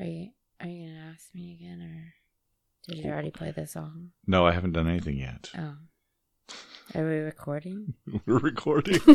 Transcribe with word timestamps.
Are 0.00 0.06
you 0.06 0.30
are 0.60 0.66
you 0.66 0.86
gonna 0.86 1.12
ask 1.12 1.32
me 1.34 1.52
again, 1.52 1.80
or 1.80 2.14
did 2.88 2.98
you 3.04 3.10
already 3.10 3.30
play 3.30 3.52
the 3.52 3.64
song? 3.66 4.10
No, 4.26 4.44
I 4.44 4.50
haven't 4.52 4.72
done 4.72 4.88
anything 4.88 5.18
yet. 5.18 5.50
Oh, 5.56 5.76
are 6.96 7.04
we 7.04 7.18
recording? 7.18 7.94
We're 8.26 8.38
recording. 8.38 8.98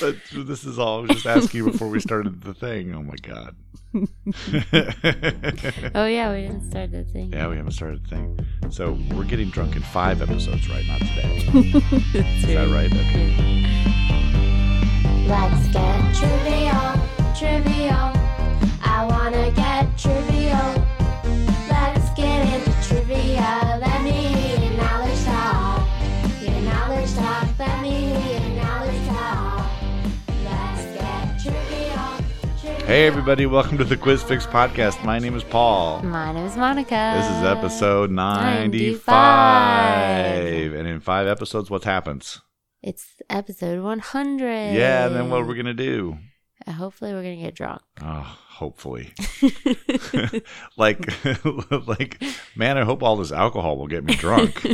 but 0.00 0.16
this 0.32 0.64
is 0.64 0.78
all 0.78 0.98
I 0.98 1.00
was 1.02 1.10
just 1.10 1.26
asking 1.26 1.66
before 1.66 1.88
we 1.88 2.00
started 2.00 2.40
the 2.40 2.54
thing. 2.54 2.94
Oh 2.94 3.02
my 3.02 3.16
god. 3.16 3.54
oh 5.94 6.06
yeah, 6.06 6.32
we 6.32 6.40
didn't 6.42 6.70
start 6.70 6.90
the 6.90 7.04
thing. 7.04 7.34
Yeah, 7.34 7.48
we 7.48 7.58
haven't 7.58 7.72
started 7.72 8.02
the 8.04 8.08
thing. 8.08 8.46
So 8.70 8.98
we're 9.14 9.24
getting 9.24 9.50
drunk 9.50 9.76
in 9.76 9.82
five 9.82 10.22
episodes, 10.22 10.70
right? 10.70 10.86
Not 10.86 11.00
today. 11.00 11.44
Is 12.14 12.46
that 12.46 12.70
right? 12.70 12.90
Okay. 12.90 13.36
Let's 15.26 15.68
get 15.68 16.14
trivial, 16.14 16.98
trivial. 17.36 18.19
I 19.00 19.06
wanna 19.06 19.50
get 19.52 19.96
trivial. 19.96 20.74
Let's 21.70 22.10
get 22.10 22.44
into 22.52 22.70
trivia. 22.86 23.78
Let 23.80 24.04
me 24.04 24.10
hear 24.10 24.60
your 24.60 24.76
knowledge 24.76 25.24
talk. 25.24 25.88
Your 26.42 26.60
knowledge 26.60 27.14
talk. 27.14 27.48
Let 27.58 27.80
me 27.80 27.92
hear 27.92 28.40
your 28.40 28.62
knowledge 28.62 29.06
talk. 29.08 29.70
Let's 30.44 30.84
get 31.00 31.40
trivial. 31.42 32.12
trivial. 32.60 32.86
Hey 32.86 33.06
everybody, 33.06 33.46
welcome 33.46 33.78
to 33.78 33.84
the 33.84 33.96
Quiz 33.96 34.22
Fix 34.22 34.46
podcast. 34.46 35.02
My 35.02 35.18
name 35.18 35.34
is 35.34 35.44
Paul. 35.44 36.02
My 36.02 36.32
name 36.32 36.44
is 36.44 36.56
Monika. 36.56 37.16
This 37.16 37.38
is 37.38 37.42
episode 37.42 38.10
95. 38.10 39.06
95. 39.06 40.74
And 40.74 40.86
in 40.86 41.00
five 41.00 41.26
episodes, 41.26 41.70
what 41.70 41.84
happens? 41.84 42.42
It's 42.82 43.06
episode 43.30 43.82
100. 43.82 44.74
Yeah, 44.74 45.06
and 45.06 45.16
then 45.16 45.30
what 45.30 45.46
we're 45.46 45.54
going 45.54 45.64
to 45.64 45.72
do? 45.72 46.18
Hopefully, 46.72 47.12
we're 47.12 47.22
gonna 47.22 47.36
get 47.36 47.54
drunk. 47.54 47.82
Oh, 48.02 48.36
hopefully. 48.48 49.12
like, 50.76 51.06
like, 51.86 52.22
man, 52.54 52.78
I 52.78 52.84
hope 52.84 53.02
all 53.02 53.16
this 53.16 53.32
alcohol 53.32 53.76
will 53.76 53.86
get 53.86 54.04
me 54.04 54.14
drunk. 54.14 54.66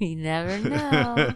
we 0.00 0.14
never 0.14 0.58
know. 0.58 1.34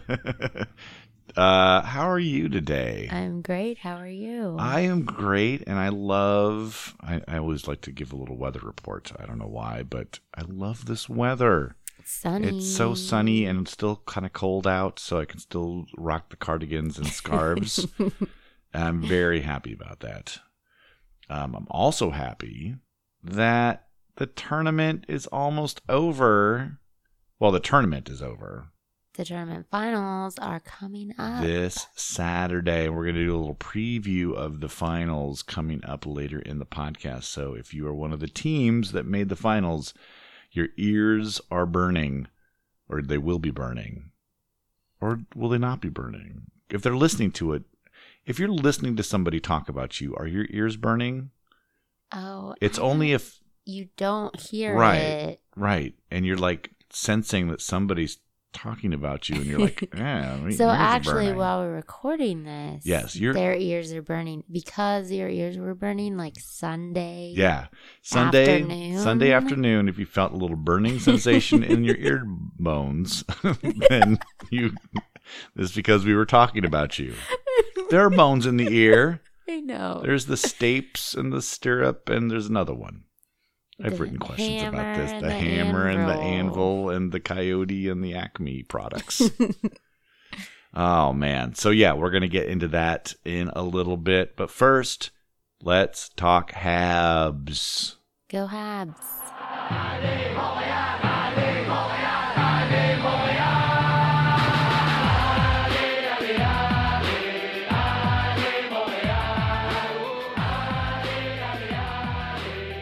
uh, 1.35 1.81
how 1.81 2.09
are 2.09 2.19
you 2.19 2.49
today? 2.49 3.07
I'm 3.11 3.41
great. 3.41 3.77
How 3.77 3.95
are 3.97 4.07
you? 4.07 4.55
I 4.59 4.81
am 4.81 5.03
great, 5.03 5.63
and 5.67 5.77
I 5.77 5.89
love. 5.89 6.95
I, 7.01 7.21
I 7.27 7.37
always 7.37 7.67
like 7.67 7.81
to 7.81 7.91
give 7.91 8.11
a 8.13 8.15
little 8.17 8.37
weather 8.37 8.61
report. 8.61 9.11
I 9.19 9.25
don't 9.25 9.39
know 9.39 9.47
why, 9.47 9.83
but 9.83 10.19
I 10.35 10.41
love 10.47 10.85
this 10.85 11.07
weather. 11.09 11.75
It's 11.99 12.11
sunny. 12.11 12.57
It's 12.57 12.75
so 12.75 12.95
sunny 12.95 13.45
and 13.45 13.61
it's 13.61 13.71
still 13.71 14.01
kind 14.05 14.25
of 14.25 14.33
cold 14.33 14.67
out, 14.67 14.99
so 14.99 15.19
I 15.19 15.25
can 15.25 15.39
still 15.39 15.85
rock 15.97 16.29
the 16.29 16.35
cardigans 16.35 16.97
and 16.97 17.07
scarves. 17.07 17.87
I'm 18.73 19.01
very 19.01 19.41
happy 19.41 19.73
about 19.73 19.99
that. 20.01 20.39
Um, 21.29 21.55
I'm 21.55 21.67
also 21.69 22.09
happy 22.11 22.75
that 23.23 23.87
the 24.15 24.25
tournament 24.25 25.05
is 25.07 25.27
almost 25.27 25.81
over. 25.87 26.79
Well, 27.39 27.51
the 27.51 27.59
tournament 27.59 28.09
is 28.09 28.21
over 28.21 28.67
The 29.15 29.25
tournament 29.25 29.67
finals 29.71 30.37
are 30.39 30.59
coming 30.59 31.13
up. 31.17 31.43
this 31.43 31.87
Saturday. 31.95 32.89
We're 32.89 33.03
going 33.03 33.15
to 33.15 33.25
do 33.25 33.35
a 33.35 33.37
little 33.37 33.55
preview 33.55 34.33
of 34.35 34.59
the 34.59 34.69
finals 34.69 35.43
coming 35.43 35.83
up 35.85 36.05
later 36.05 36.39
in 36.39 36.59
the 36.59 36.65
podcast. 36.65 37.23
So 37.23 37.53
if 37.53 37.73
you 37.73 37.87
are 37.87 37.93
one 37.93 38.13
of 38.13 38.19
the 38.19 38.27
teams 38.27 38.91
that 38.91 39.05
made 39.05 39.29
the 39.29 39.35
finals, 39.35 39.93
your 40.51 40.69
ears 40.77 41.41
are 41.49 41.65
burning, 41.65 42.27
or 42.89 43.01
they 43.01 43.17
will 43.17 43.39
be 43.39 43.51
burning, 43.51 44.11
or 45.01 45.21
will 45.35 45.49
they 45.49 45.57
not 45.57 45.81
be 45.81 45.89
burning? 45.89 46.43
If 46.69 46.81
they're 46.81 46.95
listening 46.95 47.31
to 47.33 47.53
it, 47.53 47.63
if 48.25 48.39
you're 48.39 48.47
listening 48.49 48.95
to 48.95 49.03
somebody 49.03 49.39
talk 49.39 49.69
about 49.69 49.99
you, 50.01 50.15
are 50.15 50.27
your 50.27 50.45
ears 50.49 50.77
burning? 50.77 51.31
oh, 52.11 52.53
It's 52.61 52.77
I 52.79 52.81
only 52.83 53.11
if 53.13 53.39
you 53.65 53.87
don't 53.97 54.39
hear 54.39 54.75
Right. 54.75 54.97
it. 54.97 55.41
right, 55.55 55.93
and 56.11 56.25
you're 56.25 56.37
like 56.37 56.71
sensing 56.91 57.47
that 57.47 57.59
somebody's 57.61 58.19
talking 58.53 58.93
about 58.93 59.29
you, 59.29 59.37
and 59.37 59.45
you're 59.47 59.57
like, 59.59 59.89
yeah. 59.97 60.47
So 60.51 60.69
actually, 60.69 61.23
burning." 61.25 61.37
while 61.37 61.61
we're 61.61 61.73
recording 61.73 62.43
this, 62.43 62.85
Yes, 62.85 63.15
you're- 63.15 63.33
their 63.33 63.55
ears 63.55 63.91
are 63.93 64.03
burning 64.03 64.43
because 64.51 65.11
your 65.11 65.27
ears 65.27 65.57
were 65.57 65.73
burning 65.73 66.17
like 66.17 66.35
Sunday. 66.39 67.33
Yeah. 67.35 67.65
Sunday 68.03 68.61
Afternoon. 68.61 68.99
Sunday 68.99 69.31
afternoon, 69.31 69.89
if 69.89 69.97
you 69.97 70.05
felt 70.05 70.33
a 70.33 70.37
little 70.37 70.55
burning 70.57 70.99
sensation 70.99 71.63
in 71.63 71.83
your 71.83 71.95
ear 71.95 72.23
bones, 72.59 73.23
then 73.89 74.19
you 74.51 74.71
this 75.55 75.69
is 75.69 75.75
because 75.75 76.05
we 76.05 76.13
were 76.13 76.25
talking 76.27 76.63
about 76.63 76.99
you. 76.99 77.15
There 77.93 78.03
are 78.03 78.09
bones 78.09 78.47
in 78.47 78.57
the 78.57 78.75
ear. 78.75 79.21
I 79.47 79.59
know. 79.59 80.01
There's 80.03 80.25
the 80.25 80.33
stapes 80.33 81.15
and 81.15 81.31
the 81.31 81.43
stirrup, 81.43 82.09
and 82.09 82.31
there's 82.31 82.47
another 82.47 82.73
one. 82.73 83.03
I've 83.79 83.91
The 83.91 83.97
written 84.01 84.17
questions 84.17 84.63
about 84.63 84.97
this. 84.97 85.11
The 85.11 85.27
the 85.27 85.31
hammer 85.31 85.87
and 85.87 86.09
the 86.09 86.13
anvil. 86.15 86.87
anvil 86.87 86.89
and 86.89 87.11
the 87.11 87.19
coyote 87.19 87.87
and 87.89 88.03
the 88.03 88.15
Acme 88.15 88.63
products. 88.63 89.21
oh 90.73 91.13
man. 91.13 91.53
So 91.53 91.69
yeah, 91.69 91.93
we're 91.93 92.09
gonna 92.09 92.27
get 92.27 92.47
into 92.47 92.67
that 92.69 93.13
in 93.23 93.49
a 93.49 93.61
little 93.61 93.97
bit. 93.97 94.35
But 94.35 94.49
first, 94.49 95.11
let's 95.61 96.09
talk 96.09 96.51
Habs. 96.53 97.97
Go 98.27 98.47
Habs. 98.47 98.97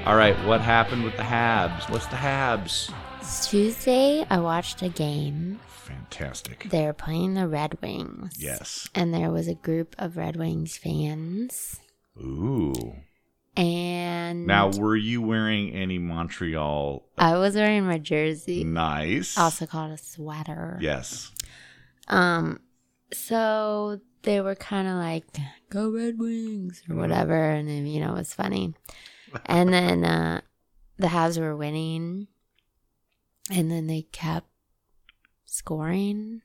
All 0.05 0.15
right, 0.15 0.35
what 0.45 0.61
happened 0.61 1.03
with 1.03 1.15
the 1.15 1.23
Habs? 1.23 1.87
What's 1.89 2.07
the 2.07 2.15
Habs? 2.15 2.91
Tuesday, 3.47 4.25
I 4.29 4.39
watched 4.39 4.81
a 4.81 4.89
game. 4.89 5.59
Fantastic. 5.67 6.67
They're 6.69 6.93
playing 6.93 7.35
the 7.35 7.47
Red 7.47 7.77
Wings. 7.81 8.33
Yes. 8.37 8.89
And 8.95 9.13
there 9.13 9.29
was 9.29 9.47
a 9.47 9.53
group 9.53 9.95
of 9.99 10.17
Red 10.17 10.37
Wings 10.37 10.75
fans. 10.75 11.79
Ooh. 12.19 12.73
And 13.55 14.47
Now, 14.47 14.71
were 14.71 14.95
you 14.95 15.21
wearing 15.21 15.71
any 15.71 15.99
Montreal? 15.99 17.03
I 17.19 17.37
was 17.37 17.53
wearing 17.55 17.85
my 17.85 17.99
jersey, 17.99 18.63
Nice. 18.63 19.37
also 19.37 19.67
called 19.67 19.91
a 19.91 19.97
sweater. 19.97 20.79
Yes. 20.81 21.31
Um, 22.07 22.59
so 23.13 24.01
they 24.23 24.41
were 24.41 24.55
kind 24.55 24.87
of 24.87 24.95
like, 24.95 25.25
"Go 25.69 25.89
Red 25.91 26.17
Wings" 26.17 26.81
or 26.89 26.95
whatever, 26.95 27.51
and 27.51 27.67
then 27.69 27.85
you 27.85 27.99
know 27.99 28.11
it 28.13 28.17
was 28.19 28.33
funny. 28.33 28.73
And 29.45 29.73
then 29.73 30.03
uh, 30.05 30.41
the 30.97 31.07
Habs 31.07 31.39
were 31.39 31.55
winning, 31.55 32.27
and 33.49 33.69
then 33.71 33.87
they 33.87 34.03
kept 34.11 34.47
scoring 35.45 36.41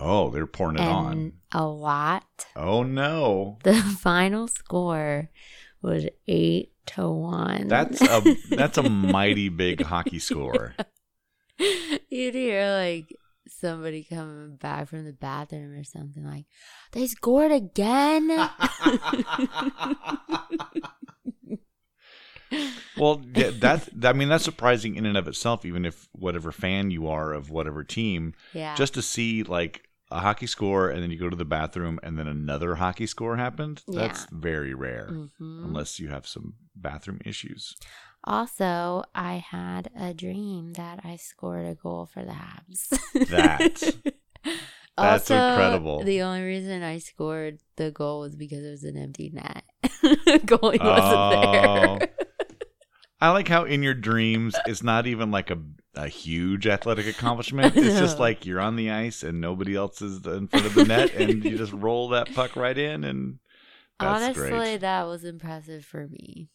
Oh, 0.00 0.30
they're 0.30 0.46
pouring 0.46 0.76
it 0.76 0.82
and 0.82 0.90
on. 0.90 1.32
a 1.52 1.66
lot. 1.66 2.46
Oh 2.54 2.82
no. 2.84 3.58
The 3.64 3.74
final 4.00 4.46
score 4.46 5.28
was 5.82 6.06
eight 6.28 6.72
to 6.86 7.08
one. 7.10 7.66
That's 7.68 8.00
a 8.00 8.36
that's 8.50 8.78
a 8.78 8.88
mighty 8.88 9.48
big 9.48 9.82
hockey 9.82 10.20
score. 10.20 10.74
You'd 12.08 12.34
hear 12.36 12.70
like 12.70 13.16
somebody 13.48 14.04
coming 14.04 14.54
back 14.56 14.86
from 14.88 15.04
the 15.04 15.12
bathroom 15.12 15.72
or 15.72 15.82
something 15.82 16.24
like, 16.24 16.46
"They 16.92 17.08
scored 17.08 17.50
again." 17.50 18.28
Well, 22.96 23.22
yeah, 23.34 23.50
that's 23.54 23.88
I 24.02 24.12
mean 24.12 24.28
that's 24.28 24.44
surprising 24.44 24.96
in 24.96 25.06
and 25.06 25.16
of 25.16 25.28
itself. 25.28 25.64
Even 25.64 25.84
if 25.84 26.08
whatever 26.12 26.50
fan 26.52 26.90
you 26.90 27.06
are 27.08 27.32
of 27.32 27.50
whatever 27.50 27.84
team, 27.84 28.34
yeah, 28.52 28.74
just 28.74 28.94
to 28.94 29.02
see 29.02 29.42
like 29.42 29.84
a 30.10 30.20
hockey 30.20 30.46
score 30.46 30.88
and 30.88 31.02
then 31.02 31.10
you 31.10 31.18
go 31.18 31.28
to 31.28 31.36
the 31.36 31.44
bathroom 31.44 32.00
and 32.02 32.18
then 32.18 32.26
another 32.26 32.76
hockey 32.76 33.06
score 33.06 33.36
happened. 33.36 33.82
That's 33.86 34.26
very 34.32 34.72
rare, 34.74 35.08
Mhm. 35.12 35.30
unless 35.66 36.00
you 36.00 36.08
have 36.08 36.26
some 36.26 36.54
bathroom 36.74 37.20
issues. 37.24 37.76
Also, 38.24 39.04
I 39.14 39.34
had 39.34 39.90
a 39.94 40.12
dream 40.14 40.72
that 40.72 41.00
I 41.04 41.16
scored 41.16 41.66
a 41.66 41.74
goal 41.74 42.06
for 42.06 42.24
the 42.24 42.32
Habs. 42.32 42.88
That- 43.28 43.94
that's 44.96 45.30
Also, 45.30 45.36
incredible. 45.36 46.02
The 46.02 46.22
only 46.22 46.42
reason 46.42 46.82
I 46.82 46.98
scored 46.98 47.58
the 47.76 47.90
goal 47.92 48.20
was 48.20 48.34
because 48.34 48.64
it 48.64 48.70
was 48.70 48.84
an 48.84 48.96
empty 48.96 49.30
net. 49.32 49.62
Goalie 49.84 50.82
wasn't 50.82 52.00
there. 52.00 52.08
I 53.20 53.30
like 53.30 53.48
how 53.48 53.64
in 53.64 53.82
your 53.82 53.94
dreams 53.94 54.54
it's 54.66 54.82
not 54.82 55.06
even 55.06 55.30
like 55.30 55.50
a 55.50 55.58
a 55.94 56.06
huge 56.08 56.66
athletic 56.66 57.06
accomplishment. 57.16 57.76
It's 57.76 57.98
just 57.98 58.18
like 58.18 58.46
you're 58.46 58.60
on 58.60 58.76
the 58.76 58.90
ice 58.90 59.22
and 59.24 59.40
nobody 59.40 59.74
else 59.74 60.00
is 60.00 60.24
in 60.26 60.46
front 60.48 60.66
of 60.66 60.74
the 60.74 60.84
net, 60.84 61.14
and 61.14 61.44
you 61.44 61.58
just 61.58 61.72
roll 61.72 62.10
that 62.10 62.32
puck 62.34 62.54
right 62.56 62.76
in, 62.78 63.02
and 63.04 63.38
Honestly, 64.00 64.48
great. 64.50 64.76
that 64.82 65.06
was 65.08 65.24
impressive 65.24 65.84
for 65.84 66.06
me. 66.06 66.48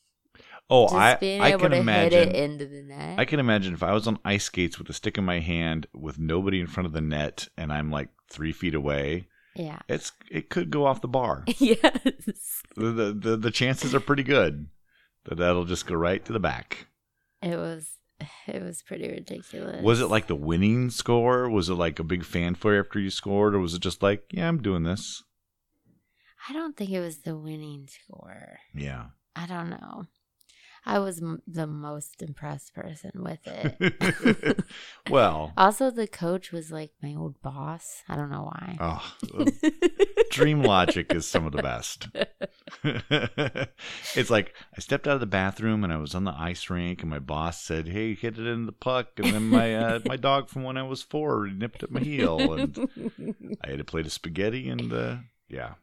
Oh, 0.69 0.86
Just 0.86 0.95
I 0.95 1.15
being 1.15 1.42
I 1.42 1.50
able 1.50 1.60
can 1.60 1.71
to 1.71 1.77
imagine. 1.77 2.19
hit 2.19 2.30
it 2.30 2.36
into 2.51 2.66
the 2.66 2.83
net. 2.83 3.19
I 3.19 3.25
can 3.25 3.42
imagine 3.42 3.74
if 3.74 3.83
I 3.83 3.92
was 3.92 4.07
on 4.07 4.18
ice 4.24 4.45
skates 4.45 4.80
with 4.80 4.89
a 4.89 4.94
stick 4.94 5.18
in 5.18 5.25
my 5.25 5.39
hand 5.42 5.88
with 5.94 6.18
nobody 6.18 6.62
in 6.62 6.68
front 6.68 6.88
of 6.88 6.94
the 6.94 7.01
net 7.01 7.50
and 7.57 7.71
I'm 7.74 7.92
like 7.92 8.07
three 8.30 8.54
feet 8.54 8.74
away. 8.74 9.27
yeah. 9.56 9.80
It's 9.89 10.13
it 10.31 10.50
could 10.50 10.71
go 10.71 10.86
off 10.86 11.01
the 11.01 11.09
bar. 11.09 11.44
yes. 11.57 12.62
the, 12.77 12.92
the 12.92 13.13
the 13.13 13.38
the 13.38 13.51
chances 13.51 13.94
are 13.94 14.00
pretty 14.00 14.24
good. 14.24 14.68
That 15.25 15.38
that'll 15.38 15.66
just 15.66 15.88
go 15.88 15.96
right 15.96 16.24
to 16.25 16.34
the 16.34 16.40
back. 16.40 16.88
It 17.42 17.58
was 17.58 17.90
it 18.48 18.62
was 18.62 18.81
pretty 18.81 19.10
ridiculous. 19.10 19.84
Was 19.84 20.02
it 20.02 20.08
like 20.08 20.28
the 20.28 20.36
winning 20.36 20.90
score? 20.90 21.50
Was 21.50 21.70
it 21.70 21.75
like 21.75 22.00
a 22.00 22.04
big 22.04 22.24
fanfare 22.24 22.80
after 22.80 23.00
you 23.00 23.10
scored, 23.10 23.56
or 23.56 23.60
was 23.60 23.74
it 23.74 23.81
just 23.81 24.04
like, 24.04 24.24
yeah, 24.31 24.48
I'm 24.48 24.62
doing 24.62 24.84
this? 24.84 25.24
I 26.50 26.54
don't 26.54 26.75
think 26.75 26.90
it 26.92 27.00
was 27.00 27.20
the 27.20 27.38
winning 27.38 27.88
score. 27.88 28.60
Yeah. 28.74 29.08
I 29.36 29.46
don't 29.46 29.70
know. 29.70 30.06
I 30.85 31.00
was 31.00 31.21
m- 31.21 31.41
the 31.47 31.65
most 31.65 32.21
impressed 32.21 32.74
person 32.74 33.12
with 33.15 33.39
it. 33.45 34.63
well, 35.09 35.53
also, 35.57 35.89
the 35.89 36.07
coach 36.07 36.51
was 36.51 36.71
like 36.71 36.91
my 37.01 37.15
old 37.15 37.41
boss. 37.41 38.03
I 38.09 38.15
don't 38.15 38.30
know 38.30 38.51
why. 38.51 38.77
oh, 38.81 39.45
Dream 40.31 40.62
Logic 40.62 41.12
is 41.13 41.25
some 41.25 41.45
of 41.45 41.53
the 41.53 41.62
best. 41.62 42.09
it's 44.15 44.30
like 44.30 44.53
I 44.75 44.81
stepped 44.81 45.07
out 45.07 45.13
of 45.15 45.19
the 45.21 45.25
bathroom 45.25 45.83
and 45.83 45.94
I 45.94 45.97
was 45.97 46.15
on 46.15 46.25
the 46.25 46.35
ice 46.38 46.69
rink, 46.69 47.01
and 47.01 47.09
my 47.09 47.19
boss 47.19 47.63
said, 47.63 47.88
"Hey, 47.88 48.13
hit 48.13 48.38
it 48.38 48.45
in 48.47 48.65
the 48.65 48.71
puck," 48.74 49.12
and 49.18 49.33
then 49.33 49.47
my 49.50 49.75
uh, 49.75 50.00
my 50.06 50.18
dog 50.18 50.50
from 50.50 50.63
when 50.63 50.75
I 50.77 50.83
was 50.83 51.01
four 51.01 51.47
nipped 51.47 51.83
at 51.83 51.91
my 51.91 52.01
heel, 52.01 52.53
and 52.53 52.77
I 53.63 53.69
had 53.69 53.77
to 53.77 53.85
play 53.85 54.01
the 54.01 54.09
spaghetti, 54.09 54.69
and 54.69 54.91
uh, 54.91 55.15
yeah. 55.47 55.75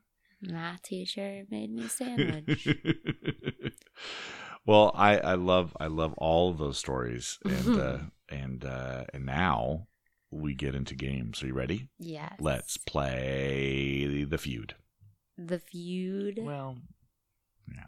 That 0.43 0.83
teacher 0.83 1.45
made 1.51 1.71
me 1.71 1.85
a 1.85 1.89
sandwich. 1.91 2.67
Well, 4.71 4.93
I, 4.95 5.19
I 5.19 5.35
love 5.35 5.77
I 5.81 5.89
love 5.89 6.15
all 6.17 6.51
of 6.51 6.59
those 6.59 6.79
stories, 6.79 7.41
and 7.45 7.81
uh, 7.81 7.99
and 8.29 8.65
uh, 8.65 9.05
and 9.13 9.27
now 9.27 9.89
we 10.31 10.55
get 10.55 10.77
into 10.77 10.95
games. 10.95 11.43
Are 11.43 11.49
you 11.49 11.55
ready? 11.55 11.89
yes. 11.99 12.35
Let's 12.39 12.77
play 12.77 14.25
the 14.25 14.39
feud. 14.39 14.77
The 15.37 15.59
feud. 15.59 16.39
Well, 16.41 16.77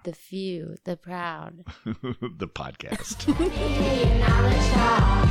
the 0.02 0.12
feud. 0.12 0.80
The 0.82 0.96
proud. 0.96 1.64
the 1.84 2.48
podcast. 2.48 3.28
Let 3.38 3.38
me 3.38 3.48
hear 3.68 4.04
your 4.04 4.14
knowledge 4.18 4.70
talk. 4.72 5.28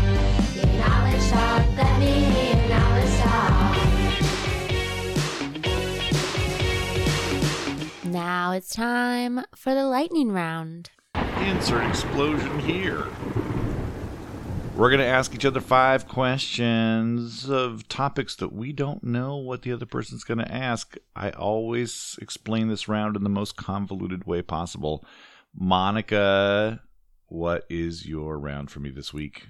Your 0.55 0.65
knowledge 0.67 1.29
talk. 1.31 1.65
Let 1.75 1.99
me 1.99 2.11
hear 2.11 2.55
your 2.55 2.69
knowledge 2.69 3.19
talk. 3.19 3.77
Now 8.05 8.51
it's 8.53 8.73
time 8.73 9.43
for 9.53 9.73
the 9.73 9.85
lightning 9.85 10.31
round. 10.31 10.91
Insert 11.41 11.87
explosion 11.87 12.59
here. 12.59 13.07
We're 14.75 14.89
going 14.89 14.99
to 14.99 15.05
ask 15.05 15.33
each 15.33 15.45
other 15.45 15.59
five 15.59 16.07
questions 16.07 17.49
of 17.49 17.87
topics 17.87 18.35
that 18.37 18.53
we 18.53 18.73
don't 18.73 19.03
know 19.03 19.37
what 19.37 19.63
the 19.63 19.73
other 19.73 19.85
person's 19.85 20.23
going 20.23 20.37
to 20.37 20.51
ask. 20.51 20.95
I 21.15 21.31
always 21.31 22.17
explain 22.21 22.67
this 22.67 22.87
round 22.87 23.15
in 23.15 23.23
the 23.23 23.29
most 23.29 23.57
convoluted 23.57 24.25
way 24.25 24.41
possible. 24.41 25.03
Monika, 25.59 26.79
what 27.25 27.65
is 27.69 28.07
your 28.07 28.39
round 28.39 28.69
for 28.69 28.79
me 28.79 28.89
this 28.89 29.13
week? 29.13 29.47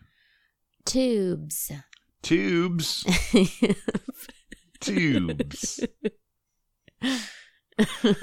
Tubes. 0.85 1.71
Tubes. 2.21 3.05
Tubes. 4.79 5.85
I 7.01 7.17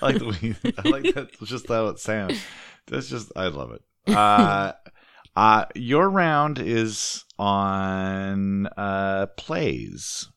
like 0.00 0.18
the 0.18 0.36
way 0.40 0.56
I 0.78 0.88
like 0.88 1.14
that. 1.14 1.28
Just 1.44 1.68
how 1.68 1.88
it 1.88 1.98
sounds. 1.98 2.40
That's 2.90 3.08
just 3.08 3.32
I 3.36 3.48
love 3.48 3.72
it. 3.72 3.82
Uh, 4.14 4.72
uh, 5.36 5.64
your 5.74 6.08
round 6.08 6.58
is 6.58 7.24
on 7.38 8.66
uh, 8.76 9.26
plays, 9.36 10.28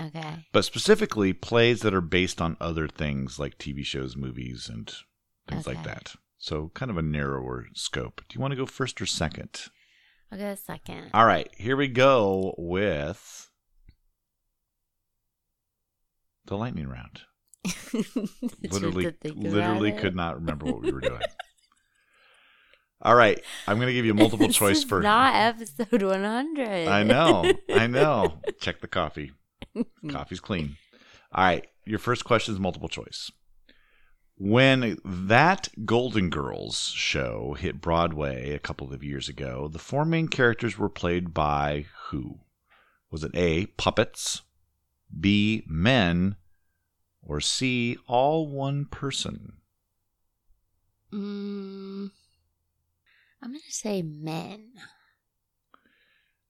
okay. 0.00 0.46
but 0.52 0.64
specifically 0.64 1.32
plays 1.32 1.80
that 1.82 1.94
are 1.94 2.00
based 2.00 2.40
on 2.40 2.56
other 2.60 2.88
things 2.88 3.38
like 3.38 3.58
TV 3.58 3.84
shows, 3.84 4.16
movies, 4.16 4.68
and 4.72 4.92
things 5.48 5.66
like 5.66 5.82
that. 5.84 6.14
So 6.38 6.70
kind 6.74 6.90
of 6.90 6.98
a 6.98 7.02
narrower 7.02 7.66
scope. 7.74 8.20
Do 8.28 8.34
you 8.34 8.40
want 8.40 8.52
to 8.52 8.56
go 8.56 8.66
first 8.66 9.00
or 9.00 9.06
second? 9.06 9.66
I'll 10.30 10.38
go 10.38 10.54
second. 10.54 11.10
All 11.14 11.26
right, 11.26 11.48
here 11.56 11.76
we 11.76 11.88
go 11.88 12.54
with 12.58 13.50
the 16.46 16.56
lightning 16.56 16.88
round. 16.88 17.20
Did 17.64 18.06
you 18.14 18.28
have 18.62 18.72
literally 18.72 19.04
to 19.04 19.12
think 19.12 19.36
about 19.36 19.52
literally 19.52 19.92
could 19.92 20.14
not 20.14 20.36
remember 20.36 20.66
what 20.66 20.82
we 20.82 20.92
were 20.92 21.00
doing. 21.00 21.20
All 23.02 23.14
right, 23.14 23.38
I'm 23.66 23.76
going 23.76 23.88
to 23.88 23.92
give 23.92 24.06
you 24.06 24.12
a 24.12 24.14
multiple 24.14 24.46
This 24.46 24.56
choice 24.56 24.82
for 24.82 25.02
not 25.02 25.34
episode 25.34 26.02
100. 26.02 26.88
I 26.88 27.02
know. 27.02 27.52
I 27.70 27.86
know. 27.88 28.40
Check 28.60 28.80
the 28.80 28.88
coffee. 28.88 29.32
Coffee's 30.10 30.40
clean. 30.40 30.76
All 31.32 31.44
right, 31.44 31.66
your 31.84 31.98
first 31.98 32.24
question 32.24 32.54
is 32.54 32.60
multiple 32.60 32.88
choice. 32.88 33.30
When 34.36 34.98
that 35.04 35.68
Golden 35.84 36.30
Girls 36.30 36.88
show 36.96 37.56
hit 37.58 37.80
Broadway 37.80 38.52
a 38.52 38.58
couple 38.58 38.92
of 38.92 39.04
years 39.04 39.28
ago, 39.28 39.68
the 39.68 39.78
four 39.78 40.04
main 40.04 40.28
characters 40.28 40.78
were 40.78 40.88
played 40.88 41.34
by 41.34 41.86
who? 42.06 42.40
Was 43.10 43.22
it 43.22 43.32
A, 43.34 43.66
puppets, 43.66 44.42
B, 45.20 45.62
men, 45.68 46.36
or 47.26 47.40
C, 47.40 47.96
all 48.06 48.46
one 48.48 48.84
person? 48.86 49.54
Mm, 51.12 52.10
I'm 53.42 53.50
going 53.50 53.60
to 53.66 53.72
say 53.72 54.02
men. 54.02 54.72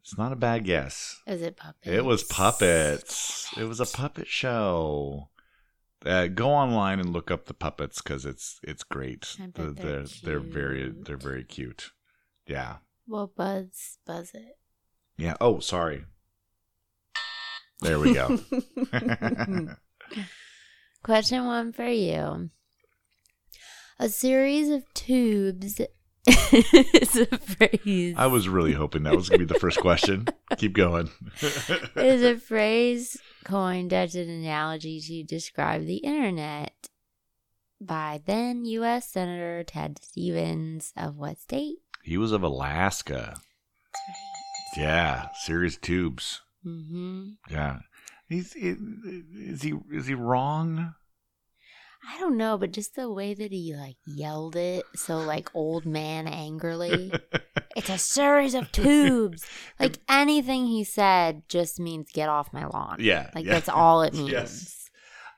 It's 0.03 0.17
not 0.19 0.33
a 0.33 0.37
bad 0.37 0.65
guess. 0.65 1.21
Is 1.27 1.41
it 1.43 1.57
puppets? 1.57 1.87
It 1.87 2.05
was 2.05 2.23
puppets. 2.25 3.49
It 3.57 3.65
was 3.65 3.81
a 3.81 3.87
puppet 3.87 4.27
show. 4.27 5.29
Uh, 6.05 6.27
go 6.27 6.51
online 6.51 7.01
and 7.01 7.11
look 7.13 7.31
up 7.31 7.47
the 7.47 7.55
puppets 7.55 8.03
because 8.03 8.27
it's 8.27 8.61
it's 8.63 8.83
great. 8.83 9.23
The- 9.55 9.71
they're 9.71 9.73
they're 9.73 10.05
they're 10.23 10.39
very 10.41 10.93
they're 10.95 11.17
very 11.17 11.45
cute. 11.45 11.93
Yeah, 12.47 12.77
Well, 13.07 13.33
Buzz, 13.35 13.97
Buzz 14.07 14.33
it. 14.35 14.59
yeah. 15.17 15.35
Oh, 15.41 15.61
sorry. 15.61 16.05
There 17.81 17.99
we 17.99 18.13
go. 18.13 18.39
Question 21.05 21.45
one 21.45 21.73
for 21.73 21.87
you. 21.87 22.49
A 23.99 24.09
series 24.09 24.71
of 24.71 24.83
tubes 24.95 25.79
is 26.27 27.17
a 27.17 27.39
phrase. 27.39 28.15
I 28.17 28.27
was 28.27 28.49
really 28.49 28.73
hoping 28.73 29.03
that 29.03 29.15
was 29.15 29.29
gonna 29.29 29.41
be 29.41 29.45
the 29.45 29.61
first 29.61 29.79
question. 29.81 30.27
Keep 30.57 30.73
going. 30.73 31.11
is 31.95 32.23
a 32.23 32.37
phrase 32.41 33.19
coined 33.45 33.93
as 33.93 34.15
an 34.15 34.31
analogy 34.31 34.99
to 35.03 35.23
describe 35.23 35.85
the 35.85 35.99
internet 35.99 36.89
by 37.79 38.23
then 38.25 38.65
U.S. 38.65 39.07
Senator 39.07 39.63
Ted 39.63 39.99
Stevens 40.03 40.95
of 40.97 41.17
what 41.17 41.39
state? 41.39 41.77
he 42.03 42.17
was 42.17 42.33
of 42.33 42.43
Alaska. 42.43 43.37
Yeah, 44.75 45.29
series 45.43 45.77
tubes. 45.77 46.41
Mm-hmm. 46.67 47.33
Yeah. 47.51 47.81
He's 48.29 48.55
is 48.57 49.63
he 49.63 49.75
is 49.93 50.07
he 50.07 50.15
wrong? 50.15 50.95
I 52.07 52.19
don't 52.21 52.37
know, 52.37 52.59
but 52.59 52.73
just 52.73 52.97
the 52.97 53.11
way 53.11 53.33
that 53.33 53.51
he 53.51 53.75
like 53.75 53.97
yelled 54.07 54.57
it, 54.57 54.85
so 54.95 55.19
like 55.19 55.49
old 55.55 55.87
man 55.87 56.27
angrily. 56.27 57.13
it's 57.77 57.89
a 57.89 57.99
series 57.99 58.55
of 58.55 58.71
tubes. 58.73 59.45
Like 59.81 59.99
anything 60.09 60.67
he 60.67 60.85
said 60.85 61.43
just 61.49 61.81
means 61.81 62.11
get 62.13 62.29
off 62.29 62.53
my 62.53 62.67
lawn. 62.67 62.99
Yeah, 63.01 63.31
Like 63.35 63.45
yeah. 63.45 63.53
that's 63.55 63.69
all 63.69 64.03
it 64.03 64.15
means. 64.15 64.31
Yes. 64.31 64.81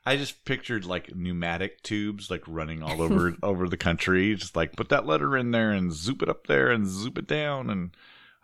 I 0.05 0.15
just 0.15 0.45
pictured 0.45 0.85
like 0.85 1.13
pneumatic 1.15 1.83
tubes 1.83 2.29
like 2.31 2.43
running 2.47 2.81
all 2.83 3.01
over 3.01 3.35
over 3.43 3.67
the 3.67 3.75
country. 3.77 4.35
Just 4.35 4.55
like 4.55 4.75
put 4.77 4.89
that 4.89 5.05
letter 5.05 5.35
in 5.35 5.51
there 5.51 5.71
and 5.71 5.91
zoop 5.91 6.21
it 6.21 6.29
up 6.29 6.47
there 6.47 6.69
and 6.69 6.87
zoop 6.87 7.17
it 7.17 7.27
down. 7.27 7.69
And 7.69 7.91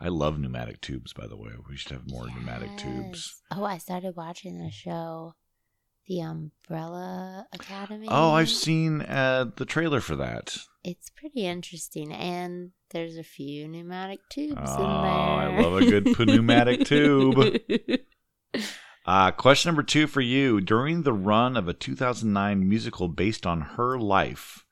I 0.04 0.10
love 0.10 0.38
pneumatic 0.38 0.82
tubes, 0.82 1.14
by 1.14 1.28
the 1.28 1.38
way. 1.38 1.52
We 1.70 1.78
should 1.78 1.94
have 1.94 2.10
more 2.12 2.28
pneumatic 2.28 2.76
tubes. 2.78 3.42
Oh, 3.52 3.64
I 3.64 3.78
started 3.78 4.18
watching 4.18 4.58
the 4.60 4.70
show, 4.70 5.34
The 6.10 6.20
Umbrella 6.20 7.48
Academy. 7.54 8.08
Oh, 8.10 8.32
I've 8.32 8.50
seen 8.50 9.02
uh, 9.04 9.46
the 9.56 9.64
trailer 9.66 10.02
for 10.02 10.18
that. 10.18 10.58
It's 10.84 11.10
pretty 11.10 11.46
interesting, 11.46 12.12
and 12.12 12.72
there's 12.90 13.16
a 13.16 13.24
few 13.24 13.70
pneumatic 13.70 14.20
tubes 14.30 14.56
Oh, 14.58 14.76
in 14.76 14.82
there. 14.82 15.12
I 15.12 15.62
love 15.62 15.82
a 15.82 15.86
good 15.86 16.20
pneumatic 16.28 16.86
tube. 16.86 17.60
Uh, 19.06 19.32
question 19.32 19.68
number 19.68 19.84
two 19.84 20.08
for 20.08 20.22
you. 20.22 20.62
During 20.62 21.04
the 21.04 21.12
run 21.12 21.58
of 21.58 21.68
a 21.68 21.74
2009 21.74 22.70
musical 22.70 23.10
based 23.10 23.46
on 23.46 23.60
her 23.60 24.00
life, 24.00 24.64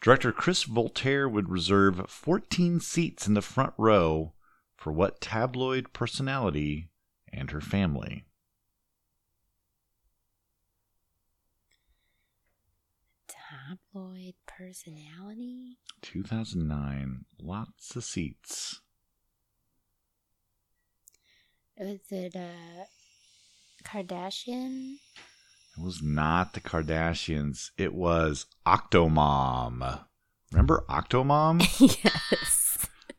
director 0.00 0.32
Chris 0.32 0.62
Voltaire 0.62 1.28
would 1.28 1.50
reserve 1.50 2.08
14 2.08 2.80
seats 2.80 3.26
in 3.28 3.34
the 3.34 3.42
front 3.42 3.74
row 3.76 4.32
for 4.80 4.90
what 4.92 5.20
tabloid 5.20 5.92
personality 5.92 6.88
and 7.30 7.50
her 7.50 7.60
family? 7.60 8.24
Tabloid 13.28 14.34
personality. 14.46 15.76
2009, 16.00 17.26
lots 17.38 17.94
of 17.94 18.04
seats. 18.04 18.80
Was 21.78 21.98
it 22.10 22.34
uh, 22.34 22.84
Kardashian? 23.84 24.94
It 25.76 25.82
was 25.82 26.02
not 26.02 26.54
the 26.54 26.60
Kardashians. 26.60 27.70
It 27.76 27.92
was 27.92 28.46
Octomom. 28.66 30.04
Remember 30.52 30.84
Octomom? 30.88 31.60
yes. 32.02 32.59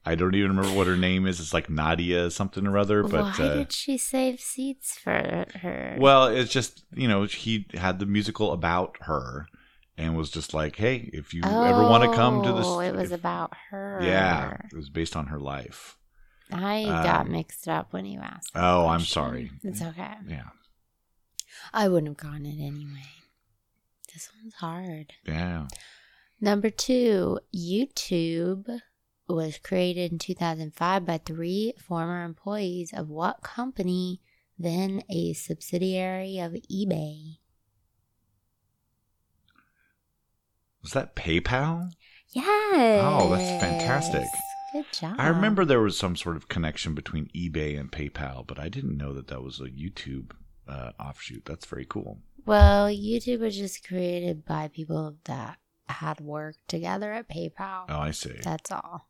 I 0.06 0.16
don't 0.16 0.34
even 0.34 0.56
remember 0.56 0.76
what 0.76 0.88
her 0.88 0.98
name 0.98 1.28
is. 1.28 1.40
It's 1.40 1.54
like 1.54 1.70
Nadia 1.70 2.32
something 2.32 2.66
or 2.66 2.78
other. 2.78 3.04
But 3.04 3.38
Why 3.40 3.46
uh, 3.46 3.54
did 3.56 3.72
she 3.72 3.98
save 3.98 4.40
seats 4.40 4.98
for 4.98 5.46
her? 5.62 5.96
well, 6.00 6.26
it's 6.28 6.52
just 6.52 6.84
you 6.96 7.08
know 7.08 7.24
he 7.26 7.68
had 7.76 8.00
the 8.00 8.06
musical 8.08 8.52
about 8.52 8.98
her, 9.02 9.46
and 9.98 10.16
was 10.18 10.32
just 10.32 10.54
like, 10.56 10.76
hey, 10.78 11.10
if 11.14 11.34
you 11.34 11.42
ever 11.44 11.84
want 11.84 12.04
to 12.04 12.16
come 12.18 12.42
to 12.44 12.52
this, 12.54 12.66
Oh, 12.66 12.80
it 12.80 12.96
was 12.96 13.12
if- 13.12 13.20
about 13.20 13.54
her. 13.70 14.00
yeah, 14.02 14.58
it 14.72 14.76
was 14.76 14.90
based 14.90 15.16
on 15.16 15.28
her 15.28 15.40
life. 15.40 15.98
I 16.52 16.84
got 16.84 17.28
Um, 17.28 17.32
mixed 17.32 17.68
up 17.70 17.94
when 17.94 18.06
you 18.06 18.20
asked. 18.20 18.52
Oh, 18.56 18.88
I'm 18.88 19.02
sorry. 19.02 19.52
It's 19.64 19.82
okay. 19.82 20.16
Yeah, 20.28 20.50
I 21.74 21.88
wouldn't 21.88 22.10
have 22.10 22.18
gotten 22.32 22.46
it 22.46 22.60
anyway. 22.60 23.06
This 24.14 24.30
one's 24.42 24.56
hard. 24.56 25.14
yeah. 25.26 25.68
Number 26.42 26.70
two, 26.72 27.40
YouTube 27.56 28.82
was 29.34 29.58
created 29.58 30.12
in 30.12 30.20
2005 30.20 31.06
by 31.06 31.18
three 31.18 31.74
former 31.78 32.24
employees 32.24 32.92
of 32.94 33.10
what 33.10 33.44
company, 33.44 34.22
then 34.58 35.04
a 35.10 35.34
subsidiary 35.34 36.40
of 36.40 36.54
eBay? 36.72 37.38
Was 40.82 40.92
that 40.94 41.16
PayPal? 41.16 41.92
Yes. 42.30 42.46
Oh, 43.04 43.30
that's 43.30 43.64
fantastic. 43.64 44.26
Good 44.74 44.86
job. 44.94 45.16
I 45.18 45.28
remember 45.28 45.66
there 45.66 45.82
was 45.82 45.98
some 45.98 46.16
sort 46.16 46.38
of 46.38 46.48
connection 46.48 46.96
between 46.96 47.30
eBay 47.36 47.78
and 47.80 47.92
PayPal, 47.92 48.48
but 48.48 48.58
I 48.58 48.70
didn't 48.70 48.98
know 48.98 49.14
that 49.14 49.28
that 49.28 49.44
was 49.44 49.60
a 49.60 49.66
YouTube 49.66 50.32
uh, 50.68 50.92
offshoot. 51.00 51.46
That's 51.46 51.66
very 51.66 51.86
cool. 51.86 52.20
Well, 52.46 52.88
YouTube 52.88 53.42
was 53.42 53.58
just 53.58 53.86
created 53.86 54.46
by 54.46 54.70
people 54.70 55.18
that 55.26 55.58
had 55.88 56.22
worked 56.22 56.68
together 56.68 57.12
at 57.12 57.30
PayPal. 57.30 57.86
Oh, 57.90 58.00
I 58.00 58.12
see. 58.12 58.40
That's 58.42 58.72
all. 58.72 59.08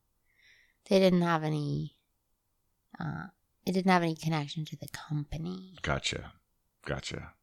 They 0.90 1.00
didn't 1.00 1.22
have 1.22 1.44
any. 1.44 1.96
Uh, 3.00 3.28
it 3.66 3.74
didn't 3.74 3.92
have 3.92 4.04
any 4.04 4.16
connection 4.16 4.66
to 4.66 4.76
the 4.76 4.88
company. 4.90 5.78
Gotcha. 5.82 6.34
Gotcha. 6.86 7.34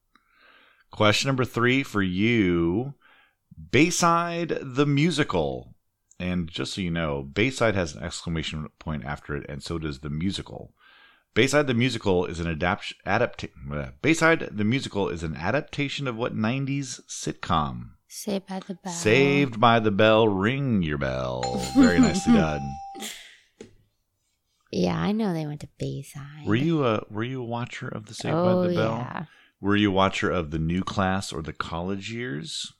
Question 0.90 1.28
number 1.28 1.44
three 1.44 1.82
for 1.82 2.02
you 2.02 2.94
Bayside 3.70 4.58
the 4.62 4.86
Musical. 4.86 5.74
And 6.20 6.48
just 6.48 6.74
so 6.74 6.80
you 6.80 6.90
know, 6.90 7.22
Bayside 7.22 7.76
has 7.76 7.94
an 7.94 8.02
exclamation 8.02 8.66
point 8.80 9.04
after 9.04 9.36
it, 9.36 9.46
and 9.48 9.62
so 9.62 9.78
does 9.78 10.00
the 10.00 10.10
musical. 10.10 10.74
Bayside 11.34 11.68
the 11.68 11.74
Musical 11.74 12.24
is 12.24 12.40
an 12.40 12.48
adapt 12.48 12.92
adaptation. 13.06 13.92
Bayside 14.02 14.48
the 14.50 14.64
Musical 14.64 15.08
is 15.08 15.22
an 15.22 15.36
adaptation 15.36 16.08
of 16.08 16.16
what 16.16 16.34
90s 16.34 17.00
sitcom? 17.06 17.90
Saved 18.08 18.48
by 18.48 18.60
the 18.66 18.74
Bell. 18.74 18.92
Saved 18.92 19.60
by 19.60 19.78
the 19.78 19.92
Bell. 19.92 20.26
Ring 20.26 20.82
your 20.82 20.98
bell. 20.98 21.62
Very 21.76 22.00
nicely 22.00 22.32
done. 22.34 22.62
Yeah, 24.70 24.98
I 25.00 25.12
know 25.12 25.32
they 25.32 25.46
went 25.46 25.60
to 25.62 25.68
Bayside. 25.78 26.46
Were 26.46 26.54
you 26.54 26.84
a 26.84 27.02
Were 27.10 27.24
you 27.24 27.40
a 27.40 27.44
watcher 27.44 27.88
of 27.88 28.06
the 28.06 28.14
Saved 28.14 28.34
oh, 28.34 28.62
by 28.62 28.68
the 28.68 28.74
Bell? 28.74 28.96
yeah. 28.98 29.24
Were 29.60 29.76
you 29.76 29.88
a 29.90 29.94
watcher 29.94 30.30
of 30.30 30.50
the 30.50 30.58
new 30.58 30.82
class 30.82 31.32
or 31.32 31.42
the 31.42 31.52
college 31.52 32.12
years? 32.12 32.72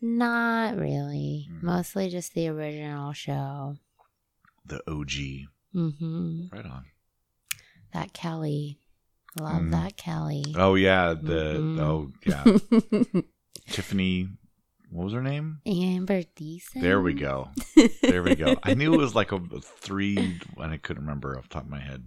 Not 0.00 0.76
really. 0.76 1.48
Mm. 1.52 1.62
Mostly 1.62 2.08
just 2.08 2.34
the 2.34 2.48
original 2.48 3.12
show. 3.12 3.76
The 4.66 4.80
OG. 4.90 5.48
hmm 5.72 6.46
Right 6.52 6.66
on. 6.66 6.86
That 7.92 8.12
Kelly. 8.12 8.78
Love 9.40 9.62
Mm. 9.62 9.70
that 9.72 9.96
Kelly. 9.96 10.44
Oh 10.56 10.74
yeah, 10.74 11.14
the 11.14 11.54
Mhm. 11.58 11.80
oh 11.80 12.12
yeah, 12.26 13.22
Tiffany. 13.70 14.28
What 14.92 15.04
was 15.04 15.14
her 15.14 15.22
name? 15.22 15.60
Amber 15.66 16.22
Thiessen. 16.22 16.82
There 16.82 17.00
we 17.00 17.14
go. 17.14 17.48
There 18.02 18.22
we 18.22 18.34
go. 18.34 18.56
I 18.62 18.74
knew 18.74 18.92
it 18.92 18.98
was 18.98 19.14
like 19.14 19.32
a, 19.32 19.40
three, 19.62 20.16
and 20.58 20.72
I 20.72 20.76
couldn't 20.76 21.02
remember 21.04 21.36
off 21.38 21.48
the 21.48 21.54
top 21.54 21.62
of 21.64 21.70
my 21.70 21.80
head. 21.80 22.04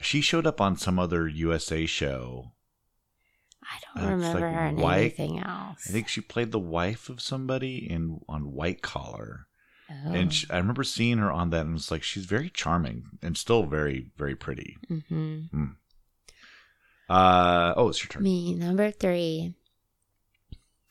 She 0.00 0.20
showed 0.20 0.46
up 0.46 0.60
on 0.60 0.76
some 0.76 0.98
other 0.98 1.26
USA 1.26 1.86
show. 1.86 2.52
I 3.62 3.78
don't 4.00 4.04
Uh, 4.04 4.10
remember 4.16 4.40
like 4.40 4.54
her 4.54 4.66
in 4.66 4.76
white- 4.76 4.98
anything 5.18 5.38
else. 5.40 5.86
I 5.88 5.92
think 5.92 6.08
she 6.08 6.20
played 6.20 6.52
the 6.52 6.58
wife 6.58 7.08
of 7.08 7.20
somebody 7.22 7.90
in 7.90 8.20
on 8.28 8.52
White 8.52 8.82
Collar, 8.82 9.46
Oh. 9.90 10.12
and 10.12 10.32
she, 10.32 10.46
I 10.50 10.58
remember 10.58 10.84
seeing 10.84 11.18
her 11.18 11.32
on 11.32 11.48
that, 11.50 11.64
and 11.66 11.76
it's 11.76 11.90
like 11.90 12.02
she's 12.02 12.26
very 12.26 12.50
charming 12.50 13.04
and 13.22 13.36
still 13.36 13.64
very 13.64 14.10
very 14.18 14.36
pretty. 14.36 14.76
hmm 15.08 15.44
Uh 17.08 17.72
oh, 17.76 17.88
it's 17.88 18.02
your 18.02 18.08
turn. 18.08 18.22
Me, 18.22 18.54
number 18.54 18.90
three. 18.90 19.54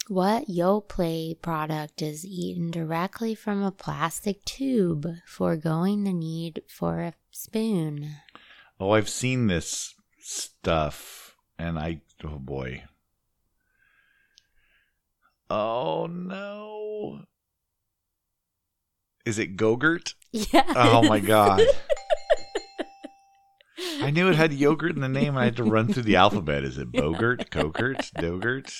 What 0.09 0.47
Yoplait 0.47 1.41
product 1.41 2.01
is 2.01 2.25
eaten 2.25 2.71
directly 2.71 3.35
from 3.35 3.61
a 3.61 3.71
plastic 3.71 4.45
tube, 4.45 5.05
foregoing 5.25 6.05
the 6.05 6.13
need 6.13 6.61
for 6.65 7.01
a 7.01 7.13
spoon? 7.29 8.11
Oh, 8.79 8.91
I've 8.91 9.09
seen 9.09 9.47
this 9.47 9.95
stuff, 10.21 11.35
and 11.59 11.77
I 11.77 12.01
oh 12.23 12.39
boy. 12.39 12.83
Oh 15.49 16.07
no. 16.09 17.23
Is 19.25 19.37
it 19.37 19.57
Gogurt? 19.57 20.13
Yeah. 20.31 20.71
Oh 20.73 21.03
my 21.03 21.19
god. 21.19 21.63
I 23.99 24.11
knew 24.11 24.29
it 24.29 24.35
had 24.35 24.53
yogurt 24.53 24.95
in 24.95 25.01
the 25.01 25.09
name 25.09 25.29
and 25.29 25.39
I 25.39 25.45
had 25.45 25.57
to 25.57 25.63
run 25.63 25.91
through 25.91 26.03
the 26.03 26.15
alphabet. 26.15 26.63
Is 26.63 26.77
it 26.77 26.91
Bogurt, 26.91 27.49
Gogurt, 27.49 28.11
Dogurt, 28.13 28.71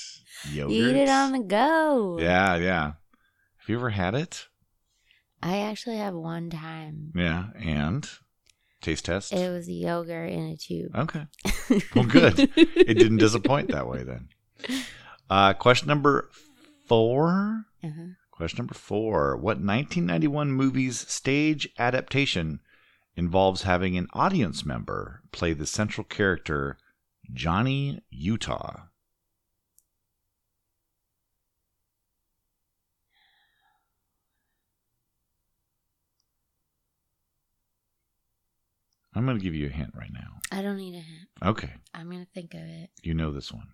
Yogurt? 0.52 0.74
Eat 0.74 0.96
it 0.96 1.10
on 1.10 1.32
the 1.32 1.40
go. 1.40 2.18
Yeah, 2.20 2.56
yeah. 2.56 2.84
Have 2.84 3.70
you 3.70 3.76
ever 3.76 3.90
had 3.90 4.16
it? 4.16 4.48
I 5.42 5.60
actually 5.60 5.98
have 5.98 6.14
one 6.14 6.50
time. 6.50 7.12
Yeah, 7.16 7.48
and 7.60 8.10
taste 8.82 9.06
test. 9.06 9.34
It 9.34 9.50
was 9.50 9.70
yogurt 9.70 10.32
in 10.32 10.48
a 10.48 10.58
tube. 10.58 10.96
Okay. 10.96 11.26
Well, 11.94 12.06
good. 12.06 12.40
it 12.56 12.98
didn't 12.98 13.18
disappoint 13.18 13.72
that 13.72 13.88
way 13.88 14.04
then. 14.04 14.30
Uh, 15.30 15.52
question 15.54 15.90
number 15.90 16.30
four. 16.86 17.66
Uh-huh. 17.84 18.12
Question 18.32 18.60
number 18.60 18.74
four. 18.74 19.36
What 19.36 19.58
1991 19.58 20.54
movie's 20.54 21.00
stage 21.12 21.68
adaptation 21.78 22.62
involves 23.18 23.64
having 23.64 23.98
an 23.98 24.08
audience 24.14 24.66
member 24.66 25.22
play 25.34 25.52
the 25.52 25.66
central 25.66 26.06
character, 26.06 26.78
Johnny 27.34 28.00
Utah? 28.10 28.84
I'm 39.18 39.26
going 39.26 39.38
to 39.38 39.44
give 39.44 39.56
you 39.56 39.66
a 39.66 39.70
hint 39.70 39.92
right 39.96 40.12
now. 40.14 40.40
I 40.52 40.62
don't 40.62 40.78
need 40.78 40.94
a 40.94 41.00
hint. 41.00 41.28
Okay. 41.44 41.72
I'm 41.94 42.10
gonna 42.10 42.28
think 42.34 42.54
of 42.54 42.62
it. 42.62 42.90
You 43.04 43.14
know 43.14 43.32
this 43.34 43.52
one. 43.52 43.68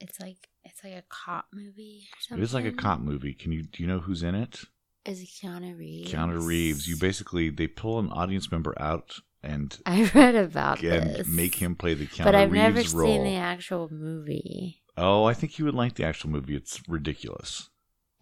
It's 0.00 0.20
like 0.20 0.48
it's 0.64 0.82
like 0.84 0.94
a 0.94 1.04
cop 1.08 1.46
movie 1.52 2.08
or 2.12 2.20
something. 2.20 2.42
is 2.42 2.54
like 2.54 2.64
a 2.64 2.72
cop 2.72 3.00
movie. 3.00 3.32
Can 3.32 3.52
you 3.52 3.62
do 3.62 3.82
you 3.82 3.88
know 3.88 4.00
who's 4.00 4.22
in 4.22 4.34
it? 4.34 4.60
Is 5.06 5.20
it 5.22 5.28
Keanu 5.28 5.78
Reeves? 5.78 6.12
Keanu 6.12 6.44
Reeves. 6.44 6.88
You 6.88 6.96
basically 6.96 7.50
they 7.50 7.66
pull 7.66 7.98
an 7.98 8.10
audience 8.10 8.50
member 8.50 8.74
out 8.80 9.18
and 9.42 9.76
I 9.86 10.10
read 10.14 10.34
about 10.34 10.82
and 10.82 11.14
this. 11.14 11.28
make 11.28 11.54
him 11.56 11.74
play 11.76 11.94
the 11.94 12.06
Keanu 12.06 12.08
Reeves 12.08 12.18
role. 12.24 12.24
but 12.32 12.34
I've 12.34 12.52
Reeves 12.52 12.94
never 12.94 12.98
role. 12.98 13.12
seen 13.12 13.24
the 13.24 13.36
actual 13.36 13.88
movie. 13.92 14.82
Oh, 14.96 15.24
I 15.24 15.34
think 15.34 15.58
you 15.58 15.64
would 15.64 15.74
like 15.74 15.94
the 15.94 16.04
actual 16.04 16.30
movie. 16.30 16.54
It's 16.56 16.80
ridiculous. 16.88 17.68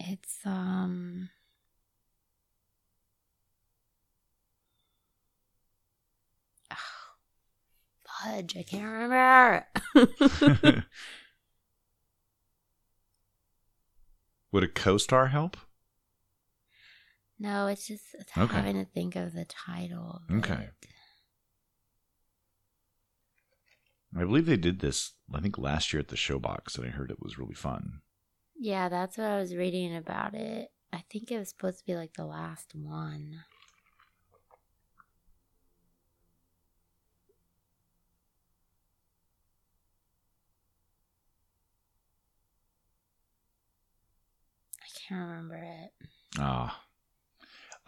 It's 0.08 0.38
um 0.44 1.28
fudge, 8.04 8.56
I 8.56 8.62
can't 8.62 8.84
remember. 8.84 9.66
Would 14.52 14.64
a 14.64 14.68
co-star 14.68 15.28
help? 15.28 15.56
no, 17.38 17.66
it's 17.66 17.86
just 17.88 18.04
it's 18.14 18.36
Okay. 18.38 18.56
having 18.56 18.76
to 18.76 18.84
think 18.84 19.16
of 19.16 19.32
the 19.32 19.44
title. 19.44 20.20
of 20.28 20.36
Okay. 20.38 20.68
it. 20.82 20.88
I 24.16 24.24
believe 24.24 24.46
they 24.46 24.56
did 24.56 24.80
this. 24.80 25.14
I 25.34 25.40
think 25.40 25.58
last 25.58 25.92
year 25.92 26.00
at 26.00 26.08
the 26.08 26.16
Showbox, 26.16 26.76
and 26.76 26.86
I 26.86 26.90
heard 26.90 27.10
it 27.10 27.20
was 27.22 27.38
really 27.38 27.54
fun. 27.54 28.02
Yeah, 28.64 28.88
that's 28.88 29.18
what 29.18 29.26
I 29.26 29.40
was 29.40 29.56
reading 29.56 29.96
about 29.96 30.34
it. 30.34 30.70
I 30.92 31.02
think 31.10 31.32
it 31.32 31.38
was 31.40 31.48
supposed 31.48 31.80
to 31.80 31.84
be 31.84 31.96
like 31.96 32.12
the 32.12 32.24
last 32.24 32.76
one. 32.76 33.40
I 44.80 44.86
can't 45.08 45.28
remember 45.28 45.56
it. 45.56 45.90
Ah, 46.38 46.84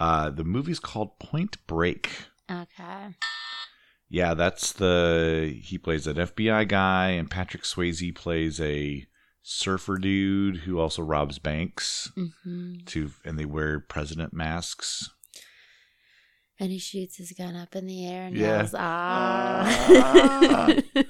uh, 0.00 0.30
the 0.30 0.42
movie's 0.42 0.80
called 0.80 1.20
Point 1.20 1.64
Break. 1.68 2.10
Okay. 2.50 3.14
Yeah, 4.08 4.34
that's 4.34 4.72
the 4.72 5.56
he 5.62 5.78
plays 5.78 6.08
an 6.08 6.16
FBI 6.16 6.66
guy, 6.66 7.10
and 7.10 7.30
Patrick 7.30 7.62
Swayze 7.62 8.12
plays 8.12 8.60
a 8.60 9.06
surfer 9.46 9.98
dude 9.98 10.56
who 10.58 10.80
also 10.80 11.02
robs 11.02 11.38
banks. 11.38 12.10
hmm 12.16 12.76
To 12.86 13.10
and 13.24 13.38
they 13.38 13.44
wear 13.44 13.78
president 13.78 14.32
masks. 14.32 15.10
And 16.58 16.70
he 16.70 16.78
shoots 16.78 17.16
his 17.16 17.32
gun 17.32 17.54
up 17.56 17.74
in 17.76 17.86
the 17.86 18.06
air 18.06 18.26
and 18.26 18.36
Yeah. 18.36 18.58
yells, 18.58 18.74
"Ah!" 18.76 19.64
Ah. 19.90 20.74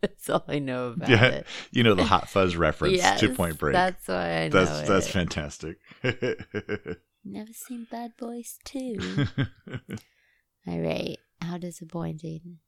that's 0.00 0.30
all 0.30 0.44
I 0.48 0.58
know 0.58 0.88
about 0.88 1.08
Yeah, 1.10 1.26
it. 1.26 1.46
you 1.72 1.82
know 1.82 1.94
the 1.94 2.04
Hot 2.04 2.28
Fuzz 2.28 2.56
reference 2.66 2.96
Yes, 2.96 3.20
to 3.20 3.34
Point 3.34 3.58
Break. 3.58 3.74
That's 3.74 4.08
why 4.08 4.42
I 4.44 4.48
know 4.48 4.64
that's 4.64 4.88
that's 4.88 5.08
fantastic. 5.08 5.76
Never 7.24 7.52
seen 7.52 7.86
Bad 7.90 8.12
Boys 8.18 8.58
2. 8.64 9.26
All 10.66 10.80
right. 10.80 11.18
How 11.40 11.58
disappointing. 11.58 12.58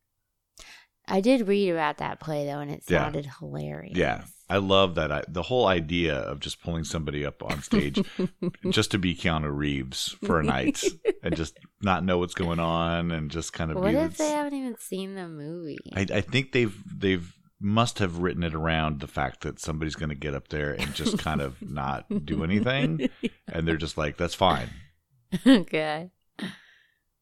I 1.07 1.21
did 1.21 1.47
read 1.49 1.71
about 1.71 1.99
that 1.99 2.21
play 2.21 2.47
though, 2.47 2.61
and 2.61 2.71
it 2.71 2.83
Yeah. 2.89 3.03
sounded 3.05 3.27
hilarious. 3.39 3.97
yeah, 3.97 4.25
I 4.49 4.57
love 4.59 4.95
that. 4.95 5.13
I, 5.13 5.23
the 5.29 5.43
whole 5.43 5.67
idea 5.67 6.15
of 6.15 6.41
just 6.41 6.63
pulling 6.63 6.85
somebody 6.85 7.25
up 7.27 7.43
on 7.43 7.61
stage 7.63 8.03
just 8.71 8.91
to 8.93 8.99
be 8.99 9.15
Keanu 9.15 9.55
Reeves 9.55 10.17
for 10.25 10.41
a 10.41 10.43
night 10.45 10.83
and 11.23 11.37
just 11.37 11.59
not 11.83 12.05
know 12.05 12.19
what's 12.19 12.35
going 12.35 12.59
on 12.61 13.11
and 13.11 13.31
just 13.31 13.53
kind 13.53 13.71
of 13.71 13.77
what 13.79 13.91
be 13.91 13.97
if 13.97 14.11
this- 14.11 14.19
they 14.19 14.31
haven't 14.33 14.55
even 14.55 14.77
seen 14.79 15.15
the 15.15 15.29
movie? 15.29 15.77
I, 15.95 16.07
I 16.13 16.21
think 16.23 16.53
they've 16.53 16.75
they've 16.87 17.35
must 17.61 17.99
have 17.99 18.19
written 18.19 18.43
it 18.43 18.53
around 18.55 19.01
the 19.01 19.07
fact 19.07 19.41
that 19.43 19.59
somebody's 19.59 19.95
going 19.95 20.09
to 20.11 20.15
get 20.15 20.35
up 20.35 20.49
there 20.49 20.73
and 20.73 20.95
just 20.95 21.19
kind 21.19 21.41
of 21.41 21.61
not 21.71 22.05
do 22.27 22.45
anything, 22.45 23.09
and 23.49 23.67
they're 23.67 23.77
just 23.77 23.97
like, 23.97 24.17
"That's 24.19 24.35
fine." 24.35 24.69
okay. 25.47 26.11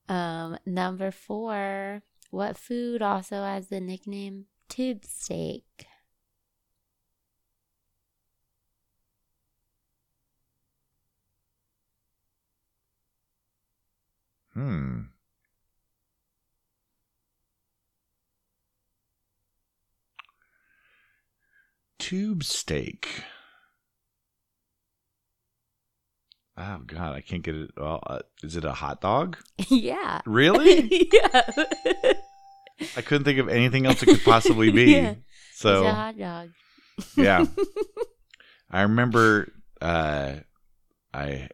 Um, 0.08 0.58
number 0.66 1.10
four. 1.10 2.02
What 2.32 2.56
food 2.56 3.02
also 3.02 3.42
has 3.42 3.68
the 3.68 3.78
nickname 3.78 4.46
tube 4.70 5.04
steak? 5.04 5.86
Hmm. 14.54 15.02
Tube 21.98 22.44
steak. 22.44 23.24
Oh 26.56 26.80
God, 26.86 27.14
I 27.14 27.20
can't 27.20 27.42
get 27.42 27.54
it. 27.54 27.70
Well, 27.76 28.00
uh, 28.06 28.20
is 28.42 28.56
it 28.56 28.64
a 28.64 28.72
hot 28.72 29.00
dog? 29.00 29.38
yeah. 29.68 30.20
Really? 30.26 31.08
yeah. 31.12 31.50
I 32.96 33.00
couldn't 33.02 33.24
think 33.24 33.38
of 33.38 33.48
anything 33.48 33.86
else 33.86 34.02
it 34.02 34.06
could 34.06 34.24
possibly 34.24 34.70
be. 34.70 34.92
Yeah. 34.96 35.14
So 35.54 35.82
it's 35.82 35.90
a 35.90 35.94
hot 35.94 36.18
dog. 36.18 36.48
yeah 37.16 37.44
i 38.70 38.82
remember 38.82 39.52
uh 39.80 40.34
i 41.14 41.48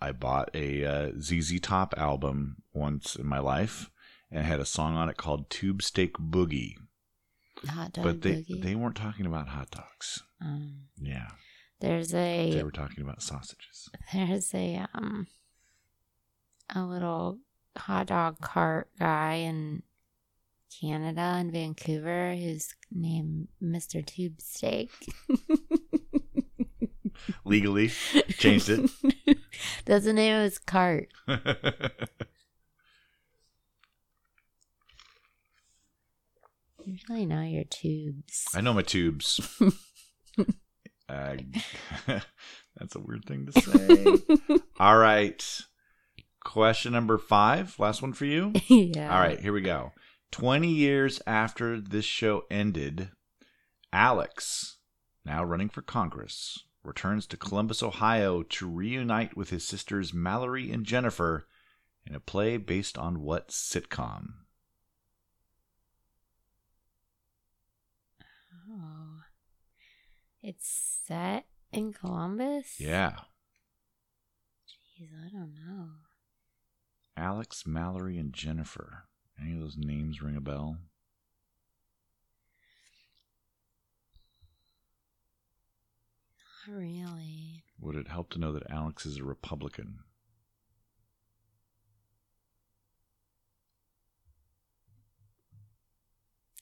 i 0.00 0.12
bought 0.12 0.50
a 0.54 0.84
uh, 0.84 1.08
zz 1.12 1.60
top 1.62 1.94
album 1.98 2.56
once 2.72 3.16
in 3.16 3.26
my 3.26 3.38
life 3.38 3.90
and 4.30 4.44
had 4.46 4.60
a 4.60 4.64
song 4.66 4.96
on 4.96 5.08
it 5.08 5.16
called 5.16 5.48
tube 5.50 5.82
steak 5.82 6.14
boogie 6.14 6.74
Hot 7.68 7.92
dog 7.92 8.04
but 8.04 8.22
they 8.22 8.36
boogie. 8.42 8.62
they 8.62 8.74
weren't 8.74 8.96
talking 8.96 9.26
about 9.26 9.48
hot 9.48 9.70
dogs 9.70 10.22
um, 10.42 10.86
yeah 11.00 11.28
there's 11.80 12.14
a. 12.14 12.52
they 12.54 12.62
were 12.62 12.70
talking 12.70 13.02
about 13.02 13.22
sausages 13.22 13.88
there's 14.12 14.54
a 14.54 14.84
um 14.94 15.26
a 16.74 16.84
little 16.84 17.38
hot 17.76 18.06
dog 18.06 18.40
cart 18.40 18.88
guy 18.98 19.34
in 19.34 19.82
Canada 20.80 21.36
in 21.40 21.50
Vancouver 21.50 22.34
who's 22.34 22.74
named 22.92 23.48
Mr. 23.62 24.04
Tube 24.06 24.40
Steak. 24.40 24.90
legally 27.44 27.88
changed 28.38 28.68
it 28.70 28.88
That's 29.84 30.04
the 30.06 30.12
name 30.12 30.36
of 30.36 30.42
his 30.44 30.58
cart. 30.58 31.08
You 36.86 36.96
really 37.08 37.26
know 37.26 37.42
your 37.42 37.64
tubes. 37.64 38.46
i 38.54 38.60
know 38.60 38.72
my 38.72 38.82
tubes 38.82 39.40
uh, 41.10 41.36
that's 42.76 42.94
a 42.94 43.00
weird 43.00 43.24
thing 43.24 43.46
to 43.46 43.60
say 43.60 44.58
all 44.80 44.96
right 44.96 45.44
question 46.44 46.92
number 46.92 47.18
five 47.18 47.78
last 47.78 48.00
one 48.00 48.12
for 48.12 48.24
you 48.24 48.52
yeah. 48.68 49.14
All 49.14 49.20
right, 49.20 49.40
here 49.40 49.52
we 49.52 49.60
go. 49.60 49.92
20 50.32 50.68
years 50.68 51.20
after 51.26 51.80
this 51.80 52.04
show 52.04 52.44
ended, 52.50 53.10
Alex, 53.92 54.78
now 55.24 55.42
running 55.42 55.68
for 55.68 55.82
Congress, 55.82 56.64
returns 56.84 57.26
to 57.26 57.36
Columbus, 57.36 57.82
Ohio 57.82 58.42
to 58.42 58.68
reunite 58.68 59.36
with 59.36 59.50
his 59.50 59.66
sisters 59.66 60.14
Mallory 60.14 60.70
and 60.70 60.86
Jennifer 60.86 61.46
in 62.06 62.14
a 62.14 62.20
play 62.20 62.56
based 62.56 62.96
on 62.96 63.22
what 63.22 63.48
sitcom? 63.48 64.28
It's 70.42 71.00
set 71.06 71.46
in 71.70 71.92
Columbus? 71.92 72.80
Yeah. 72.80 73.16
Jeez, 74.66 75.08
I 75.14 75.28
don't 75.28 75.54
know. 75.54 75.88
Alex, 77.16 77.66
Mallory, 77.66 78.16
and 78.16 78.32
Jennifer. 78.32 79.04
Any 79.40 79.52
of 79.54 79.60
those 79.60 79.76
names 79.76 80.22
ring 80.22 80.36
a 80.36 80.40
bell? 80.40 80.78
Not 86.68 86.74
really. 86.74 87.64
Would 87.78 87.96
it 87.96 88.08
help 88.08 88.30
to 88.30 88.38
know 88.38 88.52
that 88.52 88.70
Alex 88.70 89.04
is 89.04 89.18
a 89.18 89.24
Republican? 89.24 89.98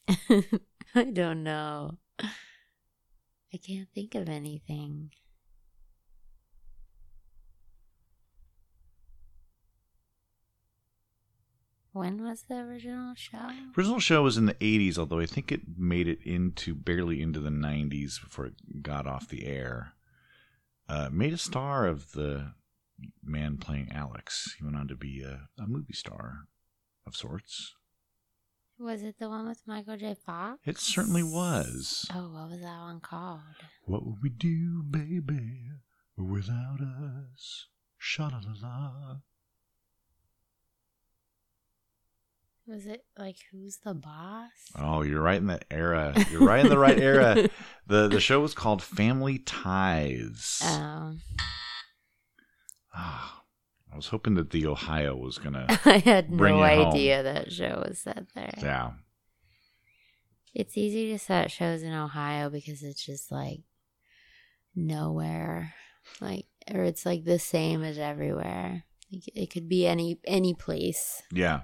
I 0.94 1.04
don't 1.12 1.42
know. 1.44 1.98
I 3.52 3.56
can't 3.56 3.88
think 3.94 4.14
of 4.14 4.28
anything. 4.28 5.11
When 11.92 12.22
was 12.22 12.42
the 12.48 12.58
original 12.58 13.14
show? 13.16 13.50
Original 13.76 13.98
show 13.98 14.22
was 14.22 14.37
in 14.37 14.46
the 14.46 14.54
80s, 14.54 14.98
although 14.98 15.18
I 15.18 15.26
think 15.26 15.50
it 15.50 15.62
made 15.76 16.06
it 16.06 16.20
into 16.22 16.74
barely 16.74 17.22
into 17.22 17.40
the 17.40 17.50
90s 17.50 18.20
before 18.22 18.46
it 18.46 18.82
got 18.82 19.06
off 19.06 19.28
the 19.28 19.46
air. 19.46 19.94
Uh, 20.88 21.08
made 21.11 21.32
a 21.32 21.38
star 21.38 21.87
of 21.87 22.12
the 22.12 22.52
man 23.24 23.56
playing 23.56 23.90
Alex. 23.92 24.54
He 24.58 24.64
went 24.64 24.76
on 24.76 24.88
to 24.88 24.94
be 24.94 25.22
a, 25.22 25.48
a 25.61 25.66
movie 25.66 25.94
star 25.94 26.46
of 27.06 27.16
sorts. 27.16 27.74
Was 28.80 29.02
it 29.02 29.18
the 29.18 29.28
one 29.28 29.48
with 29.48 29.60
Michael 29.66 29.96
J. 29.96 30.14
Fox? 30.14 30.60
It 30.64 30.78
certainly 30.78 31.22
was. 31.24 32.06
Oh, 32.14 32.28
what 32.32 32.50
was 32.50 32.60
that 32.60 32.78
one 32.80 33.00
called? 33.00 33.40
What 33.84 34.06
would 34.06 34.16
we 34.22 34.28
do, 34.28 34.82
baby, 34.88 35.70
without 36.16 36.78
us? 36.80 37.66
Sha 37.98 38.28
la 38.28 38.40
la 38.46 38.54
la. 38.68 39.16
Was 42.66 42.86
it 42.86 43.04
like 43.18 43.36
Who's 43.50 43.78
the 43.78 43.94
Boss? 43.94 44.50
Oh, 44.78 45.02
you're 45.02 45.22
right 45.22 45.38
in 45.38 45.46
that 45.46 45.64
era. 45.70 46.14
You're 46.30 46.44
right 46.46 46.60
in 46.64 46.68
the 46.68 46.78
right 46.78 46.98
era. 46.98 47.48
The 47.86 48.06
the 48.06 48.20
show 48.20 48.40
was 48.40 48.52
called 48.52 48.82
Family 48.82 49.38
Ties. 49.38 50.60
Um, 50.62 51.22
Ah, 52.94 53.38
I 53.92 53.96
was 53.96 54.09
hoping 54.09 54.35
that 54.35 54.51
the 54.51 54.66
Ohio 54.66 55.16
was 55.16 55.38
gonna. 55.38 55.66
I 55.85 55.98
had 55.98 56.31
no 56.31 56.44
it 56.62 56.77
home. 56.77 56.88
idea 56.88 57.22
that 57.22 57.53
show 57.53 57.85
was 57.88 57.98
set 58.01 58.27
there. 58.35 58.55
yeah, 58.59 58.90
It's 60.55 60.77
easy 60.77 61.11
to 61.12 61.18
set 61.18 61.51
shows 61.51 61.83
in 61.83 61.92
Ohio 61.92 62.51
because 62.51 62.83
it's 62.83 63.05
just 63.05 63.31
like 63.33 63.61
nowhere, 64.74 65.74
like 66.20 66.46
or 66.72 66.83
it's 66.85 67.07
like 67.07 67.24
the 67.24 67.38
same 67.38 67.83
as 67.83 67.98
everywhere. 67.98 68.85
Like, 69.12 69.22
it 69.35 69.51
could 69.51 69.68
be 69.68 69.87
any 69.87 70.18
any 70.27 70.55
place. 70.55 71.22
yeah. 71.33 71.62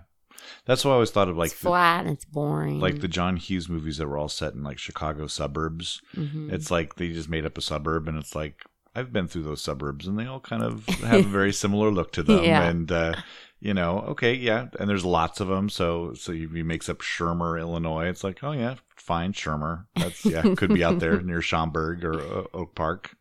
That's 0.67 0.85
what 0.85 0.91
I 0.91 0.95
always 0.95 1.11
thought 1.13 1.29
of, 1.29 1.37
like 1.37 1.53
it's 1.53 1.61
the, 1.61 1.69
flat 1.69 2.05
and 2.07 2.15
it's 2.17 2.25
boring. 2.25 2.81
like 2.81 3.01
the 3.01 3.09
John 3.09 3.37
Hughes 3.37 3.69
movies 3.69 3.99
that 3.99 4.09
were 4.09 4.19
all 4.19 4.29
set 4.29 4.53
in 4.53 4.65
like 4.65 4.79
Chicago 4.79 5.27
suburbs. 5.29 6.03
Mhm. 6.17 6.53
It's 6.53 6.71
like 6.73 6.97
they 6.97 7.13
just 7.13 7.29
made 7.29 7.47
up 7.47 7.57
a 7.57 7.61
suburb, 7.63 8.09
and 8.09 8.19
it's 8.19 8.35
like 8.35 8.63
I've 8.95 9.13
been 9.13 9.27
through 9.29 9.43
those 9.43 9.63
suburbs, 9.63 10.07
and 10.07 10.19
they 10.19 10.27
all 10.27 10.41
kind 10.41 10.63
of 10.63 10.87
have 10.87 11.21
a 11.27 11.29
very 11.29 11.53
similar 11.53 11.91
look 11.91 12.13
to 12.13 12.23
them. 12.25 12.45
Yeah. 12.45 12.63
And 12.63 12.91
uh, 12.93 13.15
you 13.61 13.75
know, 13.75 14.01
okay, 14.09 14.35
yeah, 14.35 14.69
and 14.79 14.89
there's 14.89 15.05
lots 15.05 15.41
of 15.41 15.49
them. 15.49 15.69
So 15.69 16.15
so 16.15 16.33
he 16.33 16.47
makes 16.63 16.89
up 16.89 16.99
Shermer, 16.99 17.59
Illinois. 17.59 18.07
It's 18.09 18.23
like, 18.25 18.43
oh 18.45 18.53
yeah, 18.53 18.77
fine, 18.97 19.33
Shermer. 19.33 19.87
That's 19.97 20.25
yeah, 20.25 20.43
could 20.57 20.73
be 20.75 20.85
out 20.85 20.99
there 21.01 21.21
near 21.23 21.43
Schaumburg 21.43 22.05
or 22.05 22.21
uh, 22.21 22.45
Oak 22.55 22.75
Park. 22.75 23.17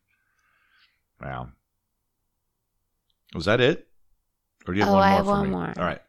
Wow. 1.20 1.48
Was 3.34 3.46
that 3.46 3.60
it? 3.60 3.88
Or 4.66 4.74
do 4.74 4.78
you 4.80 4.84
have 4.84 4.92
Oh, 4.94 4.96
one 4.96 5.02
I 5.02 5.08
more 5.10 5.16
have 5.16 5.24
for 5.26 5.30
one 5.32 5.44
me? 5.44 5.50
more. 5.50 5.72
All 5.76 5.84
right. 5.84 6.00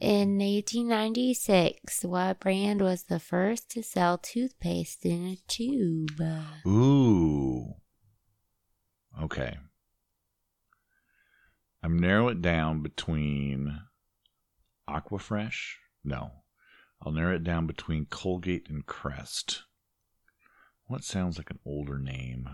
In 0.00 0.38
1896, 0.38 2.04
what 2.04 2.38
brand 2.40 2.80
was 2.80 3.04
the 3.04 3.18
first 3.18 3.68
to 3.70 3.82
sell 3.82 4.16
toothpaste 4.18 5.04
in 5.04 5.24
a 5.26 5.36
tube? 5.48 6.20
Ooh. 6.66 7.74
Okay. 9.22 9.58
I'm 11.82 11.98
narrow 11.98 12.28
it 12.28 12.42
down 12.42 12.82
between 12.82 13.80
Aquafresh. 14.88 15.74
No. 16.04 16.30
I'll 17.02 17.12
narrow 17.12 17.36
it 17.36 17.44
down 17.44 17.66
between 17.66 18.06
Colgate 18.06 18.68
and 18.68 18.84
Crest. 18.86 19.62
What 20.86 21.04
sounds 21.04 21.38
like 21.38 21.50
an 21.50 21.60
older 21.64 21.98
name? 21.98 22.48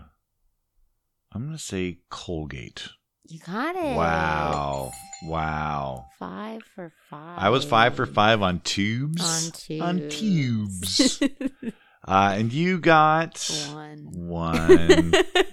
I'm 1.31 1.45
going 1.45 1.57
to 1.57 1.63
say 1.63 1.99
Colgate. 2.09 2.89
You 3.27 3.39
got 3.39 3.75
it. 3.75 3.95
Wow. 3.95 4.91
Wow. 5.23 6.05
Five 6.19 6.61
for 6.75 6.93
five. 7.09 7.39
I 7.39 7.49
was 7.49 7.65
five 7.65 7.95
for 7.95 8.05
five 8.05 8.41
on 8.41 8.59
tubes. 8.59 9.21
On 9.23 9.51
tubes. 9.51 9.81
On 9.81 10.09
tubes. 10.09 11.21
uh, 12.07 12.35
and 12.37 12.53
you 12.53 12.77
got 12.77 13.49
One. 13.73 14.09
one. 14.11 15.13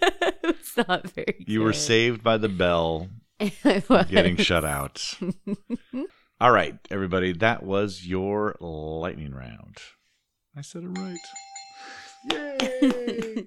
it's 0.49 0.77
not 0.77 1.09
very 1.11 1.45
You 1.47 1.63
were 1.63 1.73
saved 1.73 2.23
by 2.23 2.37
the 2.37 2.49
bell 2.49 3.09
I 3.41 3.83
was. 3.89 4.07
getting 4.07 4.37
shut 4.37 4.65
out. 4.65 5.15
All 6.41 6.51
right, 6.51 6.77
everybody, 6.91 7.33
that 7.35 7.63
was 7.63 8.07
your 8.07 8.57
lightning 8.61 9.33
round. 9.33 9.77
I 10.57 10.61
said 10.61 10.83
it 10.85 10.99
right. 10.99 11.19
Yay! 12.31 13.47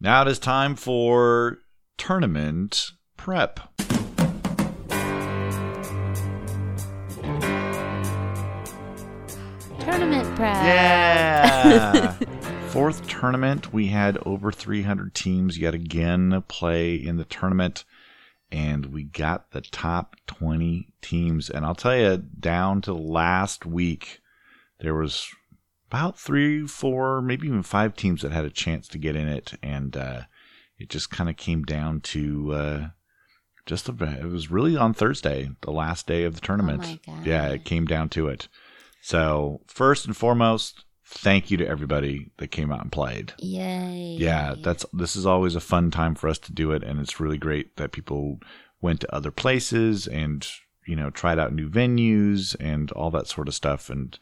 Now 0.00 0.22
it 0.22 0.28
is 0.28 0.38
time 0.38 0.76
for 0.76 1.58
tournament 1.96 2.92
prep. 3.16 3.60
Tournament 9.80 10.36
prep. 10.36 10.64
Yeah. 10.64 12.12
Fourth 12.68 13.08
tournament, 13.08 13.72
we 13.72 13.88
had 13.88 14.18
over 14.24 14.52
300 14.52 15.14
teams 15.14 15.58
yet 15.58 15.74
again 15.74 16.44
play 16.46 16.94
in 16.94 17.16
the 17.16 17.24
tournament, 17.24 17.84
and 18.52 18.86
we 18.86 19.02
got 19.02 19.50
the 19.50 19.62
top 19.62 20.14
20 20.26 20.88
teams. 21.02 21.50
And 21.50 21.64
I'll 21.64 21.74
tell 21.74 21.96
you, 21.96 22.18
down 22.18 22.82
to 22.82 22.92
last 22.92 23.66
week, 23.66 24.20
there 24.80 24.94
was 24.94 25.28
about 25.88 26.18
three, 26.18 26.66
four, 26.66 27.20
maybe 27.22 27.46
even 27.46 27.62
five 27.62 27.96
teams 27.96 28.22
that 28.22 28.32
had 28.32 28.44
a 28.44 28.50
chance 28.50 28.88
to 28.88 28.98
get 28.98 29.16
in 29.16 29.28
it, 29.28 29.54
and 29.62 29.96
uh, 29.96 30.22
it 30.78 30.88
just 30.88 31.10
kind 31.10 31.28
of 31.28 31.36
came 31.36 31.64
down 31.64 32.00
to. 32.02 32.52
Uh, 32.52 32.88
just 33.66 33.86
about, 33.86 34.16
it 34.16 34.24
was 34.24 34.50
really 34.50 34.78
on 34.78 34.94
Thursday, 34.94 35.50
the 35.60 35.70
last 35.70 36.06
day 36.06 36.24
of 36.24 36.34
the 36.34 36.40
tournament. 36.40 37.00
God. 37.04 37.26
Yeah, 37.26 37.48
it 37.48 37.66
came 37.66 37.84
down 37.84 38.08
to 38.10 38.28
it. 38.28 38.48
So, 39.02 39.60
first 39.66 40.06
and 40.06 40.16
foremost, 40.16 40.86
thank 41.04 41.50
you 41.50 41.56
to 41.58 41.66
everybody 41.66 42.30
that 42.38 42.48
came 42.48 42.72
out 42.72 42.80
and 42.80 42.92
played. 42.92 43.34
Yay. 43.38 44.16
Yeah, 44.18 44.54
that's 44.58 44.84
this 44.92 45.16
is 45.16 45.26
always 45.26 45.54
a 45.54 45.60
fun 45.60 45.90
time 45.90 46.14
for 46.14 46.28
us 46.28 46.38
to 46.40 46.52
do 46.52 46.72
it 46.72 46.82
and 46.82 47.00
it's 47.00 47.20
really 47.20 47.38
great 47.38 47.76
that 47.76 47.92
people 47.92 48.40
went 48.80 49.00
to 49.00 49.14
other 49.14 49.30
places 49.30 50.06
and, 50.06 50.46
you 50.86 50.96
know, 50.96 51.10
tried 51.10 51.38
out 51.38 51.52
new 51.52 51.68
venues 51.68 52.54
and 52.60 52.90
all 52.92 53.10
that 53.10 53.26
sort 53.26 53.48
of 53.48 53.54
stuff 53.54 53.90
and 53.90 54.18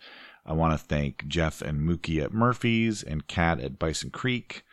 I 0.46 0.52
want 0.52 0.78
to 0.78 0.84
thank 0.84 1.26
Jeff 1.26 1.60
and 1.60 1.80
Mookie 1.80 2.22
at 2.22 2.32
Murphy's 2.32 3.02
and 3.02 3.26
Kat 3.26 3.60
at 3.60 3.78
Bison 3.78 4.10
Creek 4.10 4.64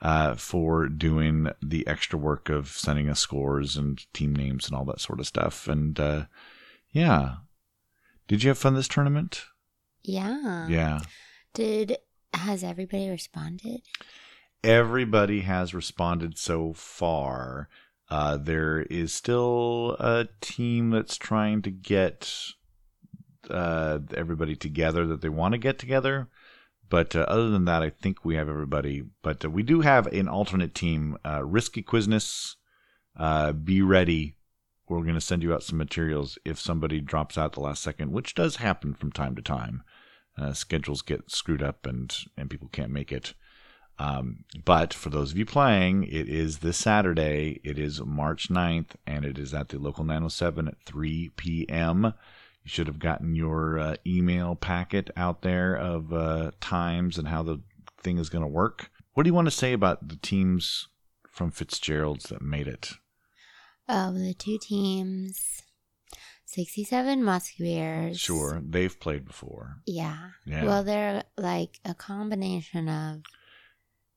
uh, 0.00 0.34
for 0.34 0.86
doing 0.88 1.48
the 1.62 1.86
extra 1.86 2.18
work 2.18 2.48
of 2.48 2.68
sending 2.68 3.08
us 3.08 3.20
scores 3.20 3.76
and 3.76 4.04
team 4.12 4.36
names 4.36 4.68
and 4.68 4.76
all 4.76 4.84
that 4.84 5.00
sort 5.00 5.18
of 5.18 5.26
stuff. 5.26 5.66
And 5.66 5.98
uh, 5.98 6.26
yeah, 6.92 7.36
did 8.28 8.42
you 8.42 8.48
have 8.50 8.58
fun 8.58 8.74
this 8.74 8.88
tournament? 8.88 9.46
Yeah. 10.02 10.68
Yeah. 10.68 11.00
Did 11.54 11.96
has 12.34 12.62
everybody 12.62 13.08
responded? 13.08 13.80
everybody 14.64 15.42
has 15.42 15.74
responded 15.74 16.38
so 16.38 16.72
far. 16.72 17.68
Uh, 18.10 18.36
there 18.36 18.82
is 18.82 19.12
still 19.12 19.96
a 20.00 20.26
team 20.40 20.90
that's 20.90 21.16
trying 21.16 21.62
to 21.62 21.70
get 21.70 22.52
uh, 23.50 23.98
everybody 24.16 24.56
together 24.56 25.06
that 25.06 25.20
they 25.20 25.28
want 25.28 25.52
to 25.52 25.58
get 25.58 25.78
together. 25.78 26.28
But 26.88 27.16
uh, 27.16 27.20
other 27.20 27.48
than 27.48 27.64
that, 27.64 27.82
I 27.82 27.90
think 27.90 28.24
we 28.24 28.36
have 28.36 28.48
everybody. 28.48 29.04
But 29.22 29.44
uh, 29.44 29.50
we 29.50 29.62
do 29.62 29.80
have 29.80 30.06
an 30.08 30.28
alternate 30.28 30.74
team, 30.74 31.18
uh, 31.24 31.44
Risky 31.44 31.82
Quizness. 31.82 32.56
Uh, 33.16 33.52
be 33.52 33.80
ready. 33.80 34.36
We're 34.88 35.02
going 35.02 35.14
to 35.14 35.20
send 35.20 35.42
you 35.42 35.54
out 35.54 35.62
some 35.62 35.78
materials 35.78 36.38
if 36.44 36.60
somebody 36.60 37.00
drops 37.00 37.38
out 37.38 37.54
the 37.54 37.60
last 37.60 37.82
second, 37.82 38.12
which 38.12 38.34
does 38.34 38.56
happen 38.56 38.92
from 38.92 39.12
time 39.12 39.34
to 39.36 39.42
time. 39.42 39.82
Uh, 40.36 40.52
schedules 40.52 41.00
get 41.00 41.30
screwed 41.30 41.62
up 41.62 41.86
and, 41.86 42.14
and 42.36 42.50
people 42.50 42.68
can't 42.70 42.90
make 42.90 43.12
it. 43.12 43.34
Um, 43.98 44.44
but 44.64 44.92
for 44.92 45.10
those 45.10 45.30
of 45.30 45.38
you 45.38 45.46
playing, 45.46 46.04
it 46.04 46.28
is 46.28 46.58
this 46.58 46.76
Saturday. 46.76 47.60
It 47.62 47.78
is 47.78 48.00
March 48.00 48.48
9th, 48.48 48.96
and 49.06 49.24
it 49.24 49.38
is 49.38 49.54
at 49.54 49.68
the 49.68 49.78
local 49.78 50.04
907 50.04 50.68
at 50.68 50.82
3 50.84 51.30
p.m. 51.36 52.12
You 52.64 52.70
should 52.70 52.86
have 52.86 52.98
gotten 52.98 53.34
your 53.34 53.78
uh, 53.78 53.96
email 54.06 54.54
packet 54.54 55.10
out 55.16 55.42
there 55.42 55.74
of 55.76 56.12
uh, 56.12 56.52
times 56.60 57.18
and 57.18 57.28
how 57.28 57.42
the 57.42 57.60
thing 58.00 58.18
is 58.18 58.28
going 58.30 58.42
to 58.42 58.48
work. 58.48 58.90
What 59.12 59.22
do 59.24 59.28
you 59.28 59.34
want 59.34 59.46
to 59.46 59.50
say 59.52 59.72
about 59.72 60.08
the 60.08 60.16
teams 60.16 60.88
from 61.30 61.50
Fitzgerald's 61.50 62.24
that 62.30 62.42
made 62.42 62.66
it? 62.66 62.92
Of 63.86 64.14
the 64.14 64.32
two 64.32 64.58
teams, 64.58 65.62
67 66.46 67.22
Musketeers. 67.22 68.18
Sure, 68.18 68.62
they've 68.66 68.98
played 68.98 69.26
before. 69.26 69.76
Yeah. 69.86 70.30
Yeah. 70.46 70.64
Well, 70.64 70.84
they're 70.84 71.24
like 71.36 71.80
a 71.84 71.94
combination 71.94 72.88
of 72.88 73.22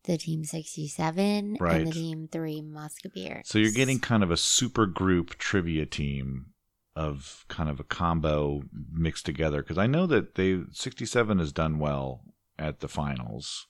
the 0.05 0.17
Team 0.17 0.45
67 0.45 1.57
Right. 1.59 1.81
and 1.81 1.87
the 1.87 1.91
Team 1.91 2.29
3 2.31 2.61
Musketeers. 2.61 3.49
So 3.49 3.59
you're 3.59 3.71
getting 3.71 3.99
kind 3.99 4.23
of 4.23 4.31
a 4.31 4.37
super 4.37 4.85
group 4.85 5.37
trivia 5.37 5.85
team 5.85 6.53
of 6.97 7.45
kind 7.47 7.69
of 7.69 7.79
a 7.79 7.83
combo 7.83 8.63
mixed 8.91 9.25
together 9.25 9.61
because 9.61 9.77
I 9.77 9.85
know 9.87 10.07
that 10.07 10.33
they 10.35 10.61
67 10.71 11.37
has 11.39 11.51
done 11.53 11.77
well 11.79 12.21
at 12.57 12.79
the 12.79 12.87
finals. 12.87 13.67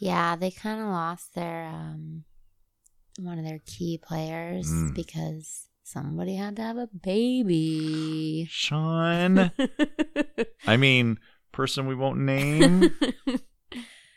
Yeah, 0.00 0.34
they 0.34 0.50
kind 0.50 0.80
of 0.80 0.88
lost 0.88 1.34
their 1.34 1.64
um 1.66 2.24
one 3.18 3.38
of 3.38 3.44
their 3.44 3.60
key 3.64 3.96
players 4.02 4.68
Mm. 4.68 4.94
because 4.94 5.68
somebody 5.84 6.34
had 6.34 6.56
to 6.56 6.62
have 6.62 6.76
a 6.78 6.88
baby. 6.88 8.46
Sean, 8.50 9.52
I 10.66 10.76
mean, 10.76 11.18
person 11.52 11.86
we 11.86 11.94
won't 11.94 12.18
name, 12.18 12.90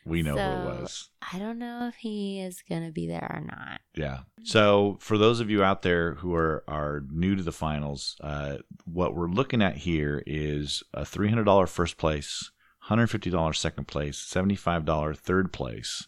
we 0.07 0.23
know 0.23 0.33
who 0.33 0.69
it 0.69 0.81
was. 0.81 1.09
I 1.33 1.37
don't 1.37 1.59
know 1.59 1.87
if 1.87 1.95
he 1.95 2.39
is 2.39 2.63
gonna 2.67 2.91
be 2.91 3.07
there 3.07 3.29
or 3.33 3.41
not. 3.41 3.81
Yeah. 3.95 4.19
So 4.43 4.97
for 4.99 5.17
those 5.17 5.39
of 5.39 5.49
you 5.49 5.63
out 5.63 5.81
there 5.81 6.15
who 6.15 6.33
are 6.33 6.63
are 6.67 7.03
new 7.09 7.35
to 7.35 7.43
the 7.43 7.51
finals, 7.51 8.15
uh, 8.21 8.57
what 8.85 9.15
we're 9.15 9.27
looking 9.27 9.61
at 9.61 9.77
here 9.77 10.23
is 10.25 10.83
a 10.93 11.05
three 11.05 11.29
hundred 11.29 11.45
dollar 11.45 11.67
first 11.67 11.97
place, 11.97 12.51
hundred 12.79 13.07
fifty 13.07 13.29
dollars 13.29 13.59
second 13.59 13.87
place, 13.87 14.17
seventy 14.17 14.55
five 14.55 14.85
dollar 14.85 15.13
third 15.13 15.51
place, 15.51 16.07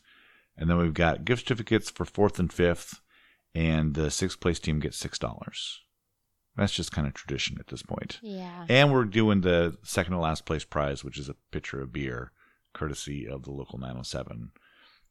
and 0.57 0.69
then 0.69 0.77
we've 0.77 0.93
got 0.93 1.25
gift 1.25 1.47
certificates 1.47 1.89
for 1.89 2.05
fourth 2.05 2.39
and 2.39 2.51
fifth, 2.53 3.01
and 3.53 3.95
the 3.95 4.09
sixth 4.09 4.39
place 4.39 4.59
team 4.59 4.79
gets 4.79 4.97
six 4.97 5.19
dollars. 5.19 5.81
That's 6.55 6.73
just 6.73 6.91
kind 6.91 7.07
of 7.07 7.13
tradition 7.13 7.57
at 7.59 7.67
this 7.67 7.83
point. 7.83 8.19
Yeah. 8.21 8.65
And 8.67 8.91
we're 8.91 9.05
doing 9.05 9.41
the 9.41 9.77
second 9.83 10.13
to 10.13 10.19
last 10.19 10.45
place 10.45 10.65
prize, 10.65 11.05
which 11.05 11.17
is 11.17 11.29
a 11.29 11.35
pitcher 11.51 11.79
of 11.81 11.93
beer, 11.93 12.33
courtesy 12.73 13.27
of 13.27 13.43
the 13.43 13.51
local 13.51 13.79
907. 13.79 14.51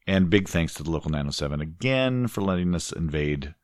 And 0.06 0.30
big 0.30 0.48
thanks 0.48 0.74
to 0.74 0.82
the 0.82 0.90
local 0.90 1.10
907 1.10 1.60
again 1.60 2.28
for 2.28 2.40
letting 2.40 2.74
us 2.74 2.92
invade 2.92 3.54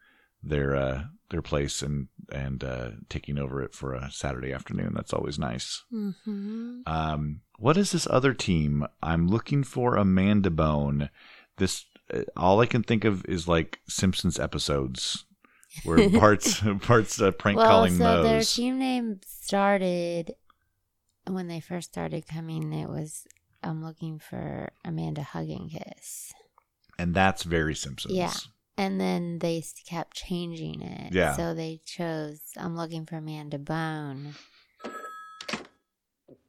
their 0.42 0.76
uh, 0.76 1.04
their 1.30 1.42
place 1.42 1.82
and 1.82 2.08
and 2.30 2.62
uh, 2.62 2.90
taking 3.08 3.38
over 3.38 3.62
it 3.62 3.74
for 3.74 3.94
a 3.94 4.10
Saturday 4.10 4.52
afternoon. 4.52 4.92
That's 4.94 5.12
always 5.12 5.38
nice. 5.38 5.84
Mm-hmm. 5.92 6.80
Um, 6.86 7.40
what 7.58 7.76
is 7.76 7.92
this 7.92 8.06
other 8.10 8.34
team? 8.34 8.86
I'm 9.02 9.28
looking 9.28 9.64
for 9.64 9.96
Amanda 9.96 10.50
Bone. 10.50 11.10
This 11.56 11.86
uh, 12.12 12.22
all 12.36 12.60
I 12.60 12.66
can 12.66 12.82
think 12.82 13.04
of 13.04 13.24
is 13.26 13.48
like 13.48 13.80
Simpsons 13.88 14.38
episodes 14.38 15.24
where 15.82 16.08
Bart's 16.20 16.60
Bart's 16.86 17.20
uh, 17.20 17.30
prank 17.32 17.58
well, 17.58 17.68
calling 17.68 17.94
so 17.96 18.22
their 18.22 18.42
team 18.42 18.78
name 18.78 19.20
started 19.26 20.34
when 21.26 21.48
they 21.48 21.60
first 21.60 21.90
started 21.90 22.26
coming. 22.28 22.72
It 22.72 22.88
was 22.88 23.26
I'm 23.64 23.82
looking 23.84 24.18
for 24.18 24.70
Amanda 24.84 25.22
Hug 25.22 25.48
and 25.48 25.70
Kiss, 25.70 26.32
and 26.98 27.14
that's 27.14 27.42
very 27.42 27.74
Simpsons. 27.74 28.14
Yeah. 28.14 28.32
and 28.76 29.00
then 29.00 29.38
they 29.40 29.62
kept 29.88 30.14
changing 30.16 30.82
it. 30.82 31.12
Yeah. 31.14 31.34
So 31.36 31.54
they 31.54 31.80
chose 31.84 32.40
I'm 32.56 32.76
looking 32.76 33.06
for 33.06 33.16
Amanda 33.16 33.58
Bone. 33.58 34.34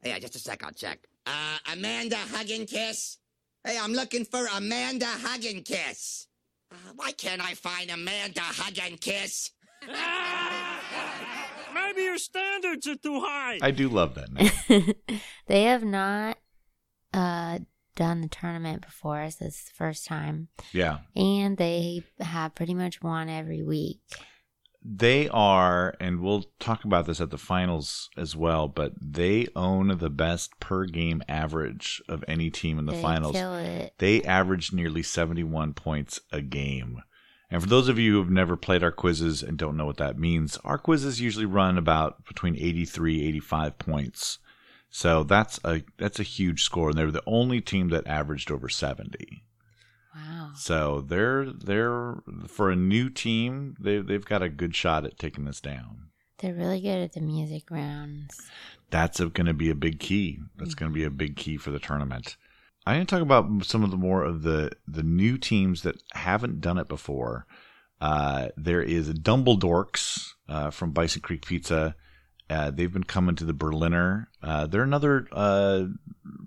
Yeah, 0.04 0.18
just 0.20 0.36
a 0.36 0.38
sec, 0.38 0.62
I'll 0.64 0.70
check. 0.72 1.00
Uh, 1.26 1.58
Amanda 1.72 2.16
Hug 2.16 2.48
and 2.50 2.68
Kiss? 2.68 3.18
Hey, 3.64 3.76
I'm 3.80 3.92
looking 3.92 4.24
for 4.24 4.46
Amanda 4.54 5.06
Hug 5.06 5.44
and 5.44 5.64
Kiss. 5.64 6.28
Uh, 6.70 6.76
why 6.94 7.10
can't 7.12 7.42
I 7.44 7.54
find 7.54 7.90
Amanda 7.90 8.40
Hug 8.40 8.78
and 8.80 9.00
Kiss? 9.00 9.50
Maybe 11.74 12.02
your 12.02 12.18
standards 12.18 12.86
are 12.86 12.94
too 12.96 13.20
high. 13.20 13.58
I 13.62 13.70
do 13.72 13.88
love 13.88 14.14
that 14.14 14.32
name. 14.68 14.92
they 15.46 15.64
have 15.64 15.84
not 15.84 16.38
uh, 17.16 17.58
done 17.96 18.20
the 18.20 18.28
tournament 18.28 18.82
before. 18.82 19.28
So 19.30 19.46
this 19.46 19.58
is 19.58 19.64
the 19.64 19.74
first 19.74 20.06
time, 20.06 20.48
yeah. 20.72 20.98
and 21.16 21.56
they 21.56 22.02
have 22.20 22.54
pretty 22.54 22.74
much 22.74 23.02
won 23.02 23.28
every 23.28 23.62
week. 23.62 24.00
They 24.88 25.28
are, 25.30 25.96
and 25.98 26.20
we'll 26.20 26.44
talk 26.60 26.84
about 26.84 27.06
this 27.06 27.20
at 27.20 27.30
the 27.30 27.38
finals 27.38 28.08
as 28.16 28.36
well, 28.36 28.68
but 28.68 28.92
they 29.00 29.48
own 29.56 29.98
the 29.98 30.10
best 30.10 30.60
per 30.60 30.84
game 30.84 31.24
average 31.28 32.00
of 32.08 32.22
any 32.28 32.50
team 32.50 32.78
in 32.78 32.86
the 32.86 32.92
they 32.92 33.02
finals. 33.02 33.34
kill 33.34 33.56
it. 33.56 33.94
They 33.98 34.22
average 34.22 34.72
nearly 34.72 35.02
71 35.02 35.74
points 35.74 36.20
a 36.30 36.40
game. 36.40 37.02
And 37.50 37.62
for 37.62 37.68
those 37.68 37.88
of 37.88 37.98
you 37.98 38.12
who 38.12 38.18
have 38.18 38.30
never 38.30 38.56
played 38.56 38.84
our 38.84 38.92
quizzes 38.92 39.42
and 39.42 39.58
don't 39.58 39.76
know 39.76 39.86
what 39.86 39.96
that 39.96 40.18
means, 40.18 40.56
our 40.58 40.78
quizzes 40.78 41.20
usually 41.20 41.46
run 41.46 41.78
about 41.78 42.24
between 42.24 42.54
83, 42.54 43.26
85 43.26 43.78
points. 43.78 44.38
So 44.96 45.24
that's 45.24 45.60
a 45.62 45.82
that's 45.98 46.18
a 46.20 46.22
huge 46.22 46.62
score, 46.62 46.88
and 46.88 46.96
they're 46.98 47.10
the 47.10 47.22
only 47.26 47.60
team 47.60 47.90
that 47.90 48.06
averaged 48.06 48.50
over 48.50 48.70
70. 48.70 49.44
Wow. 50.14 50.52
So 50.56 51.02
they're 51.02 51.52
they're 51.52 52.14
for 52.48 52.70
a 52.70 52.76
new 52.76 53.10
team, 53.10 53.76
they 53.78 53.98
they've 53.98 54.24
got 54.24 54.40
a 54.40 54.48
good 54.48 54.74
shot 54.74 55.04
at 55.04 55.18
taking 55.18 55.44
this 55.44 55.60
down. 55.60 56.08
They're 56.38 56.54
really 56.54 56.80
good 56.80 57.02
at 57.02 57.12
the 57.12 57.20
music 57.20 57.70
rounds. 57.70 58.40
That's 58.88 59.20
going 59.20 59.44
to 59.44 59.52
be 59.52 59.68
a 59.68 59.74
big 59.74 60.00
key. 60.00 60.38
That's 60.56 60.74
going 60.74 60.90
to 60.90 60.94
be 60.94 61.04
a 61.04 61.10
big 61.10 61.36
key 61.36 61.58
for 61.58 61.70
the 61.70 61.78
tournament. 61.78 62.38
I'm 62.86 62.96
going 62.96 63.06
to 63.06 63.14
talk 63.14 63.22
about 63.22 63.66
some 63.66 63.84
of 63.84 63.90
the 63.90 63.98
more 63.98 64.24
of 64.24 64.44
the 64.44 64.72
the 64.88 65.02
new 65.02 65.36
teams 65.36 65.82
that 65.82 66.02
haven't 66.14 66.62
done 66.62 66.78
it 66.78 66.88
before. 66.88 67.44
Uh, 68.00 68.48
there 68.56 68.80
is 68.80 69.12
Dumbledorks 69.12 70.30
uh, 70.48 70.70
from 70.70 70.92
Bison 70.92 71.20
Creek 71.20 71.44
Pizza. 71.44 71.96
Uh, 72.48 72.70
they've 72.70 72.92
been 72.92 73.04
coming 73.04 73.34
to 73.36 73.44
the 73.44 73.52
Berliner. 73.52 74.28
Uh, 74.42 74.66
they're 74.66 74.82
another 74.82 75.26
uh, 75.32 75.84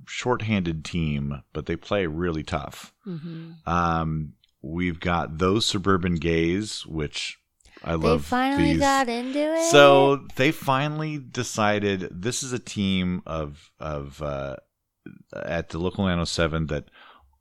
shorthanded 0.07 0.83
team, 0.85 1.41
but 1.53 1.65
they 1.65 1.75
play 1.75 2.05
really 2.05 2.43
tough. 2.43 2.93
hmm 3.03 3.51
Um, 3.65 4.33
we've 4.61 4.99
got 4.99 5.37
those 5.37 5.65
suburban 5.65 6.15
gays, 6.15 6.85
which 6.85 7.37
I 7.83 7.91
They 7.91 8.07
love. 8.07 8.25
finally 8.25 8.71
these. 8.73 8.79
got 8.79 9.07
into 9.09 9.39
it. 9.39 9.71
So 9.71 10.25
they 10.35 10.51
finally 10.51 11.17
decided 11.17 12.07
this 12.11 12.43
is 12.43 12.53
a 12.53 12.59
team 12.59 13.21
of 13.25 13.69
of 13.79 14.21
uh, 14.21 14.57
at 15.33 15.69
the 15.69 15.79
local 15.79 16.03
907 16.05 16.67
that 16.67 16.85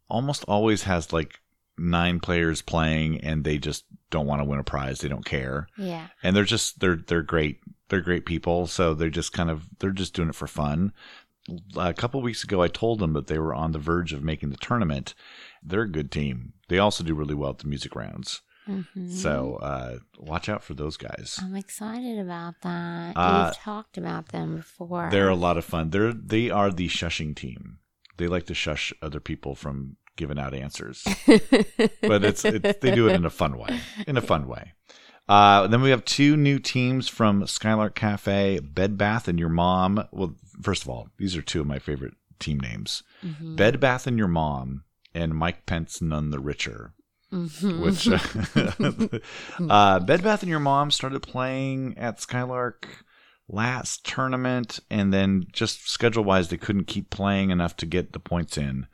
almost 0.09 0.44
always 0.49 0.85
has 0.85 1.12
like 1.12 1.40
nine 1.79 2.21
players 2.21 2.62
playing, 2.62 3.21
and 3.21 3.45
they 3.45 3.59
just 3.59 3.85
don't 4.11 4.27
want 4.27 4.41
to 4.41 4.45
win 4.45 4.59
a 4.59 4.64
prize. 4.64 5.01
They 5.01 5.09
don't 5.09 5.25
care, 5.25 5.69
yeah, 5.77 6.09
and 6.23 6.35
they're 6.37 6.45
just 6.45 6.81
they're 6.81 6.97
they're 6.97 7.23
great. 7.23 7.61
They're 7.88 8.01
great 8.01 8.27
people, 8.27 8.67
so 8.67 8.93
they're 8.95 9.09
just 9.11 9.33
kind 9.33 9.51
of 9.51 9.64
they're 9.79 9.91
just 9.91 10.14
doing 10.14 10.29
it 10.29 10.35
for 10.35 10.47
fun. 10.47 10.93
A 11.79 11.95
couple 11.95 12.21
weeks 12.21 12.45
ago, 12.45 12.61
I 12.62 12.69
told 12.69 12.99
them 12.99 13.14
that 13.14 13.27
they 13.27 13.38
were 13.38 13.55
on 13.55 13.73
the 13.73 13.79
verge 13.79 14.12
of 14.12 14.23
making 14.23 14.51
the 14.51 14.59
tournament. 14.59 15.14
They're 15.62 15.83
a 15.83 15.88
good 15.91 16.12
team. 16.12 16.53
They 16.69 16.79
also 16.79 17.03
do 17.03 17.14
really 17.14 17.35
well 17.35 17.51
at 17.51 17.59
the 17.59 17.67
music 17.69 17.97
rounds. 17.97 18.43
hmm 18.67 18.83
So 19.09 19.57
uh, 19.62 20.01
watch 20.19 20.51
out 20.51 20.62
for 20.62 20.75
those 20.75 20.99
guys. 20.99 21.41
I'm 21.43 21.57
excited 21.57 22.19
about 22.19 22.57
that. 22.62 23.14
Uh, 23.17 23.47
You've 23.47 23.57
talked 23.57 23.97
about 23.97 24.29
them 24.29 24.57
before. 24.57 25.09
They're 25.11 25.31
a 25.31 25.35
lot 25.35 25.57
of 25.57 25.64
fun. 25.64 25.88
They're 25.88 26.12
they 26.12 26.51
are 26.51 26.71
the 26.71 26.88
shushing 26.88 27.35
team. 27.35 27.79
They 28.19 28.27
like 28.27 28.45
to 28.47 28.55
shush 28.55 28.93
other 29.01 29.21
people 29.21 29.55
from 29.55 29.97
giving 30.19 30.39
out 30.39 30.53
answers, 30.53 31.03
but 32.03 32.23
it's, 32.23 32.45
it's 32.45 32.79
they 32.81 32.95
do 32.95 33.09
it 33.09 33.15
in 33.15 33.25
a 33.25 33.31
fun 33.31 33.57
way. 33.57 33.81
In 34.07 34.19
a 34.19 34.21
fun 34.21 34.47
way. 34.47 34.73
Uh, 35.27 35.67
then 35.67 35.81
we 35.81 35.91
have 35.91 36.05
two 36.05 36.37
new 36.37 36.59
teams 36.59 37.09
from 37.09 37.47
Skylark 37.47 37.95
Cafe, 37.95 38.61
Bed 38.61 38.99
Bath 38.99 39.29
and 39.29 39.39
Your 39.39 39.49
Mom. 39.49 40.07
Well, 40.11 40.35
first 40.63 40.83
of 40.83 40.89
all, 40.91 41.09
these 41.19 41.37
are 41.37 41.43
two 41.43 41.61
of 41.63 41.67
my 41.67 41.79
favorite 41.79 42.15
team 42.39 42.61
names: 42.61 43.03
Mhm. 43.25 43.57
Bed 43.57 43.81
Bath 43.81 44.07
and 44.07 44.19
Your 44.19 44.29
Mom 44.29 44.85
and 45.15 45.35
Mike 45.35 45.65
Pence, 45.65 46.03
none 46.03 46.31
the 46.31 46.41
richer. 46.41 46.93
Mhm. 47.33 47.81
which 47.81 48.09
uh, 49.71 50.01
Bed 50.01 50.23
Bath 50.23 50.43
and 50.43 50.51
Your 50.51 50.61
Mom 50.61 50.91
started 50.91 51.21
playing 51.23 51.97
at 51.99 52.21
Skylark 52.21 53.05
last 53.51 54.05
tournament, 54.07 54.81
and 54.91 55.13
then 55.13 55.47
just 55.53 55.89
schedule 55.89 56.25
wise, 56.25 56.49
they 56.49 56.57
couldn't 56.57 56.85
keep 56.87 57.11
playing 57.11 57.51
enough 57.51 57.77
to 57.79 57.87
get 57.87 58.13
the 58.13 58.19
points 58.19 58.57
in. 58.59 58.87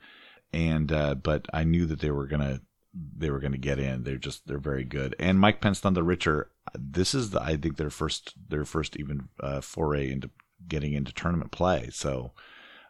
And 0.55 0.89
uh, 0.91 1.15
but 1.15 1.47
I 1.53 1.65
knew 1.65 1.85
that 1.85 1.99
they 1.99 2.11
were 2.11 2.27
gonna 2.27 2.61
they 2.93 3.29
were 3.29 3.41
gonna 3.41 3.57
get 3.57 3.77
in. 3.77 4.03
They're 4.03 4.15
just 4.17 4.47
they're 4.47 4.57
very 4.57 4.85
good. 4.85 5.13
And 5.19 5.37
Mike 5.37 5.59
Pence, 5.59 5.83
none 5.83 5.93
the 5.95 6.01
richer. 6.03 6.49
This 6.73 7.13
is 7.13 7.31
the, 7.31 7.41
I 7.41 7.57
think 7.57 7.75
their 7.75 7.89
first 7.89 8.33
their 8.49 8.63
first 8.63 8.95
even 8.95 9.27
uh, 9.41 9.59
foray 9.59 10.09
into 10.09 10.29
getting 10.65 10.93
into 10.93 11.13
tournament 11.13 11.51
play. 11.51 11.89
So 11.91 12.31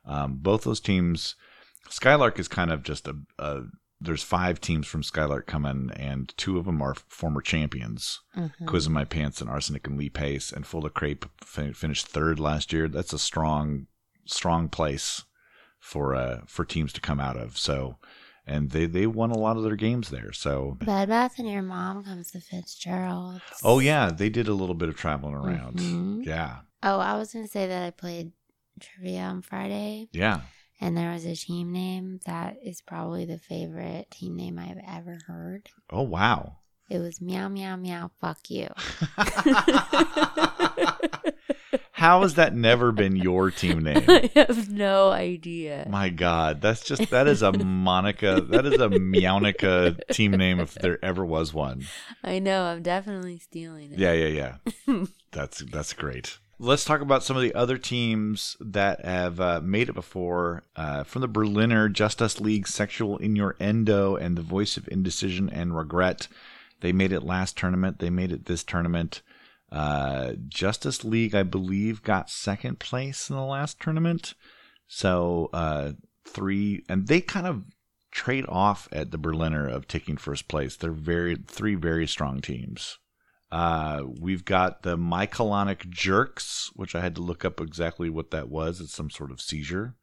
um, 0.05 0.35
both 0.35 0.63
those 0.63 0.79
teams. 0.79 1.35
Skylark 1.89 2.39
is 2.39 2.47
kind 2.47 2.71
of 2.71 2.83
just 2.83 3.07
a, 3.07 3.15
a 3.39 3.63
there's 3.99 4.23
five 4.23 4.61
teams 4.61 4.85
from 4.85 5.01
Skylark 5.01 5.47
coming, 5.47 5.89
and 5.95 6.31
two 6.37 6.59
of 6.59 6.65
them 6.65 6.81
are 6.83 6.95
former 7.07 7.41
champions. 7.41 8.21
Mhm. 8.37 8.67
Quiz 8.67 8.85
in 8.85 8.93
My 8.93 9.05
Pants 9.05 9.41
and 9.41 9.49
Arsenic 9.49 9.87
and 9.87 9.97
Lee 9.97 10.09
Pace, 10.09 10.51
and 10.51 10.67
Full 10.67 10.85
of 10.85 10.93
Crepe 10.93 11.25
fin- 11.43 11.73
finished 11.73 12.05
third 12.05 12.39
last 12.39 12.71
year. 12.73 12.87
That's 12.87 13.13
a 13.13 13.19
strong, 13.19 13.87
strong 14.25 14.69
place 14.69 15.23
for 15.85 16.15
uh 16.15 16.41
for 16.47 16.65
teams 16.65 16.91
to 16.93 17.01
come 17.01 17.19
out 17.19 17.37
of. 17.37 17.57
So, 17.57 17.97
and 18.47 18.71
they 18.71 18.85
they 18.87 19.05
won 19.07 19.31
a 19.31 19.37
lot 19.37 19.57
of 19.57 19.63
their 19.63 19.75
games 19.75 20.09
there. 20.09 20.31
So, 20.33 20.77
Bed 20.83 21.09
Bath 21.09 21.37
and 21.37 21.47
Your 21.49 21.61
Mom 21.61 22.03
comes 22.03 22.31
to 22.31 22.39
Fitzgerald. 22.41 23.41
oh 23.63 23.79
yeah, 23.79 24.09
they 24.09 24.29
did 24.29 24.47
a 24.47 24.53
little 24.53 24.75
bit 24.75 24.89
of 24.89 24.95
traveling 24.97 25.35
around. 25.35 25.77
Mhm. 25.77 26.25
Yeah, 26.25 26.59
Oh, 26.81 26.99
I 26.99 27.17
was 27.17 27.31
gonna 27.33 27.47
say 27.47 27.67
that 27.67 27.83
I 27.85 27.91
played 27.91 28.31
trivia 28.79 29.21
on 29.21 29.41
Friday, 29.41 30.09
yeah. 30.11 30.41
and 30.81 30.97
there 30.97 31.11
was 31.13 31.25
a 31.25 31.35
team 31.35 31.71
name 31.71 32.19
that 32.25 32.57
is 32.63 32.81
probably 32.81 33.25
the 33.25 33.37
favorite 33.39 34.09
team 34.11 34.35
name 34.35 34.57
I've 34.59 34.81
ever 34.87 35.17
heard. 35.27 35.69
Oh 35.89 36.01
wow. 36.03 36.57
It 36.89 36.99
was 36.99 37.19
meow 37.21 37.47
meow 37.47 37.75
meow. 37.77 38.11
Fuck 38.21 38.49
you. 38.49 38.67
How 41.95 42.23
has 42.23 42.33
that 42.33 42.53
never 42.53 42.91
been 42.91 43.15
your 43.15 43.51
team 43.51 43.79
name? 43.83 44.03
I 44.09 44.29
have 44.35 44.69
no 44.69 45.11
idea. 45.11 45.87
My 45.89 46.09
God, 46.09 46.59
that's 46.59 46.83
just 46.83 47.09
that 47.11 47.25
is 47.25 47.41
a 47.41 47.53
Monika, 47.53 48.45
that 48.49 48.65
is 48.65 48.73
a 48.73 48.89
Meownica 48.89 50.05
team 50.09 50.31
name 50.31 50.59
if 50.59 50.75
there 50.75 50.99
ever 51.01 51.25
was 51.25 51.53
one. 51.53 51.85
I 52.21 52.39
know. 52.39 52.65
I'm 52.65 52.81
definitely 52.81 53.37
stealing 53.37 53.93
it. 53.93 53.99
Yeah, 53.99 54.11
yeah, 54.11 54.57
yeah. 54.87 55.05
that's 55.31 55.59
that's 55.59 55.93
great. 55.93 56.37
Let's 56.59 56.83
talk 56.83 56.99
about 56.99 57.23
some 57.23 57.37
of 57.37 57.43
the 57.43 57.55
other 57.55 57.77
teams 57.77 58.57
that 58.59 59.05
have 59.05 59.39
uh, 59.39 59.61
made 59.63 59.87
it 59.87 59.95
before. 59.95 60.63
Uh, 60.75 61.05
from 61.05 61.21
the 61.21 61.29
Berliner 61.29 61.87
Justice 61.87 62.41
League, 62.41 62.67
Sexual 62.67 63.19
Innuendo, 63.19 64.17
and 64.17 64.37
the 64.37 64.41
Voice 64.41 64.75
of 64.75 64.89
Indecision 64.89 65.49
and 65.49 65.77
Regret. 65.77 66.27
They 66.81 66.91
made 66.91 67.13
it 67.13 67.23
last 67.23 67.55
tournament. 67.55 67.99
They 67.99 68.09
made 68.09 68.33
it 68.33 68.47
this 68.47 68.65
tournament. 68.65 69.21
Uh, 69.75 70.35
Justice 70.47 71.03
League, 71.03 71.35
I 71.35 71.43
believe, 71.43 72.01
got 72.01 72.29
second 72.29 72.79
place 72.79 73.29
in 73.29 73.35
the 73.35 73.43
last 73.43 73.77
tournament. 73.79 74.33
So 74.87 75.49
uh, 75.51 75.91
three, 76.25 76.85
and 76.87 77.07
they 77.07 77.19
kind 77.19 77.45
of 77.45 77.65
trade 78.09 78.45
off 78.47 78.87
at 78.93 79.11
the 79.11 79.17
Berliner 79.17 79.67
of 79.67 79.85
taking 79.85 80.15
first 80.15 80.47
place. 80.47 80.77
They're 80.77 80.91
very 80.91 81.35
three 81.35 81.75
very 81.75 82.07
strong 82.07 82.39
teams. 82.39 82.99
Uh, 83.51 84.03
we've 84.21 84.45
got 84.45 84.83
the 84.83 84.97
myoclonic 84.97 85.89
jerks, 85.89 86.71
which 86.73 86.95
I 86.95 87.01
had 87.01 87.15
to 87.15 87.21
look 87.21 87.43
up 87.43 87.59
exactly 87.59 88.09
what 88.09 88.31
that 88.31 88.47
was. 88.47 88.79
It's 88.79 88.93
some 88.93 89.09
sort 89.09 89.29
of 89.31 89.41
seizure, 89.41 89.95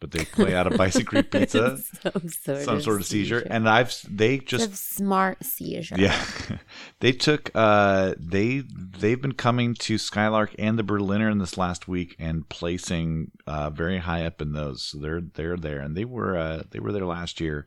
but 0.00 0.10
they 0.10 0.24
play 0.24 0.54
out 0.54 0.66
of 0.66 0.76
Bison 0.76 1.04
Creek 1.06 1.30
Pizza, 1.30 1.76
some 1.78 2.28
sort 2.28 2.64
some 2.64 2.76
of 2.76 2.82
sort 2.82 3.00
of 3.00 3.06
seizure. 3.06 3.40
And 3.40 3.68
I've 3.68 3.94
they 4.08 4.38
just 4.38 4.72
a 4.72 4.76
smart 4.76 5.44
seizure. 5.44 5.96
yeah, 5.98 6.20
they 7.00 7.12
took 7.12 7.50
uh 7.54 8.14
they 8.18 8.62
they've 8.98 9.20
been 9.20 9.34
coming 9.34 9.74
to 9.74 9.98
Skylark 9.98 10.54
and 10.58 10.78
the 10.78 10.82
Berliner 10.82 11.28
in 11.30 11.38
this 11.38 11.58
last 11.58 11.86
week 11.86 12.16
and 12.18 12.48
placing 12.48 13.30
uh 13.46 13.70
very 13.70 13.98
high 13.98 14.24
up 14.24 14.40
in 14.40 14.52
those. 14.52 14.82
So 14.86 14.98
they're 14.98 15.20
they're 15.20 15.56
there 15.56 15.80
and 15.80 15.96
they 15.96 16.04
were 16.04 16.36
uh 16.36 16.62
they 16.70 16.80
were 16.80 16.92
there 16.92 17.06
last 17.06 17.40
year. 17.40 17.66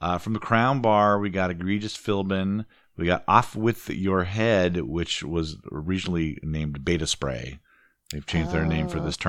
Uh, 0.00 0.18
from 0.18 0.34
the 0.34 0.38
Crown 0.40 0.82
Bar, 0.82 1.18
we 1.18 1.30
got 1.30 1.50
Egregious 1.50 1.96
Philbin, 1.96 2.66
We 2.98 3.06
got 3.06 3.24
Off 3.26 3.56
With 3.56 3.88
Your 3.88 4.24
Head, 4.24 4.82
which 4.82 5.22
was 5.22 5.56
originally 5.72 6.36
named 6.42 6.84
Beta 6.84 7.06
Spray. 7.06 7.58
They've 8.12 8.26
changed 8.26 8.52
their 8.52 8.66
name 8.66 8.88
for 8.88 8.98
Oh, 8.98 9.04
this 9.04 9.14
okay. 9.16 9.22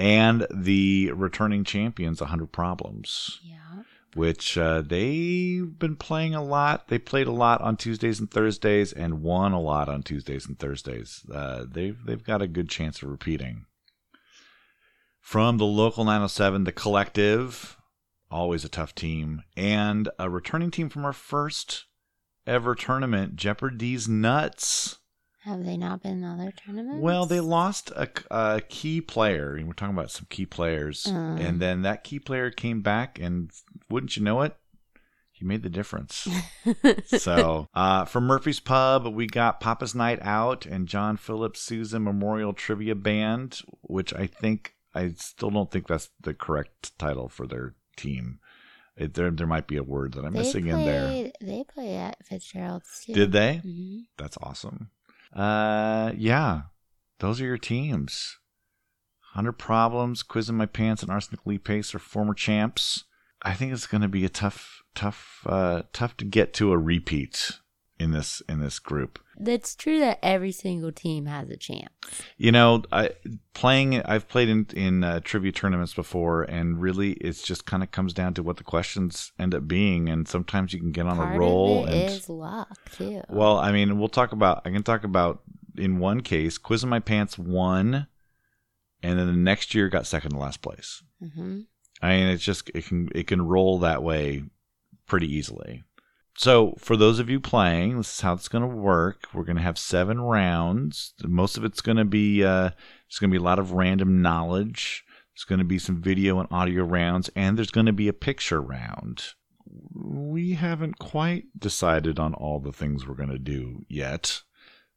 And 0.00 0.46
the 0.50 1.12
returning 1.12 1.62
champions, 1.64 2.20
100 2.22 2.50
Problems, 2.52 3.38
Yeah. 3.42 3.82
which 4.14 4.56
uh, 4.56 4.80
they've 4.80 5.78
been 5.78 5.96
playing 5.96 6.34
a 6.34 6.42
lot. 6.42 6.88
They 6.88 6.98
played 6.98 7.26
a 7.26 7.32
lot 7.32 7.60
on 7.60 7.76
Tuesdays 7.76 8.18
and 8.18 8.30
Thursdays 8.30 8.94
and 8.94 9.22
won 9.22 9.52
a 9.52 9.60
lot 9.60 9.90
on 9.90 10.02
Tuesdays 10.02 10.46
and 10.46 10.58
Thursdays. 10.58 11.22
Uh, 11.30 11.66
they've, 11.70 11.98
they've 12.06 12.24
got 12.24 12.40
a 12.40 12.46
good 12.48 12.70
chance 12.70 13.02
of 13.02 13.10
repeating. 13.10 13.66
From 15.20 15.58
the 15.58 15.66
local 15.66 16.04
907, 16.04 16.64
the 16.64 16.72
collective, 16.72 17.76
always 18.30 18.64
a 18.64 18.70
tough 18.70 18.94
team, 18.94 19.42
and 19.54 20.08
a 20.18 20.30
returning 20.30 20.70
team 20.70 20.88
from 20.88 21.04
our 21.04 21.12
first 21.12 21.84
ever 22.46 22.74
tournament, 22.74 23.36
Jeopardy's 23.36 24.08
Nuts. 24.08 24.98
Have 25.44 25.64
they 25.64 25.76
not 25.76 26.02
been 26.02 26.22
in 26.22 26.24
other 26.24 26.52
tournaments? 26.52 27.02
Well, 27.02 27.24
they 27.24 27.40
lost 27.40 27.90
a, 27.92 28.08
a 28.30 28.60
key 28.60 29.00
player, 29.00 29.54
and 29.54 29.66
we're 29.66 29.72
talking 29.72 29.94
about 29.94 30.10
some 30.10 30.26
key 30.28 30.44
players, 30.46 31.06
Uh. 31.06 31.36
and 31.38 31.60
then 31.60 31.82
that 31.82 32.04
key 32.04 32.18
player 32.18 32.50
came 32.50 32.82
back, 32.82 33.18
and 33.18 33.50
wouldn't 33.88 34.16
you 34.16 34.22
know 34.22 34.42
it, 34.42 34.54
he 35.32 35.46
made 35.46 35.62
the 35.62 35.70
difference. 35.70 36.28
so, 37.06 37.68
uh, 37.72 38.04
from 38.04 38.26
Murphy's 38.26 38.60
Pub, 38.60 39.06
we 39.06 39.26
got 39.26 39.60
Papa's 39.60 39.94
Night 39.94 40.18
Out 40.20 40.66
and 40.66 40.86
John 40.86 41.16
Philip 41.16 41.56
Sousa 41.56 41.98
Memorial 41.98 42.52
Trivia 42.52 42.94
Band, 42.94 43.60
which 43.80 44.12
I 44.12 44.26
think 44.26 44.74
I 44.94 45.14
still 45.16 45.50
don't 45.50 45.70
think 45.70 45.86
that's 45.86 46.10
the 46.20 46.34
correct 46.34 46.98
title 46.98 47.30
for 47.30 47.46
their 47.46 47.74
team. 47.96 48.40
It, 48.96 49.14
there, 49.14 49.30
there 49.30 49.46
might 49.46 49.66
be 49.66 49.78
a 49.78 49.82
word 49.82 50.12
that 50.12 50.26
I'm 50.26 50.32
They 50.34 50.40
missing 50.40 50.66
in 50.66 50.84
there. 50.84 51.32
They 51.40 51.64
play 51.64 51.96
at 51.96 52.22
Fitzgerald's 52.26 53.04
too. 53.06 53.14
Did 53.14 53.32
they? 53.32 53.56
hmm 53.64 54.00
That's 54.18 54.36
awesome. 54.42 54.90
Uh, 55.34 56.12
yeah, 56.16 56.62
those 57.18 57.40
are 57.40 57.46
your 57.46 57.58
teams. 57.58 58.38
Hundred 59.32 59.52
problems, 59.52 60.22
quizzing 60.22 60.56
my 60.56 60.66
pants, 60.66 61.02
and 61.02 61.10
arsenic 61.10 61.46
Lee 61.46 61.58
Pace 61.58 61.94
are 61.94 62.00
former 62.00 62.34
champs. 62.34 63.04
I 63.42 63.54
think 63.54 63.72
it's 63.72 63.86
going 63.86 64.02
to 64.02 64.08
be 64.08 64.24
a 64.24 64.28
tough, 64.28 64.82
tough, 64.94 65.46
uh, 65.46 65.82
tough 65.92 66.16
to 66.18 66.24
get 66.24 66.52
to 66.54 66.72
a 66.72 66.78
repeat 66.78 67.52
in 68.00 68.12
this 68.12 68.42
in 68.48 68.60
this 68.60 68.78
group. 68.78 69.18
It's 69.38 69.76
true 69.76 70.00
that 70.00 70.18
every 70.22 70.52
single 70.52 70.90
team 70.90 71.26
has 71.26 71.50
a 71.50 71.56
chance. 71.56 71.90
You 72.36 72.50
know, 72.50 72.82
I 72.90 73.10
playing. 73.54 74.02
I've 74.02 74.26
played 74.26 74.48
in 74.48 74.66
in 74.74 75.04
uh, 75.04 75.20
trivia 75.20 75.52
tournaments 75.52 75.94
before, 75.94 76.42
and 76.42 76.80
really, 76.80 77.12
it's 77.12 77.42
just 77.42 77.66
kind 77.66 77.82
of 77.82 77.90
comes 77.90 78.14
down 78.14 78.34
to 78.34 78.42
what 78.42 78.56
the 78.56 78.64
questions 78.64 79.32
end 79.38 79.54
up 79.54 79.68
being, 79.68 80.08
and 80.08 80.26
sometimes 80.26 80.72
you 80.72 80.80
can 80.80 80.92
get 80.92 81.06
on 81.06 81.16
Part 81.16 81.36
a 81.36 81.38
roll. 81.38 81.84
of 81.84 81.90
it 81.90 81.94
and 81.94 82.10
is 82.10 82.28
luck 82.28 82.76
too. 82.90 83.22
Well, 83.28 83.58
I 83.58 83.70
mean, 83.70 83.98
we'll 83.98 84.08
talk 84.08 84.32
about. 84.32 84.62
I 84.64 84.70
can 84.70 84.82
talk 84.82 85.04
about 85.04 85.42
in 85.76 85.98
one 85.98 86.22
case, 86.22 86.58
quiz 86.58 86.82
in 86.82 86.88
my 86.88 87.00
pants 87.00 87.38
won, 87.38 88.06
and 89.02 89.18
then 89.18 89.26
the 89.26 89.32
next 89.32 89.74
year 89.74 89.88
got 89.88 90.06
second 90.06 90.32
to 90.32 90.38
last 90.38 90.62
place. 90.62 91.02
hmm 91.22 91.60
I 92.02 92.16
mean, 92.16 92.28
it's 92.28 92.42
just 92.42 92.70
it 92.74 92.86
can 92.86 93.10
it 93.14 93.26
can 93.26 93.42
roll 93.42 93.80
that 93.80 94.02
way 94.02 94.44
pretty 95.06 95.26
easily. 95.34 95.82
So 96.36 96.74
for 96.78 96.96
those 96.96 97.18
of 97.18 97.28
you 97.28 97.38
playing, 97.40 97.98
this 97.98 98.14
is 98.14 98.20
how 98.20 98.32
it's 98.32 98.48
going 98.48 98.62
to 98.62 98.76
work. 98.76 99.26
We're 99.34 99.44
going 99.44 99.56
to 99.56 99.62
have 99.62 99.78
seven 99.78 100.20
rounds. 100.20 101.12
Most 101.22 101.56
of 101.56 101.64
it's 101.64 101.80
going 101.80 101.98
to 101.98 102.04
be 102.04 102.42
uh, 102.44 102.70
it's 103.08 103.18
going 103.18 103.30
to 103.30 103.34
be 103.34 103.42
a 103.42 103.44
lot 103.44 103.58
of 103.58 103.72
random 103.72 104.22
knowledge. 104.22 105.04
There's 105.34 105.44
going 105.44 105.58
to 105.58 105.64
be 105.64 105.78
some 105.78 106.00
video 106.00 106.38
and 106.40 106.48
audio 106.50 106.84
rounds, 106.84 107.30
and 107.36 107.56
there's 107.56 107.70
going 107.70 107.86
to 107.86 107.92
be 107.92 108.08
a 108.08 108.12
picture 108.12 108.60
round. 108.60 109.34
We 109.94 110.52
haven't 110.54 110.98
quite 110.98 111.44
decided 111.58 112.18
on 112.18 112.34
all 112.34 112.58
the 112.58 112.72
things 112.72 113.06
we're 113.06 113.14
going 113.14 113.28
to 113.30 113.38
do 113.38 113.84
yet. 113.88 114.42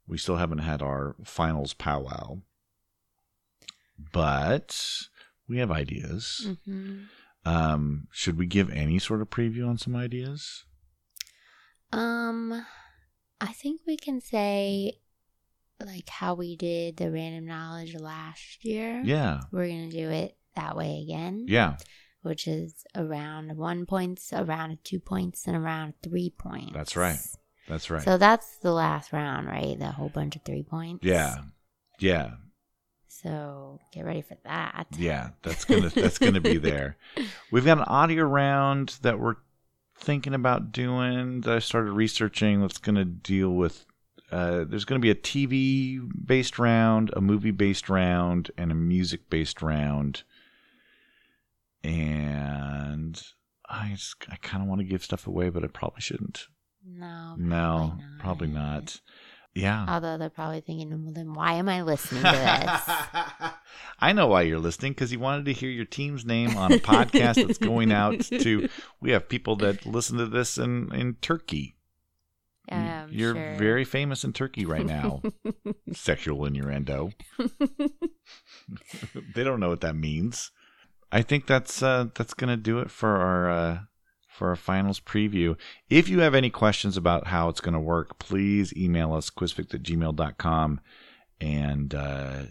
We 0.08 0.18
still 0.18 0.38
haven't 0.38 0.60
had 0.60 0.82
our 0.82 1.16
finals 1.24 1.74
powwow, 1.74 2.40
but 4.12 4.78
we 5.48 5.58
have 5.58 5.72
ideas. 5.72 6.48
hmm 6.66 7.04
Um, 7.46 8.08
should 8.12 8.38
we 8.38 8.46
give 8.46 8.70
any 8.70 9.00
sort 9.00 9.22
of 9.22 9.30
preview 9.30 9.68
on 9.68 9.78
some 9.78 9.96
ideas? 9.98 10.64
Um, 11.94 12.66
I 13.42 13.54
think 13.54 13.82
we 13.88 13.98
can 13.98 14.20
say 14.22 15.00
like 15.84 16.08
how 16.10 16.34
we 16.34 16.56
did 16.56 16.98
the 16.98 17.12
random 17.12 17.46
knowledge 17.46 17.96
last 17.96 18.64
year. 18.64 19.02
Yeah, 19.04 19.42
We're 19.52 19.68
gonna 19.68 19.90
do 19.90 20.10
it 20.10 20.38
that 20.56 20.76
way 20.78 21.02
again. 21.04 21.46
yeah, 21.48 21.78
Which 22.22 22.48
is 22.48 22.86
around 22.96 23.58
one 23.58 23.86
points, 23.86 24.32
around 24.32 24.78
two 24.84 25.00
points, 25.00 25.46
and 25.48 25.56
around 25.58 25.94
three 26.04 26.30
points. 26.38 26.74
That's 26.74 26.96
right. 26.96 27.20
that's 27.68 27.90
right. 27.90 28.02
So 28.04 28.18
that's 28.18 28.58
the 28.60 28.72
last 28.72 29.12
round, 29.12 29.48
right? 29.48 29.78
The 29.78 29.92
whole 29.92 30.10
bunch 30.10 30.36
of 30.36 30.44
three 30.44 30.64
points. 30.64 31.04
yeah, 31.06 31.36
yeah, 32.00 32.32
So 33.08 33.80
get 33.92 34.06
ready 34.06 34.22
for 34.22 34.38
that. 34.46 34.88
yeah. 34.98 35.30
That's 35.44 35.66
gonna 35.66 35.90
that's 35.90 36.18
gonna 36.18 36.42
be 36.42 36.58
there. 36.70 36.98
We've 37.52 37.66
got 37.66 37.78
an 37.80 37.84
audio 37.86 38.24
round 38.26 38.98
that 39.02 39.20
we're 39.20 39.36
thinking 40.04 40.34
about 40.34 40.72
doing. 40.72 41.42
That 41.42 41.56
I 41.56 41.60
started 41.60 41.92
researching. 41.92 42.62
That's 42.62 42.78
gonna 42.78 43.06
deal 43.06 43.52
with. 43.52 43.86
Uh, 44.32 44.64
there's 44.68 44.86
going 44.86 45.00
to 45.00 45.04
be 45.04 45.12
a 45.12 45.16
TV 45.16 46.02
based 46.26 46.58
round, 46.58 47.12
a 47.14 47.22
movie 47.22 47.52
based 47.52 47.88
round, 47.88 48.50
and 48.58 48.72
a 48.72 48.76
music 48.76 49.30
based 49.30 49.62
round. 49.62 50.24
And 51.84 53.22
I 53.70 53.90
just, 53.92 54.16
I 54.30 54.38
kind 54.38 54.64
of 54.64 54.70
want 54.70 54.80
to 54.80 54.86
give 54.86 55.04
stuff 55.04 55.28
away, 55.28 55.50
but 55.50 55.64
I 55.64 55.68
probably 55.68 56.02
shouldn't. 56.02 56.48
No. 56.84 57.36
No, 57.38 57.94
probably 58.20 58.48
not. 58.48 59.00
Yeah. 59.56 59.86
Although 59.88 60.18
they're 60.18 60.30
probably 60.30 60.62
thinking, 60.62 60.90
well, 61.04 61.14
then 61.14 61.34
why 61.34 61.54
am 61.54 61.70
I 61.70 61.84
listening 61.84 62.24
to 62.24 62.32
this? 62.32 63.52
I 64.00 64.12
know 64.12 64.28
why 64.28 64.42
you're 64.42 64.60
listening 64.60 64.94
because 64.94 65.12
you 65.12 65.20
wanted 65.20 65.46
to 65.46 65.54
hear 65.54 65.70
your 65.70 65.86
team's 65.86 66.26
name 66.26 66.58
on 66.58 66.74
a 66.74 66.78
podcast 66.78 67.36
that's 67.36 67.60
going 67.60 67.92
out 67.92 68.20
to. 68.22 68.68
We 69.00 69.12
have 69.12 69.30
people 69.30 69.56
that 69.58 69.86
listen 69.86 70.18
to 70.18 70.26
this 70.26 70.58
in 70.58 70.94
in 70.94 71.16
Turkey. 71.16 71.76
Yeah, 72.70 73.04
I'm 73.04 73.12
you're 73.12 73.36
sure. 73.36 73.56
very 73.58 73.84
famous 73.84 74.24
in 74.24 74.34
Turkey 74.34 74.66
right 74.66 74.86
now. 74.86 75.22
Sexual 75.94 76.46
innuendo. 76.46 77.12
they 79.36 79.44
don't 79.44 79.60
know 79.60 79.70
what 79.70 79.82
that 79.82 79.96
means. 79.96 80.52
I 81.12 81.22
think 81.22 81.46
that's 81.46 81.84
uh, 81.84 82.08
that's 82.16 82.34
gonna 82.34 82.58
do 82.58 82.80
it 82.80 82.90
for 82.90 83.18
our 83.18 83.50
uh, 83.50 83.80
for 84.34 84.50
our 84.50 84.56
finals 84.56 85.00
preview. 85.00 85.56
If 85.90 86.10
you 86.10 86.20
have 86.20 86.34
any 86.36 86.50
questions 86.50 86.98
about 86.98 87.28
how 87.28 87.50
it's 87.50 87.62
gonna 87.62 87.80
work, 87.82 88.18
please 88.20 88.74
email 88.76 89.14
us 89.14 89.30
quizfix 89.30 89.74
at 89.74 89.84
gmail.com 89.84 90.82
and 91.40 91.94
uh, 91.96 92.44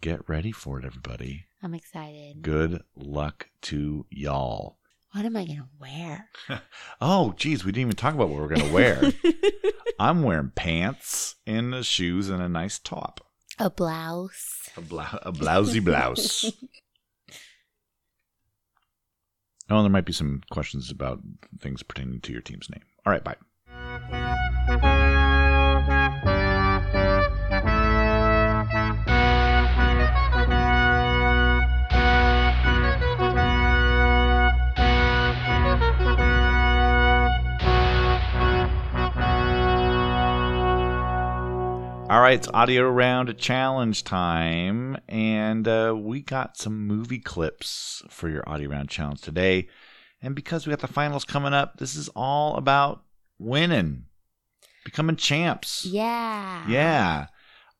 get 0.00 0.28
ready 0.28 0.52
for 0.52 0.78
it, 0.78 0.84
everybody. 0.84 1.46
I'm 1.62 1.74
excited. 1.74 2.42
Good 2.42 2.82
luck 2.94 3.48
to 3.62 4.04
y'all. 4.10 4.76
What 5.12 5.24
am 5.24 5.36
I 5.36 5.44
gonna 5.46 5.68
wear? 5.80 6.28
Oh, 7.00 7.34
geez, 7.36 7.64
we 7.64 7.72
didn't 7.72 7.82
even 7.88 7.96
talk 7.96 8.14
about 8.14 8.28
what 8.28 8.40
we're 8.40 8.54
gonna 8.54 8.72
wear. 8.72 9.00
I'm 9.98 10.22
wearing 10.22 10.52
pants 10.54 11.36
and 11.46 11.84
shoes 11.84 12.28
and 12.28 12.42
a 12.42 12.48
nice 12.48 12.78
top. 12.78 13.20
A 13.58 13.70
blouse. 13.70 14.68
A, 14.76 14.80
blou- 14.80 15.18
a 15.22 15.32
blousy 15.32 15.82
blouse. 15.84 16.50
oh, 19.70 19.82
there 19.82 19.90
might 19.90 20.04
be 20.04 20.12
some 20.12 20.42
questions 20.50 20.90
about 20.90 21.20
things 21.58 21.82
pertaining 21.82 22.20
to 22.20 22.32
your 22.32 22.42
team's 22.42 22.68
name. 22.70 22.82
All 23.06 23.12
right, 23.12 23.24
bye. 23.24 24.90
All 42.10 42.20
right, 42.20 42.34
it's 42.38 42.48
audio 42.52 42.86
round 42.90 43.36
challenge 43.38 44.04
time, 44.04 44.98
and 45.08 45.66
uh, 45.66 45.96
we 45.98 46.20
got 46.20 46.58
some 46.58 46.86
movie 46.86 47.18
clips 47.18 48.02
for 48.10 48.28
your 48.28 48.46
audio 48.46 48.68
round 48.68 48.90
challenge 48.90 49.22
today. 49.22 49.68
And 50.20 50.34
because 50.34 50.66
we 50.66 50.70
got 50.70 50.80
the 50.80 50.86
finals 50.86 51.24
coming 51.24 51.54
up, 51.54 51.78
this 51.78 51.96
is 51.96 52.10
all 52.10 52.56
about 52.56 53.04
winning, 53.38 54.04
becoming 54.84 55.16
champs. 55.16 55.86
Yeah. 55.86 56.68
Yeah. 56.68 57.26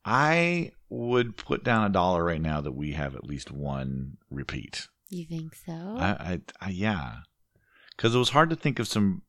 I 0.06 0.72
would 0.88 1.36
put 1.36 1.62
down 1.62 1.84
a 1.84 1.92
dollar 1.92 2.24
right 2.24 2.40
now 2.40 2.62
that 2.62 2.74
we 2.74 2.92
have 2.92 3.14
at 3.14 3.26
least 3.26 3.50
one 3.50 4.16
repeat. 4.30 4.88
You 5.10 5.26
think 5.26 5.54
so? 5.54 5.72
I, 5.72 6.08
I, 6.08 6.40
I 6.62 6.70
yeah, 6.70 7.16
because 7.94 8.14
it 8.14 8.18
was 8.18 8.30
hard 8.30 8.48
to 8.50 8.56
think 8.56 8.78
of 8.78 8.88
some 8.88 9.20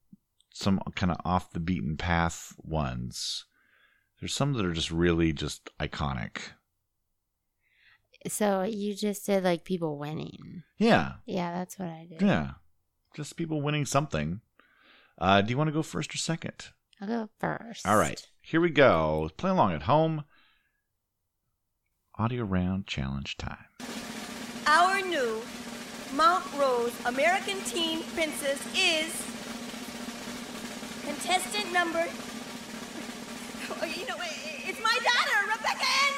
some 0.54 0.80
kind 0.96 1.12
of 1.12 1.18
off 1.26 1.52
the 1.52 1.60
beaten 1.60 1.98
path 1.98 2.54
ones. 2.64 3.46
There's 4.26 4.34
some 4.34 4.54
that 4.54 4.66
are 4.66 4.74
just 4.74 4.90
really 4.90 5.34
just 5.34 5.70
iconic. 5.80 6.38
so 8.28 8.64
you 8.64 8.96
just 8.96 9.24
did 9.28 9.44
like 9.44 9.64
people 9.66 10.00
winning. 10.00 10.64
Yeah, 10.80 11.18
Yeah, 11.28 11.54
that's 11.54 11.78
what 11.78 11.90
I 11.90 12.08
did. 12.10 12.24
yeah, 12.24 12.54
just 13.14 13.38
people 13.38 13.62
winning 13.62 13.86
something. 13.86 14.42
Uh, 15.20 15.42
do 15.42 15.52
you 15.52 15.58
want 15.60 15.68
to 15.68 15.72
go 15.72 15.84
first 15.84 16.16
or 16.16 16.18
second? 16.18 16.70
I'll 17.00 17.08
go 17.08 17.30
first. 17.40 17.86
All 17.86 17.98
right, 17.98 18.20
here 18.42 18.60
we 18.60 18.72
go. 18.72 19.30
Play 19.38 19.52
along 19.52 19.74
at 19.74 19.84
home. 19.84 20.24
Audio 22.18 22.46
round 22.46 22.88
challenge 22.88 23.38
time. 23.38 23.68
Our 24.66 25.02
new 25.02 25.40
Mount 26.16 26.44
Rose 26.58 26.94
American 27.06 27.60
Teen 27.60 28.02
Princess 28.16 28.60
is 28.76 29.14
contestant 31.06 31.72
number. 31.72 32.08
Oh, 33.68 33.84
you 33.84 34.06
know, 34.06 34.16
it's 34.22 34.80
my 34.84 34.94
daughter, 34.94 35.48
Rebecca 35.48 35.82
Ann 35.82 36.14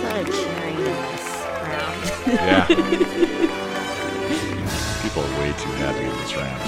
Sort 0.00 0.16
of 0.16 0.24
cheering 0.32 0.78
this 0.80 1.28
round. 1.62 2.00
Yeah. 2.26 2.66
People 5.02 5.22
are 5.24 5.34
way 5.40 5.50
too 5.58 5.72
happy 5.76 6.04
in 6.04 6.16
this 6.16 6.32
round. 6.36 6.60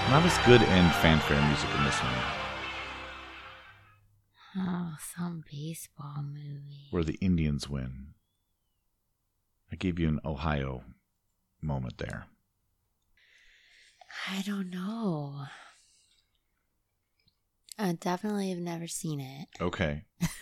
Not 0.09 0.25
as 0.25 0.37
good 0.39 0.61
in 0.61 0.89
fanfare 1.01 1.41
music 1.47 1.69
in 1.77 1.83
this 1.83 1.97
one, 2.03 2.15
Oh, 4.57 4.95
some 5.15 5.43
baseball 5.49 6.23
movie. 6.23 6.87
where 6.91 7.03
the 7.03 7.17
Indians 7.21 7.69
win. 7.69 8.15
I 9.71 9.75
gave 9.75 9.99
you 9.99 10.07
an 10.07 10.19
Ohio 10.25 10.83
moment 11.61 11.99
there. 11.99 12.25
I 14.27 14.41
don't 14.41 14.71
know. 14.71 15.43
I 17.77 17.93
definitely 17.93 18.49
have 18.49 18.57
never 18.59 18.87
seen 18.87 19.19
it. 19.21 19.47
Okay. 19.61 20.03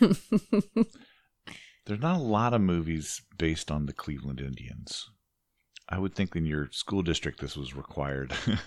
There's 1.88 2.02
not 2.02 2.18
a 2.18 2.22
lot 2.22 2.52
of 2.52 2.60
movies 2.60 3.22
based 3.38 3.70
on 3.70 3.86
the 3.86 3.94
Cleveland 3.94 4.42
Indians. 4.42 5.08
I 5.88 5.98
would 5.98 6.14
think 6.14 6.36
in 6.36 6.44
your 6.44 6.68
school 6.70 7.02
district 7.02 7.40
this 7.40 7.56
was 7.56 7.74
required. 7.74 8.34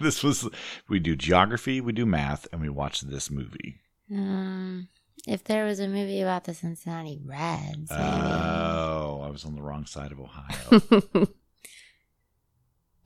this 0.00 0.22
was 0.22 0.48
we 0.88 0.98
do 0.98 1.14
geography, 1.14 1.82
we 1.82 1.92
do 1.92 2.06
math, 2.06 2.48
and 2.50 2.62
we 2.62 2.70
watch 2.70 3.02
this 3.02 3.30
movie. 3.30 3.80
um, 4.10 4.88
if 5.26 5.44
there 5.44 5.66
was 5.66 5.80
a 5.80 5.86
movie 5.86 6.22
about 6.22 6.44
the 6.44 6.54
Cincinnati 6.54 7.20
Reds, 7.22 7.90
maybe. 7.90 8.02
Oh, 8.02 9.20
I 9.22 9.28
was 9.28 9.44
on 9.44 9.54
the 9.54 9.62
wrong 9.62 9.84
side 9.84 10.10
of 10.10 10.18
Ohio. 10.18 11.28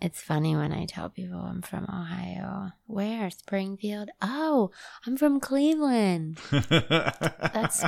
it's 0.06 0.20
funny 0.20 0.54
when 0.54 0.72
I 0.72 0.84
tell 0.84 1.08
people 1.08 1.40
I'm 1.40 1.62
from 1.62 1.82
Ohio. 1.84 2.70
Where? 2.86 3.28
Springfield? 3.28 4.08
Oh, 4.22 4.70
I'm 5.04 5.16
from 5.16 5.40
Cleveland. 5.40 6.38
That's 6.70 7.82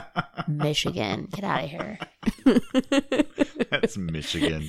Michigan. 0.48 1.28
Get 1.30 1.44
out 1.44 1.62
of 1.62 1.70
here. 1.70 2.00
That's 3.70 3.96
Michigan. 3.96 4.68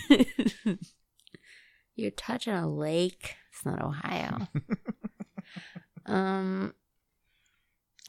You're 1.95 2.11
touching 2.11 2.53
a 2.53 2.69
lake. 2.69 3.35
It's 3.51 3.65
not 3.65 3.81
Ohio. 3.81 4.47
um, 6.05 6.75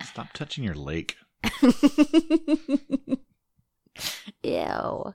Stop 0.03 0.35
touching 0.35 0.65
your 0.65 0.75
lake. 0.75 1.17
ew. 4.43 5.15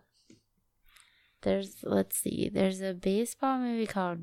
There's 1.45 1.83
let's 1.83 2.17
see. 2.17 2.49
There's 2.51 2.81
a 2.81 2.95
baseball 2.95 3.59
movie 3.59 3.85
called 3.85 4.17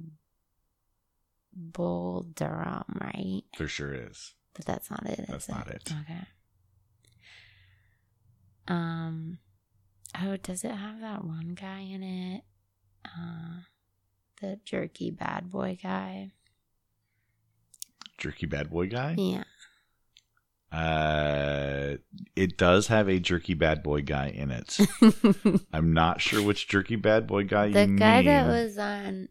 Bull 1.55 2.27
Durham, 2.35 2.99
right? 3.01 3.43
There 3.57 3.69
sure 3.69 3.95
is. 3.95 4.35
But 4.55 4.65
that's 4.65 4.91
not 4.91 5.07
it. 5.07 5.27
That's 5.29 5.49
not 5.49 5.69
it. 5.69 5.89
Okay. 6.03 6.27
Um. 8.67 9.39
Oh, 10.21 10.37
does 10.37 10.65
it 10.65 10.73
have 10.73 11.01
that 11.01 11.25
one 11.25 11.57
guy 11.59 11.79
in 11.79 12.03
it? 12.03 12.43
Uh, 13.05 13.61
the 14.41 14.59
jerky 14.65 15.13
bad 15.13 15.49
boy 15.49 15.79
guy. 15.81 16.33
Jerky 18.19 18.47
bad 18.47 18.69
boy 18.69 18.89
guy. 18.89 19.15
Yeah. 19.17 19.45
Uh, 20.73 21.97
it 22.35 22.57
does 22.57 22.87
have 22.87 23.09
a 23.09 23.19
jerky 23.19 23.55
bad 23.55 23.83
boy 23.83 24.03
guy 24.03 24.29
in 24.29 24.51
it. 24.51 24.79
I'm 25.73 25.93
not 25.93 26.21
sure 26.21 26.43
which 26.43 26.67
jerky 26.69 26.97
bad 26.97 27.27
boy 27.27 27.45
guy 27.45 27.71
the 27.71 27.87
you 27.87 27.97
guy 27.97 28.23
that 28.23 28.47
was 28.47 28.79
on. 28.79 29.29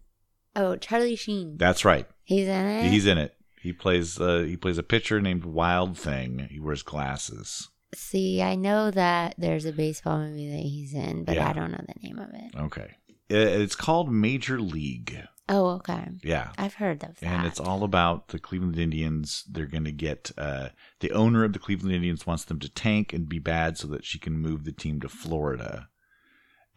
Oh, 0.55 0.75
Charlie 0.75 1.15
Sheen. 1.15 1.57
That's 1.57 1.83
right. 1.85 2.07
He's 2.23 2.47
in 2.47 2.65
it. 2.67 2.89
He's 2.91 3.05
in 3.05 3.17
it. 3.17 3.35
He 3.61 3.73
plays. 3.73 4.19
Uh, 4.19 4.39
he 4.47 4.57
plays 4.57 4.77
a 4.77 4.83
pitcher 4.83 5.21
named 5.21 5.43
Wild 5.45 5.97
Thing. 5.97 6.47
He 6.51 6.59
wears 6.59 6.83
glasses. 6.83 7.69
See, 7.93 8.41
I 8.41 8.55
know 8.55 8.89
that 8.91 9.35
there's 9.37 9.65
a 9.65 9.71
baseball 9.73 10.19
movie 10.19 10.49
that 10.49 10.61
he's 10.63 10.93
in, 10.93 11.23
but 11.25 11.35
Yeah. 11.35 11.49
I 11.49 11.53
don't 11.53 11.71
know 11.71 11.83
the 11.85 12.07
name 12.07 12.19
of 12.19 12.29
it. 12.33 12.55
Okay. 12.57 12.95
Uh, 13.31 13.61
It's 13.61 13.75
called 13.75 14.11
Major 14.11 14.59
League. 14.61 15.17
Oh, 15.53 15.71
okay. 15.71 16.07
Yeah. 16.23 16.51
I've 16.57 16.75
heard 16.75 17.03
of 17.03 17.19
that. 17.19 17.23
And 17.27 17.45
it's 17.45 17.59
all 17.59 17.83
about 17.83 18.29
the 18.29 18.39
Cleveland 18.39 18.79
Indians. 18.79 19.43
They're 19.49 19.65
going 19.65 19.83
to 19.83 19.91
get 19.91 20.31
uh, 20.37 20.69
the 21.01 21.11
owner 21.11 21.43
of 21.43 21.51
the 21.51 21.59
Cleveland 21.59 21.93
Indians 21.93 22.25
wants 22.25 22.45
them 22.45 22.57
to 22.59 22.69
tank 22.69 23.11
and 23.11 23.27
be 23.27 23.37
bad 23.39 23.77
so 23.77 23.87
that 23.89 24.05
she 24.05 24.17
can 24.17 24.37
move 24.39 24.63
the 24.63 24.71
team 24.71 25.01
to 25.01 25.09
Florida. 25.09 25.89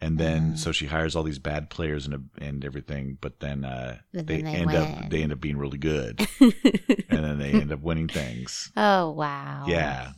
And 0.01 0.17
then 0.17 0.51
Mm. 0.53 0.57
so 0.57 0.73
she 0.73 0.87
hires 0.87 1.15
all 1.15 1.23
these 1.23 1.39
bad 1.39 1.69
players 1.69 2.05
and 2.05 2.29
and 2.37 2.65
everything, 2.65 3.17
but 3.21 3.39
then 3.39 3.63
uh, 3.63 3.99
But 4.13 4.27
they, 4.27 4.41
then 4.41 4.43
they 4.51 4.59
end 4.59 4.65
win. 4.67 4.75
up 4.75 5.09
they 5.09 5.23
end 5.23 5.31
up 5.31 5.39
being 5.39 5.57
really 5.57 5.77
good, 5.77 6.19
and 6.41 7.23
then 7.23 7.39
they 7.39 7.53
end 7.53 7.71
up 7.71 7.79
winning 7.79 8.09
things. 8.09 8.73
oh, 8.75 9.11
wow. 9.11 9.63
Yeah. 9.69 10.11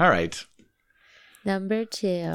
All 0.00 0.10
right. 0.10 0.44
Number 1.44 1.84
two. 1.84 2.26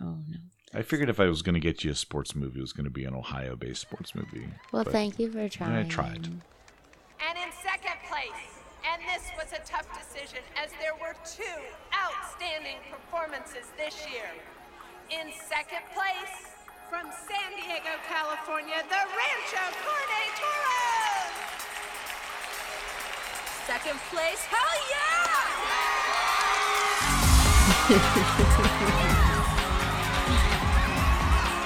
Oh, 0.00 0.18
no. 0.28 0.38
I 0.76 0.82
figured 0.82 1.08
if 1.08 1.18
I 1.18 1.24
was 1.24 1.40
going 1.40 1.54
to 1.54 1.60
get 1.60 1.84
you 1.84 1.90
a 1.90 1.94
sports 1.94 2.36
movie, 2.36 2.58
it 2.58 2.60
was 2.60 2.74
going 2.74 2.84
to 2.84 2.90
be 2.90 3.06
an 3.06 3.14
Ohio-based 3.14 3.80
sports 3.80 4.14
movie. 4.14 4.46
Well, 4.72 4.84
But 4.84 4.92
thank 4.92 5.18
you 5.18 5.32
for 5.32 5.48
trying. 5.48 5.74
I 5.74 5.88
tried. 5.88 6.26
And 6.28 7.38
in 7.40 7.48
second 7.64 7.96
place, 8.04 8.44
and 8.84 9.00
this 9.08 9.24
was 9.40 9.56
a 9.56 9.64
tough 9.64 9.88
decision 9.96 10.44
as 10.52 10.68
there 10.78 10.92
were 11.00 11.16
two 11.24 11.62
outstanding 11.96 12.76
performances 12.92 13.72
this 13.78 14.04
year. 14.12 14.28
In 15.08 15.32
second 15.48 15.80
place, 15.96 16.52
from 16.90 17.08
San 17.24 17.56
Diego, 17.56 17.96
California, 18.06 18.84
the 18.92 19.00
Rancho 19.00 19.64
Carne 19.80 20.28
Toros. 20.36 21.32
Second 23.64 23.98
place, 24.12 24.44
hell 24.44 24.76
yeah! 27.88 28.52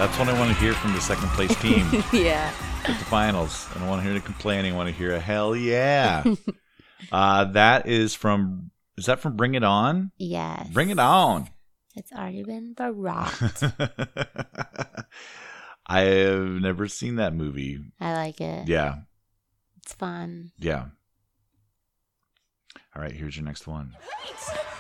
That's 0.01 0.19
what 0.19 0.29
I 0.31 0.39
want 0.39 0.51
to 0.51 0.57
hear 0.59 0.73
from 0.73 0.95
the 0.95 1.01
second 1.03 1.29
place 1.31 1.55
team 1.61 1.87
yeah. 2.13 2.51
at 2.85 2.99
the 2.99 3.05
finals. 3.05 3.69
I 3.75 3.81
don't 3.81 3.87
want 3.89 3.99
to 4.01 4.03
hear 4.05 4.13
any 4.13 4.21
complaining. 4.23 4.73
I 4.73 4.77
want 4.77 4.89
to 4.89 4.95
hear 4.95 5.13
a 5.15 5.21
hell 5.21 5.55
yeah. 5.55 6.25
uh, 7.13 7.45
that 7.53 7.87
is 7.87 8.15
from. 8.15 8.71
Is 8.97 9.05
that 9.07 9.21
from 9.21 9.37
Bring 9.37 9.55
It 9.57 9.63
On? 9.63 10.11
Yes. 10.17 10.69
Bring 10.73 10.89
it 10.89 10.99
on. 10.99 11.51
It's 11.97 12.11
already 12.13 12.43
been 12.45 12.73
brought. 12.73 13.35
I 15.87 16.01
have 16.01 16.47
never 16.49 16.89
seen 16.89 17.17
that 17.17 17.35
movie. 17.35 17.81
I 18.01 18.15
like 18.15 18.41
it. 18.41 18.69
Yeah, 18.69 19.01
It's 19.83 19.93
fun. 19.93 20.53
yeah. 20.59 20.87
All 22.97 23.03
right, 23.03 23.13
here's 23.13 23.37
your 23.37 23.45
next 23.45 23.67
one. 23.67 23.95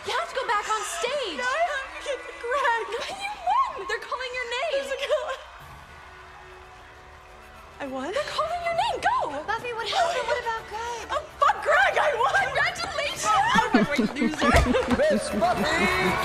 You 0.06 0.12
have 0.18 0.19
I 7.80 7.86
won? 7.86 8.12
They're 8.12 8.22
calling 8.28 8.60
your 8.62 8.74
name. 8.76 9.00
Go. 9.00 9.30
Buffy, 9.46 9.72
what 9.72 9.88
happened? 9.88 10.26
What 10.28 10.36
about 10.44 10.68
Greg? 10.68 11.08
Oh, 11.10 11.24
fuck 11.40 11.64
Greg. 11.64 11.96
I 11.96 12.12
won. 12.20 12.36
Congratulations. 12.44 13.24
out 13.56 13.64
of 13.64 13.72
my 13.72 13.80
way, 13.88 14.04
loser. 14.20 14.52
Miss 15.00 15.32
Buffy 15.32 15.64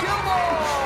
Gilmore! 0.04 0.76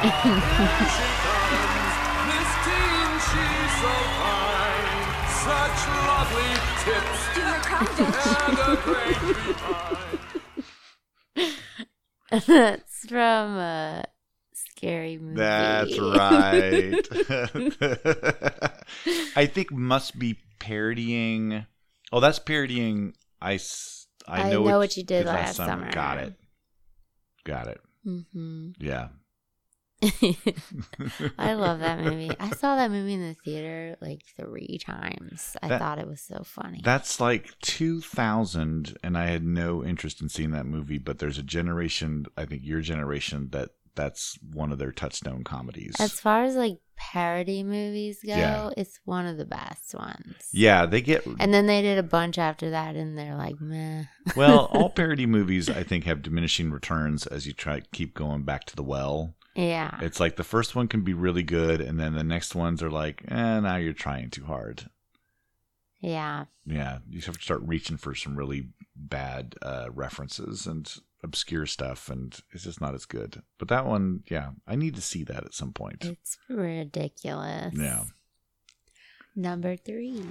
Here 0.00 0.88
she 0.96 1.04
comes, 1.20 2.00
Miss 2.32 2.48
Teen, 2.64 3.12
she's 3.28 3.76
so 3.76 3.92
fine. 4.16 5.04
Such 5.44 5.80
lovely 6.08 6.52
tips 6.80 7.20
Do 7.36 7.44
her 7.44 7.60
crown 7.60 7.92
and 8.48 8.56
a 8.56 8.80
great. 8.88 9.20
That's 12.46 12.96
from 13.06 13.58
a 13.58 14.15
scary 14.76 15.18
movie. 15.18 15.36
That's 15.36 15.98
right. 15.98 17.08
I 19.36 19.46
think 19.46 19.70
must 19.72 20.18
be 20.18 20.38
parodying. 20.58 21.66
Oh, 22.12 22.20
that's 22.20 22.38
parodying. 22.38 23.14
I 23.40 23.58
know, 24.50 24.64
Know 24.64 24.78
What 24.78 24.96
You 24.96 25.04
Did 25.04 25.26
Last 25.26 25.56
Summer. 25.56 25.90
Got 25.90 26.18
it. 26.18 26.34
Got 27.44 27.68
it. 27.68 27.80
hmm 28.04 28.70
Yeah. 28.78 29.08
I 31.38 31.54
love 31.54 31.80
that 31.80 32.00
movie. 32.00 32.30
I 32.40 32.50
saw 32.50 32.76
that 32.76 32.90
movie 32.90 33.14
in 33.14 33.22
the 33.22 33.34
theater 33.34 33.96
like 34.00 34.22
three 34.36 34.78
times. 34.84 35.56
I 35.62 35.68
That- 35.68 35.80
thought 35.80 35.98
it 35.98 36.06
was 36.06 36.20
so 36.20 36.42
funny. 36.44 36.80
That's 36.84 37.18
like 37.20 37.54
2000, 37.62 38.96
and 39.02 39.16
I 39.16 39.26
had 39.26 39.44
no 39.44 39.82
interest 39.84 40.20
in 40.20 40.28
seeing 40.28 40.50
that 40.50 40.66
movie. 40.66 40.98
But 40.98 41.18
there's 41.18 41.38
a 41.38 41.42
generation, 41.42 42.26
I 42.36 42.44
think 42.44 42.62
your 42.64 42.80
generation, 42.82 43.48
that 43.52 43.70
that's 43.96 44.38
one 44.52 44.70
of 44.72 44.78
their 44.78 44.92
touchstone 44.92 45.42
comedies. 45.42 45.96
as 45.98 46.12
far 46.20 46.44
as 46.44 46.54
like 46.54 46.78
parody 46.96 47.62
movies 47.62 48.20
go, 48.24 48.30
Yeah. 48.34 48.70
it's 48.76 49.00
one 49.04 49.26
of 49.26 49.36
the 49.36 49.44
best 49.44 49.94
ones. 49.94 50.48
yeah, 50.52 50.86
they 50.86 51.00
get 51.02 51.26
And 51.40 51.52
then 51.52 51.66
they 51.66 51.82
did 51.82 51.98
a 51.98 52.02
bunch 52.02 52.38
after 52.38 52.70
that, 52.70 52.94
and 52.96 53.18
they're 53.18 53.34
like, 53.36 53.60
meh. 53.60 54.04
well. 54.36 54.66
All 54.72 54.88
parody 55.00 55.26
movies, 55.26 55.68
I 55.68 55.82
think, 55.82 56.04
have 56.04 56.22
diminishing 56.22 56.70
returns 56.70 57.26
as 57.26 57.46
you 57.46 57.52
try 57.52 57.80
keep 57.92 58.14
going 58.14 58.44
back 58.44 58.64
to 58.66 58.76
the 58.76 58.82
well. 58.82 59.34
yeah. 59.54 59.98
It's 60.00 60.20
like 60.20 60.36
the 60.36 60.44
first 60.44 60.74
one 60.76 60.88
can 60.88 61.02
be 61.02 61.12
really 61.14 61.42
good, 61.42 61.80
and 61.82 61.98
then 62.00 62.14
the 62.14 62.24
next 62.24 62.54
ones 62.54 62.82
are 62.82 62.90
like, 62.90 63.22
eh, 63.28 63.60
now 63.60 63.76
you're 63.76 63.92
trying 63.92 64.30
too 64.30 64.44
hard. 64.44 64.88
Yeah. 66.00 66.44
Yeah, 66.66 66.98
you 67.08 67.20
have 67.22 67.36
to 67.38 67.42
start 67.42 67.62
reaching 67.64 67.96
for 67.96 68.14
some 68.14 68.36
really 68.36 68.68
bad 68.94 69.54
uh, 69.62 69.88
references 69.92 70.66
and 70.66 70.90
obscure 71.22 71.66
stuff, 71.66 72.08
and 72.08 72.38
it's 72.52 72.64
just 72.64 72.80
not 72.80 72.94
as 72.94 73.04
good. 73.06 73.42
But 73.58 73.68
that 73.68 73.86
one, 73.86 74.22
yeah, 74.30 74.50
I 74.66 74.76
need 74.76 74.94
to 74.96 75.02
see 75.02 75.24
that 75.24 75.44
at 75.44 75.54
some 75.54 75.72
point. 75.72 76.04
It's 76.04 76.38
ridiculous. 76.48 77.74
Yeah. 77.76 78.04
Number 79.34 79.76
three. 79.76 80.22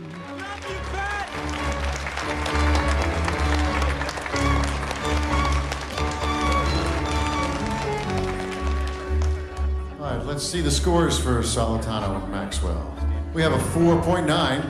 All 10.00 10.12
right, 10.12 10.26
let's 10.26 10.44
see 10.44 10.62
the 10.62 10.72
scores 10.72 11.20
for 11.20 11.42
Solitano 11.42 12.22
and 12.24 12.32
Maxwell. 12.32 12.96
We 13.34 13.42
have 13.42 13.54
a 13.54 13.58
4.9, 13.58 14.62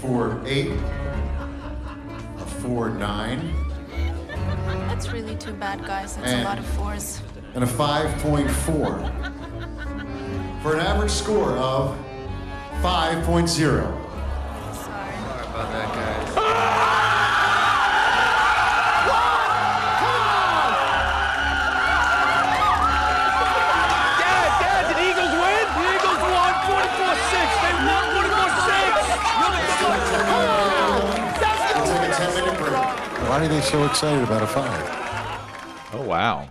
4.8, 0.00 0.78
a 2.38 2.44
4.9, 2.44 3.61
That's 4.88 5.10
really 5.12 5.36
too 5.36 5.52
bad, 5.54 5.84
guys. 5.84 6.16
That's 6.16 6.30
And- 6.32 6.42
a 6.42 6.44
lot 6.44 6.58
of 6.58 6.66
fours. 6.66 7.20
and 7.54 7.64
a 7.64 7.66
5.4. 7.66 9.10
For 10.62 10.74
an 10.74 10.80
average 10.80 11.10
score 11.10 11.50
of 11.52 11.96
5.0. 12.82 13.82
Sorry. 14.74 15.14
Dad, 15.72 17.01
Why 33.32 33.46
are 33.46 33.48
they 33.48 33.62
so 33.62 33.82
excited 33.86 34.22
about 34.24 34.42
a 34.42 34.46
five? 34.46 35.90
Oh 35.94 36.04
wow, 36.06 36.50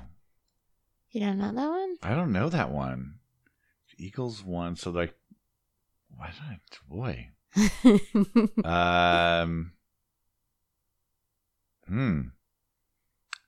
You 1.11 1.19
don't 1.19 1.37
know 1.37 1.51
that 1.53 1.69
one? 1.69 1.95
I 2.01 2.15
don't 2.15 2.31
know 2.31 2.49
that 2.49 2.71
one. 2.71 3.19
Eagles 3.99 4.43
won, 4.43 4.75
so 4.75 4.89
like, 4.89 5.13
why 6.17 6.31
did 6.31 6.41
I? 6.41 6.57
Boy, 6.89 7.29
um, 8.67 9.73
hmm. 11.87 12.21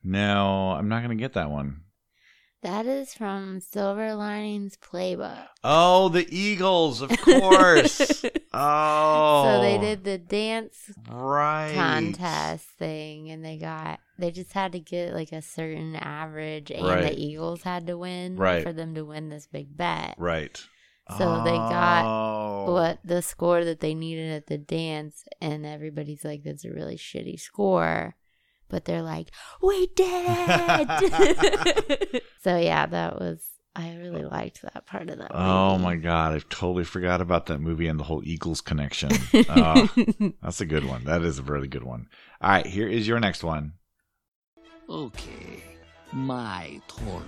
No, 0.03 0.69
I'm 0.73 0.87
not 0.87 1.01
gonna 1.01 1.15
get 1.15 1.33
that 1.33 1.49
one. 1.49 1.82
That 2.63 2.85
is 2.85 3.13
from 3.13 3.59
Silver 3.59 4.15
Linings 4.15 4.77
Playbook. 4.77 5.45
Oh, 5.63 6.09
the 6.09 6.27
Eagles, 6.35 7.01
of 7.01 7.09
course. 7.21 8.25
oh, 8.53 9.43
So 9.45 9.61
they 9.61 9.77
oh. 9.77 9.81
did 9.81 10.03
the 10.03 10.17
dance 10.17 10.91
right 11.09 11.71
contest 11.75 12.65
thing 12.79 13.29
and 13.29 13.43
they 13.45 13.57
got 13.57 13.99
they 14.17 14.31
just 14.31 14.53
had 14.53 14.71
to 14.73 14.79
get 14.79 15.13
like 15.13 15.31
a 15.31 15.41
certain 15.41 15.95
average 15.95 16.71
and 16.71 16.85
Right. 16.85 17.01
the 17.03 17.19
Eagles 17.19 17.63
had 17.63 17.87
to 17.87 17.97
win 17.97 18.35
Right. 18.37 18.63
for 18.63 18.73
them 18.73 18.95
to 18.95 19.03
win 19.05 19.29
this 19.29 19.47
big 19.47 19.75
bet. 19.77 20.15
Right. 20.17 20.59
So 21.17 21.43
they 21.43 21.51
got 21.51 22.05
Oh. 22.05 22.71
What 22.73 22.99
the 23.03 23.21
score 23.21 23.65
that 23.65 23.81
they 23.81 23.93
needed 23.93 24.31
at 24.31 24.47
the 24.47 24.57
dance 24.57 25.25
and 25.41 25.65
everybody's 25.65 26.23
like 26.23 26.43
that's 26.43 26.63
a 26.65 26.71
really 26.71 26.95
shitty 26.97 27.39
score. 27.39 28.15
But 28.73 28.85
they're 28.85 29.03
like, 29.03 29.29
"We 29.61 29.85
did 29.95 30.25
it." 30.27 32.23
so 32.43 32.57
yeah, 32.57 32.87
that 32.87 33.19
was 33.19 33.47
I 33.75 33.95
really 33.97 34.23
liked 34.23 34.63
that 34.63 34.87
part 34.87 35.11
of 35.11 35.19
that. 35.19 35.29
Oh 35.31 35.73
movie. 35.73 35.83
my 35.83 35.95
god, 35.97 36.33
I 36.33 36.39
totally 36.49 36.83
forgot 36.83 37.21
about 37.21 37.45
that 37.45 37.59
movie 37.59 37.85
and 37.87 37.99
the 37.99 38.03
whole 38.03 38.23
Eagles 38.25 38.61
connection. 38.61 39.11
Oh, 39.49 39.87
that's 40.41 40.59
a 40.59 40.65
good 40.65 40.85
one. 40.85 41.03
That 41.03 41.21
is 41.21 41.37
a 41.37 41.43
really 41.43 41.67
good 41.67 41.83
one. 41.83 42.07
All 42.41 42.49
right, 42.49 42.65
here 42.65 42.87
is 42.87 43.07
your 43.07 43.19
next 43.19 43.43
one. 43.43 43.73
Okay, 44.89 45.63
my 46.11 46.81
turn. 46.87 47.23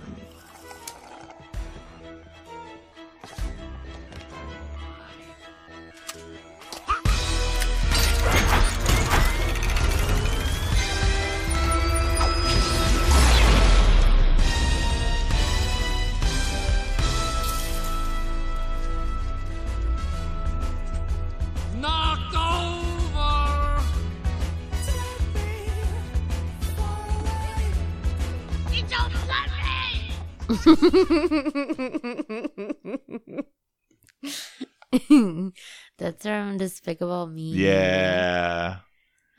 That's 35.98 36.22
from 36.22 36.58
Despicable 36.58 37.26
Me. 37.26 37.52
Yeah. 37.52 38.78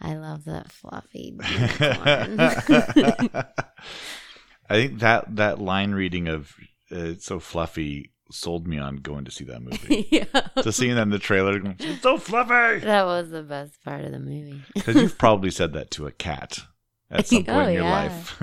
I 0.02 0.16
love 0.16 0.46
that 0.46 0.72
fluffy. 0.72 1.38
I 4.70 4.70
think 4.70 5.00
that 5.00 5.36
that 5.36 5.60
line 5.60 5.94
reading 5.94 6.28
of 6.28 6.54
uh, 6.92 6.98
it's 6.98 7.26
so 7.26 7.40
fluffy 7.40 8.12
sold 8.30 8.68
me 8.68 8.78
on 8.78 8.98
going 8.98 9.26
to 9.26 9.32
see 9.32 9.46
that 9.46 9.62
movie. 9.62 10.08
yeah. 10.12 10.26
to 10.62 10.72
seeing 10.72 10.96
that 10.96 11.04
in 11.04 11.10
the 11.10 11.20
trailer, 11.20 11.62
it's 11.80 12.02
so 12.02 12.18
fluffy. 12.18 12.86
That 12.86 13.06
was 13.06 13.30
the 13.30 13.44
best 13.44 13.82
part 13.84 14.04
of 14.04 14.12
the 14.12 14.20
movie. 14.20 14.62
Because 14.74 14.96
you've 14.96 15.18
probably 15.18 15.52
said 15.52 15.74
that 15.74 15.92
to 15.92 16.08
a 16.08 16.12
cat 16.12 16.60
at 17.12 17.20
oh, 17.20 17.24
some 17.24 17.44
point 17.44 17.58
Oh, 17.58 17.62
in 17.68 17.74
your 17.74 17.84
yeah. 17.84 17.92
life. 17.92 18.42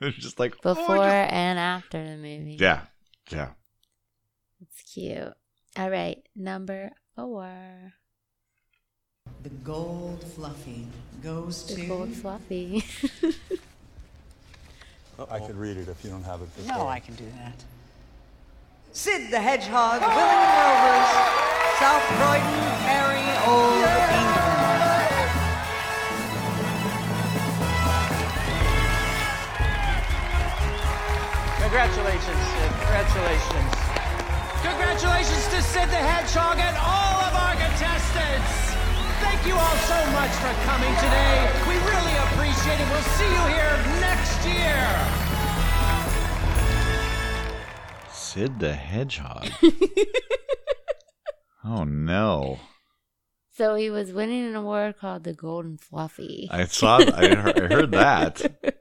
It's 0.00 0.16
just 0.24 0.38
like 0.38 0.54
"Oh, 0.64 0.74
Before 0.74 0.96
just-" 0.96 1.32
and 1.32 1.58
after 1.58 2.02
the 2.04 2.16
movie. 2.16 2.56
Yeah, 2.60 2.80
yeah. 3.30 3.50
It's 4.60 4.82
cute. 4.92 5.32
All 5.78 5.90
right, 5.90 6.22
number 6.36 6.90
four. 7.16 7.94
The 9.42 9.48
gold 9.64 10.22
fluffy 10.34 10.86
goes 11.22 11.64
The 11.66 11.74
to. 11.74 11.80
The 11.80 11.86
gold 11.88 12.12
fluffy. 12.14 12.84
I 15.30 15.38
could 15.40 15.56
read 15.56 15.76
it 15.76 15.88
if 15.88 16.02
you 16.04 16.10
don't 16.10 16.24
have 16.24 16.42
it. 16.42 16.48
No, 16.66 16.74
before. 16.74 16.88
I 16.88 16.98
can 17.00 17.14
do 17.14 17.24
that. 17.38 17.62
Sid 18.92 19.30
the 19.30 19.40
Hedgehog, 19.40 20.00
Willing 20.00 20.16
Rovers, 20.16 21.10
South 21.78 22.02
Croydon, 22.18 22.78
Perry, 22.84 23.24
Old 23.46 23.84
England. 23.84 24.31
Congratulations, 31.72 32.36
Sid. 32.52 32.68
Congratulations. 32.84 33.72
Congratulations 34.60 35.48
to 35.48 35.62
Sid 35.62 35.88
the 35.88 35.96
Hedgehog 35.96 36.58
and 36.58 36.76
all 36.76 37.16
of 37.24 37.32
our 37.32 37.54
contestants. 37.56 38.76
Thank 39.24 39.46
you 39.46 39.54
all 39.54 39.76
so 39.88 39.96
much 40.12 40.28
for 40.36 40.52
coming 40.68 40.94
today. 41.00 41.48
We 41.66 41.80
really 41.88 42.12
appreciate 42.28 42.76
it. 42.76 42.84
We'll 42.92 43.00
see 43.16 43.24
you 43.24 43.56
here 43.56 43.72
next 44.04 44.44
year. 44.44 44.84
Sid 48.12 48.60
the 48.60 48.74
Hedgehog. 48.74 49.48
oh 51.64 51.84
no! 51.84 52.58
so 53.62 53.74
he 53.76 53.90
was 53.90 54.12
winning 54.12 54.46
an 54.46 54.56
award 54.56 54.98
called 54.98 55.24
the 55.24 55.32
Golden 55.32 55.78
Fluffy. 55.78 56.48
I 56.50 56.66
saw. 56.66 56.98
I 56.98 57.34
heard, 57.34 57.58
I 57.58 57.74
heard 57.74 57.92
that. 57.92 58.42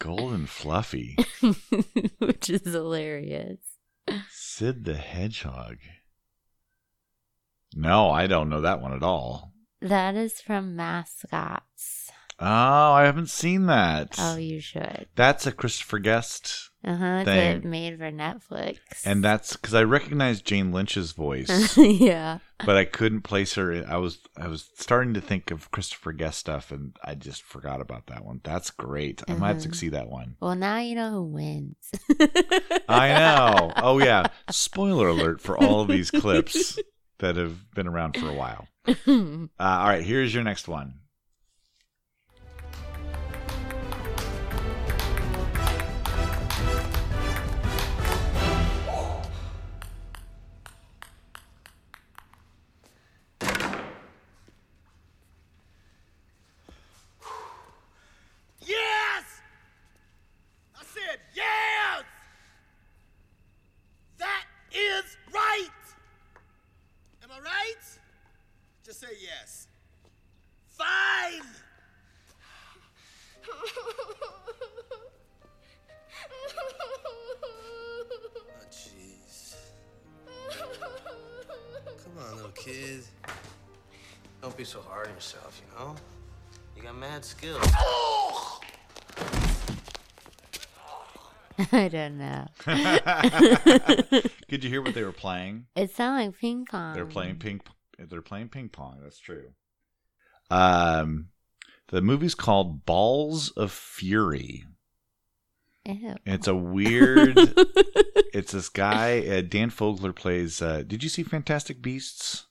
Golden 0.00 0.46
fluffy. 0.46 1.16
which 2.18 2.48
is 2.48 2.64
hilarious. 2.64 3.58
Sid 4.30 4.84
the 4.84 4.94
Hedgehog. 4.94 5.76
No, 7.76 8.10
I 8.10 8.26
don't 8.26 8.48
know 8.48 8.62
that 8.62 8.80
one 8.80 8.94
at 8.94 9.02
all. 9.02 9.52
That 9.82 10.16
is 10.16 10.40
from 10.40 10.74
Mascots. 10.74 11.99
Oh, 12.42 12.92
I 12.92 13.04
haven't 13.04 13.28
seen 13.28 13.66
that. 13.66 14.16
Oh, 14.18 14.36
you 14.36 14.60
should. 14.60 15.06
That's 15.14 15.46
a 15.46 15.52
Christopher 15.52 15.98
Guest 15.98 16.70
Uh 16.82 16.96
huh. 16.96 17.24
thing. 17.24 17.56
It's 17.58 17.64
made 17.66 17.98
for 17.98 18.10
Netflix. 18.10 18.78
And 19.04 19.22
that's 19.22 19.54
because 19.56 19.74
I 19.74 19.82
recognized 19.82 20.46
Jane 20.46 20.72
Lynch's 20.72 21.12
voice, 21.12 21.76
yeah. 21.76 22.38
but 22.64 22.76
I 22.78 22.86
couldn't 22.86 23.22
place 23.22 23.54
her. 23.56 23.70
in- 23.70 23.84
I 23.84 23.98
was 23.98 24.20
I 24.38 24.48
was 24.48 24.70
starting 24.76 25.12
to 25.14 25.20
think 25.20 25.50
of 25.50 25.70
Christopher 25.70 26.12
Guest 26.12 26.38
stuff, 26.38 26.70
and 26.72 26.96
I 27.04 27.14
just 27.14 27.42
forgot 27.42 27.82
about 27.82 28.06
that 28.06 28.24
one. 28.24 28.40
That's 28.42 28.70
great. 28.70 29.22
I 29.28 29.34
might 29.34 29.48
have 29.48 29.62
to 29.62 29.68
Mhm. 29.68 29.74
see 29.74 29.88
that 29.90 30.08
one. 30.08 30.36
Well, 30.40 30.54
now 30.54 30.78
you 30.78 30.94
know 30.94 31.10
who 31.10 31.24
wins. 31.24 31.76
I 32.88 33.08
know. 33.18 33.72
Oh 33.76 33.98
yeah. 33.98 34.28
Spoiler 34.50 35.08
alert 35.08 35.42
for 35.42 35.58
all 35.58 35.82
of 35.82 35.88
these 35.88 36.10
clips 36.10 36.78
that 37.18 37.36
have 37.36 37.70
been 37.74 37.86
around 37.86 38.16
for 38.16 38.28
a 38.30 38.34
while. 38.34 38.66
Uh, 38.86 39.46
all 39.58 39.88
right, 39.88 40.02
here's 40.02 40.32
your 40.34 40.42
next 40.42 40.66
one. 40.68 40.94
Be 84.60 84.64
so 84.64 84.82
hard 84.82 85.08
on 85.08 85.14
yourself, 85.14 85.58
you 85.64 85.78
know? 85.78 85.96
You 86.76 86.82
got 86.82 86.94
mad 86.94 87.24
skills. 87.24 87.66
I 91.72 91.88
don't 91.88 92.18
know. 92.18 92.46
Did 94.50 94.62
you 94.62 94.68
hear 94.68 94.82
what 94.82 94.92
they 94.92 95.02
were 95.02 95.12
playing? 95.12 95.64
It 95.74 95.96
sounded 95.96 96.26
like 96.26 96.38
ping 96.38 96.66
pong. 96.66 96.92
They're 96.92 97.06
playing 97.06 97.36
ping. 97.36 97.62
They're 97.98 98.20
playing 98.20 98.50
ping 98.50 98.68
pong. 98.68 98.98
That's 99.02 99.18
true. 99.18 99.52
Um, 100.50 101.28
the 101.88 102.02
movie's 102.02 102.34
called 102.34 102.84
Balls 102.84 103.48
of 103.52 103.72
Fury. 103.72 104.66
Ew. 105.86 106.16
It's 106.26 106.48
a 106.48 106.54
weird. 106.54 107.32
it's 108.34 108.52
this 108.52 108.68
guy. 108.68 109.26
Uh, 109.26 109.40
Dan 109.40 109.70
Fogler 109.70 110.14
plays. 110.14 110.60
Uh, 110.60 110.82
did 110.86 111.02
you 111.02 111.08
see 111.08 111.22
Fantastic 111.22 111.80
Beasts? 111.80 112.44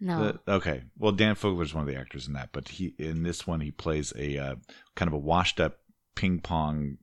No. 0.00 0.32
The- 0.46 0.52
okay. 0.54 0.82
Well, 0.96 1.12
Dan 1.12 1.34
Fogler 1.34 1.62
is 1.64 1.74
one 1.74 1.82
of 1.82 1.88
the 1.92 1.98
actors 1.98 2.26
in 2.28 2.34
that, 2.34 2.50
but 2.52 2.68
he 2.68 2.94
in 2.98 3.22
this 3.22 3.46
one 3.46 3.60
he 3.60 3.70
plays 3.70 4.12
a 4.16 4.38
uh, 4.38 4.54
kind 4.94 5.08
of 5.08 5.12
a 5.14 5.18
washed-up 5.18 5.78
ping 6.14 6.40
pong 6.40 6.98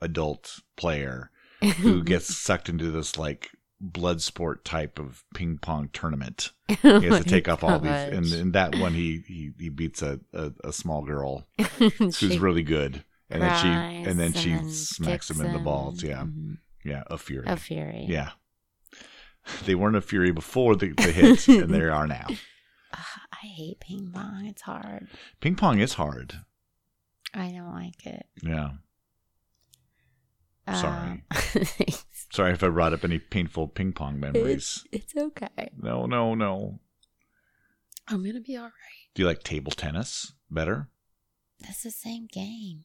adult 0.00 0.60
player 0.76 1.30
who 1.80 2.02
gets 2.12 2.34
sucked 2.36 2.68
into 2.68 2.90
this 2.90 3.18
like 3.18 3.50
blood 3.80 4.20
sport 4.20 4.64
type 4.64 4.98
of 4.98 5.24
ping 5.34 5.58
pong 5.58 5.88
tournament. 5.92 6.52
He 6.82 6.88
has 7.06 7.22
to 7.22 7.28
take 7.28 7.48
off 7.48 7.62
all 7.64 7.78
these, 7.78 7.90
and 7.92 8.26
in 8.32 8.52
that 8.52 8.76
one 8.76 8.92
he 8.94 9.22
he, 9.26 9.50
he 9.58 9.68
beats 9.68 10.02
a, 10.02 10.20
a, 10.32 10.52
a 10.64 10.72
small 10.72 11.02
girl 11.04 11.46
who's 11.98 12.38
really 12.38 12.62
good, 12.62 13.04
and 13.30 13.42
then 13.42 13.56
she 13.58 13.68
and 14.10 14.18
then 14.20 14.32
she 14.32 14.52
and 14.52 14.72
smacks 14.72 15.30
him 15.30 15.40
in 15.44 15.52
the 15.52 15.58
balls. 15.58 16.02
Yeah, 16.02 16.22
Mhm. 16.24 16.58
yeah, 16.84 17.02
a 17.08 17.16
fury. 17.18 17.46
A 17.46 17.56
fury. 17.56 18.04
Yeah, 18.08 18.30
they 19.64 19.74
weren't 19.74 19.96
a 19.96 20.00
fury 20.00 20.30
before 20.30 20.76
the, 20.76 20.92
the 20.92 21.12
hit, 21.12 21.48
and 21.48 21.72
they 21.72 21.82
are 21.82 22.06
now. 22.06 22.26
I 22.92 23.46
hate 23.46 23.80
ping 23.80 24.10
pong. 24.12 24.46
It's 24.46 24.62
hard. 24.62 25.08
Ping 25.40 25.54
pong 25.54 25.78
is 25.78 25.94
hard. 25.94 26.40
I 27.34 27.50
don't 27.50 27.72
like 27.72 28.06
it. 28.06 28.26
Yeah. 28.42 28.70
Sorry. 30.74 31.22
Um, 31.54 31.64
Sorry 32.30 32.52
if 32.52 32.62
I 32.62 32.68
brought 32.68 32.92
up 32.92 33.04
any 33.04 33.18
painful 33.18 33.68
ping 33.68 33.92
pong 33.94 34.20
memories. 34.20 34.84
it's, 34.92 35.14
it's 35.14 35.16
okay. 35.16 35.70
No, 35.80 36.04
no, 36.04 36.34
no. 36.34 36.78
I'm 38.06 38.22
gonna 38.22 38.40
be 38.40 38.54
all 38.56 38.64
right. 38.64 38.72
Do 39.14 39.22
you 39.22 39.26
like 39.26 39.42
table 39.42 39.72
tennis 39.72 40.34
better? 40.50 40.88
That's 41.60 41.82
the 41.82 41.90
same 41.90 42.26
game. 42.30 42.84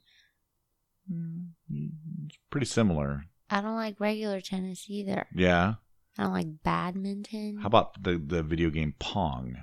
It's 1.69 2.37
pretty 2.49 2.65
similar. 2.67 3.25
I 3.49 3.59
don't 3.61 3.75
like 3.75 3.99
regular 3.99 4.39
tennis 4.39 4.85
either. 4.87 5.27
Yeah. 5.35 5.75
I 6.17 6.23
don't 6.23 6.33
like 6.33 6.63
badminton. 6.63 7.57
How 7.57 7.67
about 7.67 8.01
the 8.03 8.17
the 8.23 8.43
video 8.43 8.69
game 8.69 8.93
Pong? 8.99 9.57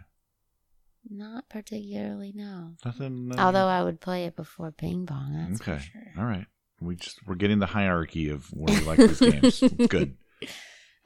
Not 1.09 1.48
particularly, 1.48 2.32
no. 2.34 2.74
Nothing. 2.84 3.32
uh, 3.36 3.40
Although 3.42 3.66
I 3.66 3.82
would 3.82 4.01
play 4.01 4.26
it 4.26 4.36
before 4.36 4.70
ping 4.70 5.07
pong. 5.07 5.32
That's 5.48 5.61
okay. 5.62 5.76
for 5.78 5.82
sure. 5.82 6.12
All 6.18 6.24
right. 6.24 6.46
We 6.80 6.96
just 6.96 7.26
we're 7.26 7.36
getting 7.36 7.59
the 7.59 7.66
hierarchy 7.66 8.28
of 8.28 8.46
where 8.53 8.78
we 8.78 8.84
like 8.86 8.98
these 8.98 9.20
games. 9.20 9.61
Good. 9.88 10.16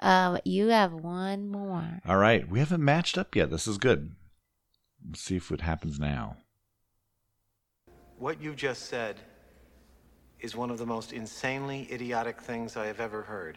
Um, 0.00 0.38
you 0.44 0.68
have 0.68 0.92
one 0.92 1.48
more. 1.48 2.00
All 2.06 2.16
right. 2.16 2.46
We 2.48 2.58
haven't 2.58 2.84
matched 2.84 3.16
up 3.16 3.36
yet. 3.36 3.48
This 3.50 3.68
is 3.68 3.78
good. 3.78 4.10
Let's 5.06 5.22
see 5.22 5.36
if 5.36 5.52
it 5.52 5.60
happens 5.60 6.00
now. 6.00 6.36
What 8.18 8.42
you 8.42 8.54
just 8.54 8.86
said 8.86 9.20
is 10.40 10.56
one 10.56 10.70
of 10.70 10.78
the 10.78 10.84
most 10.84 11.12
insanely 11.12 11.88
idiotic 11.92 12.40
things 12.40 12.76
I 12.76 12.86
have 12.86 13.00
ever 13.00 13.22
heard. 13.22 13.56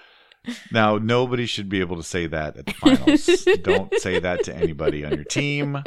Now, 0.71 0.97
nobody 0.97 1.45
should 1.45 1.69
be 1.69 1.79
able 1.81 1.97
to 1.97 2.03
say 2.03 2.27
that 2.27 2.57
at 2.57 2.65
the 2.65 2.73
finals. 2.73 3.27
Don't 3.63 3.93
say 3.99 4.19
that 4.19 4.43
to 4.45 4.55
anybody 4.55 5.05
on 5.05 5.13
your 5.13 5.23
team. 5.23 5.83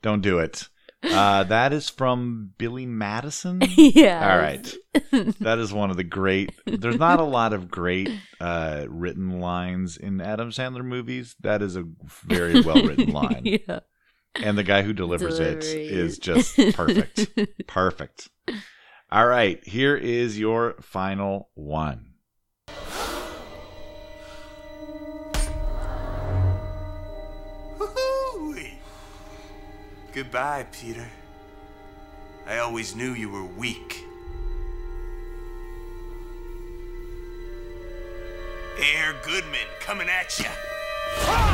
Don't 0.00 0.22
do 0.22 0.38
it. 0.38 0.68
Uh, 1.02 1.42
that 1.44 1.72
is 1.72 1.88
from 1.90 2.52
Billy 2.58 2.86
Madison. 2.86 3.60
Yeah. 3.76 4.30
All 4.32 4.38
right. 4.38 4.72
That 5.40 5.58
is 5.58 5.72
one 5.72 5.90
of 5.90 5.96
the 5.96 6.04
great. 6.04 6.50
There's 6.64 6.98
not 6.98 7.18
a 7.20 7.24
lot 7.24 7.52
of 7.52 7.68
great 7.70 8.08
uh, 8.40 8.86
written 8.88 9.40
lines 9.40 9.96
in 9.96 10.20
Adam 10.20 10.50
Sandler 10.50 10.84
movies. 10.84 11.34
That 11.40 11.60
is 11.60 11.76
a 11.76 11.84
very 12.24 12.60
well 12.60 12.82
written 12.82 13.12
line. 13.12 13.42
Yeah. 13.44 13.80
And 14.36 14.56
the 14.56 14.62
guy 14.62 14.82
who 14.82 14.92
delivers 14.92 15.38
it 15.40 15.60
Delivery. 15.60 15.86
is 15.88 16.18
just 16.18 16.56
perfect. 16.74 17.28
perfect. 17.66 18.30
All 19.10 19.26
right. 19.26 19.62
Here 19.66 19.96
is 19.96 20.38
your 20.38 20.76
final 20.80 21.50
one. 21.54 22.11
Goodbye, 30.12 30.66
Peter. 30.72 31.08
I 32.46 32.58
always 32.58 32.94
knew 32.94 33.14
you 33.14 33.30
were 33.30 33.44
weak. 33.44 34.04
Air 38.78 39.14
Goodman 39.24 39.60
coming 39.80 40.08
at 40.08 40.38
you. 40.38 41.51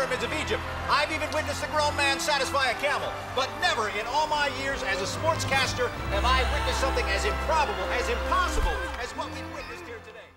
Pyramids 0.00 0.24
of 0.24 0.32
Egypt. 0.32 0.62
I've 0.88 1.12
even 1.12 1.28
witnessed 1.34 1.62
a 1.62 1.66
grown 1.66 1.94
man 1.94 2.18
satisfy 2.18 2.70
a 2.70 2.74
camel. 2.74 3.12
But 3.36 3.50
never 3.60 3.88
in 3.90 4.06
all 4.06 4.26
my 4.26 4.48
years 4.62 4.82
as 4.84 4.98
a 5.02 5.04
sportscaster 5.04 5.90
have 5.90 6.24
I 6.24 6.40
witnessed 6.54 6.80
something 6.80 7.04
as 7.04 7.26
improbable, 7.26 7.84
as 7.92 8.08
impossible 8.08 8.72
as 9.02 9.10
what 9.10 9.26
we've 9.26 9.54
witnessed 9.54 9.84
here 9.84 9.98
today. 9.98 10.30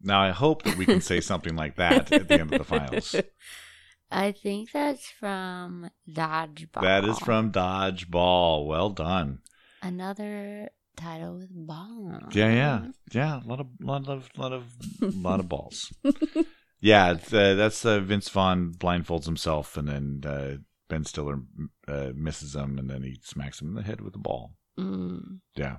Now, 0.00 0.20
I 0.20 0.30
hope 0.30 0.62
that 0.62 0.76
we 0.76 0.86
can 0.86 1.00
say 1.00 1.20
something 1.20 1.56
like 1.56 1.74
that 1.76 2.12
at 2.12 2.28
the 2.28 2.34
end 2.40 2.52
of 2.52 2.58
the 2.58 2.64
finals. 2.64 3.16
I 4.10 4.30
think 4.30 4.70
that's 4.70 5.10
from 5.10 5.90
Dodgeball. 6.08 6.82
That 6.82 7.04
is 7.04 7.18
from 7.18 7.50
Dodgeball. 7.50 8.66
Well 8.68 8.90
done. 8.90 9.40
another 9.82 10.70
title 10.96 11.38
with 11.38 11.50
ball. 11.50 12.20
Yeah, 12.32 12.52
yeah, 12.52 12.86
yeah. 13.12 13.40
A 13.44 13.46
lot 13.46 13.58
of, 13.58 13.66
lot 13.80 14.08
of, 14.08 14.28
lot 14.36 14.52
of, 14.52 14.64
lot 15.00 15.40
of 15.40 15.48
balls. 15.48 15.92
Yeah, 16.80 17.12
it's, 17.12 17.32
uh, 17.32 17.54
that's 17.54 17.84
uh, 17.84 17.98
Vince 18.00 18.28
Vaughn 18.28 18.72
blindfolds 18.76 19.24
himself, 19.24 19.76
and 19.76 19.88
then 19.88 20.22
uh, 20.24 20.56
Ben 20.88 21.04
Stiller 21.04 21.40
uh, 21.88 22.10
misses 22.14 22.54
him, 22.54 22.78
and 22.78 22.88
then 22.88 23.02
he 23.02 23.18
smacks 23.22 23.60
him 23.60 23.68
in 23.68 23.74
the 23.74 23.82
head 23.82 24.00
with 24.00 24.14
a 24.14 24.18
ball. 24.18 24.54
Mm. 24.78 25.40
Yeah, 25.56 25.76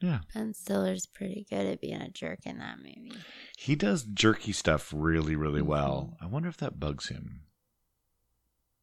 yeah. 0.00 0.20
Ben 0.34 0.54
Stiller's 0.54 1.04
pretty 1.06 1.46
good 1.50 1.66
at 1.66 1.80
being 1.82 2.00
a 2.00 2.08
jerk 2.10 2.40
in 2.46 2.56
that 2.58 2.78
movie. 2.78 3.12
He 3.58 3.74
does 3.76 4.04
jerky 4.04 4.52
stuff 4.52 4.92
really, 4.96 5.36
really 5.36 5.60
Mm-hmm. 5.60 5.68
well. 5.68 6.16
I 6.22 6.26
wonder 6.26 6.48
if 6.48 6.56
that 6.58 6.80
bugs 6.80 7.08
him, 7.08 7.42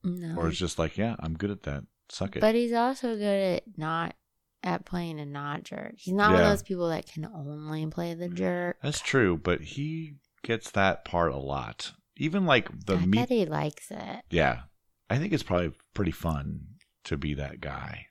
No. 0.03 0.35
or 0.37 0.47
it's 0.49 0.59
just 0.59 0.77
like, 0.77 0.97
yeah, 0.97 1.15
I'm 1.19 1.33
good 1.35 1.49
at 1.51 1.63
that. 1.63 1.85
Suck 2.09 2.35
it. 2.35 2.41
But 2.41 2.53
he's 2.55 2.73
also 2.73 3.15
good 3.15 3.55
at 3.57 3.63
not 3.77 4.13
at 4.61 4.85
playing 4.85 5.19
a 5.19 5.25
not 5.25 5.63
jerk. 5.63 5.95
He's 5.97 6.13
not 6.13 6.33
one 6.33 6.41
of 6.41 6.49
those 6.49 6.63
people 6.63 6.89
that 6.89 7.05
can 7.07 7.25
only 7.25 7.85
play 7.87 8.13
the 8.13 8.29
jerk. 8.29 8.77
That's 8.83 9.01
true, 9.01 9.37
but 9.37 9.61
he 9.61 10.15
gets 10.43 10.69
that 10.71 11.03
part 11.05 11.31
a 11.31 11.37
lot. 11.37 11.93
Even 12.17 12.45
like 12.45 12.85
the 12.85 12.97
I 12.97 13.05
meat. 13.05 13.29
he 13.29 13.45
likes 13.45 13.89
it, 13.89 14.23
Yeah, 14.29 14.61
I 15.09 15.17
think 15.17 15.33
it's 15.33 15.43
probably 15.43 15.73
pretty 15.93 16.11
fun 16.11 16.67
to 17.05 17.17
be 17.17 17.33
that 17.33 17.59
guy. 17.61 18.07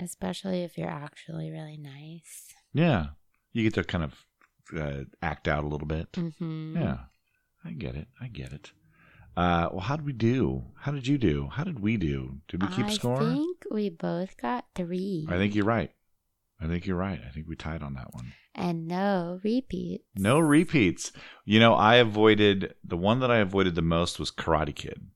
especially 0.00 0.62
if 0.64 0.76
you're 0.76 0.88
actually 0.90 1.50
really 1.50 1.76
nice. 1.78 2.52
Yeah, 2.74 3.06
you 3.52 3.62
get 3.62 3.74
to 3.74 3.84
kind 3.84 4.04
of 4.04 4.26
uh, 4.76 5.04
act 5.22 5.48
out 5.48 5.64
a 5.64 5.68
little 5.68 5.86
bit. 5.86 6.10
Mhm. 6.12 6.74
Yeah, 6.74 6.98
I 7.64 7.70
get 7.72 7.94
it. 7.94 8.08
I 8.20 8.28
get 8.28 8.52
it. 8.52 8.72
Uh, 9.36 9.68
well, 9.70 9.80
how 9.80 9.96
did 9.96 10.04
we 10.06 10.12
do? 10.12 10.64
How 10.80 10.92
did 10.92 11.06
you 11.06 11.16
do? 11.18 11.48
How 11.52 11.64
did 11.64 11.80
we 11.80 11.96
do? 11.96 12.40
Did 12.48 12.62
we 12.62 12.68
keep 12.68 12.90
scoring? 12.90 12.90
I 12.90 13.22
score? 13.22 13.34
think 13.34 13.64
we 13.70 13.88
both 13.90 14.36
got 14.36 14.66
three. 14.74 15.26
I 15.30 15.36
think 15.38 15.54
you're 15.54 15.64
right. 15.64 15.90
I 16.62 16.66
think 16.68 16.86
you're 16.86 16.96
right. 16.96 17.20
I 17.26 17.30
think 17.30 17.48
we 17.48 17.56
tied 17.56 17.82
on 17.82 17.94
that 17.94 18.12
one. 18.14 18.32
and 18.54 18.86
no 18.86 19.40
repeat. 19.42 20.02
No 20.14 20.38
repeats. 20.38 21.10
You 21.44 21.58
know, 21.58 21.74
I 21.74 21.96
avoided 21.96 22.74
the 22.84 22.96
one 22.96 23.20
that 23.20 23.30
I 23.30 23.38
avoided 23.38 23.74
the 23.74 23.82
most 23.82 24.18
was 24.20 24.30
Karate 24.30 24.74
Kid. 24.74 25.06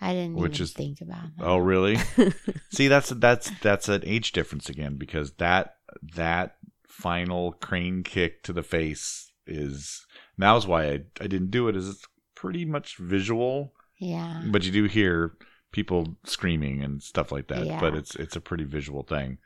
I 0.00 0.12
didn't 0.14 0.36
Which 0.36 0.56
even 0.56 0.64
is- 0.64 0.72
think 0.72 1.00
about 1.00 1.36
that. 1.36 1.44
Oh, 1.44 1.58
really? 1.58 1.96
See, 2.70 2.88
that's 2.88 3.10
that's 3.10 3.50
that's 3.60 3.88
an 3.88 4.02
age 4.06 4.32
difference 4.32 4.68
again 4.70 4.96
because 4.96 5.32
that 5.34 5.76
that 6.14 6.56
final 6.86 7.52
crane 7.52 8.02
kick 8.02 8.42
to 8.44 8.52
the 8.52 8.62
face 8.62 9.30
is 9.46 10.06
now 10.38 10.56
is 10.56 10.66
why 10.66 10.84
I 10.86 10.92
I 11.20 11.26
didn't 11.26 11.50
do 11.50 11.68
it. 11.68 11.76
Is 11.76 11.88
it's 11.88 12.06
pretty 12.34 12.64
much 12.64 12.96
visual, 12.96 13.74
Yeah. 13.98 14.42
but 14.50 14.64
you 14.64 14.72
do 14.72 14.84
hear 14.84 15.34
people 15.72 16.16
screaming 16.24 16.82
and 16.82 17.02
stuff 17.02 17.30
like 17.30 17.48
that. 17.48 17.66
yeah. 17.66 17.78
But 17.80 17.94
it's 17.94 18.14
it's 18.16 18.36
a 18.36 18.40
pretty 18.40 18.64
visual 18.64 19.02
thing. 19.02 19.36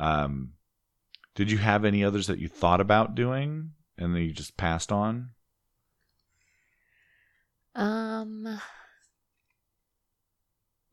Um, 0.00 0.54
did 1.34 1.50
you 1.50 1.58
have 1.58 1.84
any 1.84 2.02
others 2.02 2.26
that 2.26 2.38
you 2.38 2.48
thought 2.48 2.80
about 2.80 3.14
doing 3.14 3.72
and 3.98 4.14
then 4.14 4.22
you 4.22 4.32
just 4.32 4.56
passed 4.56 4.90
on? 4.90 5.30
Um. 7.74 8.60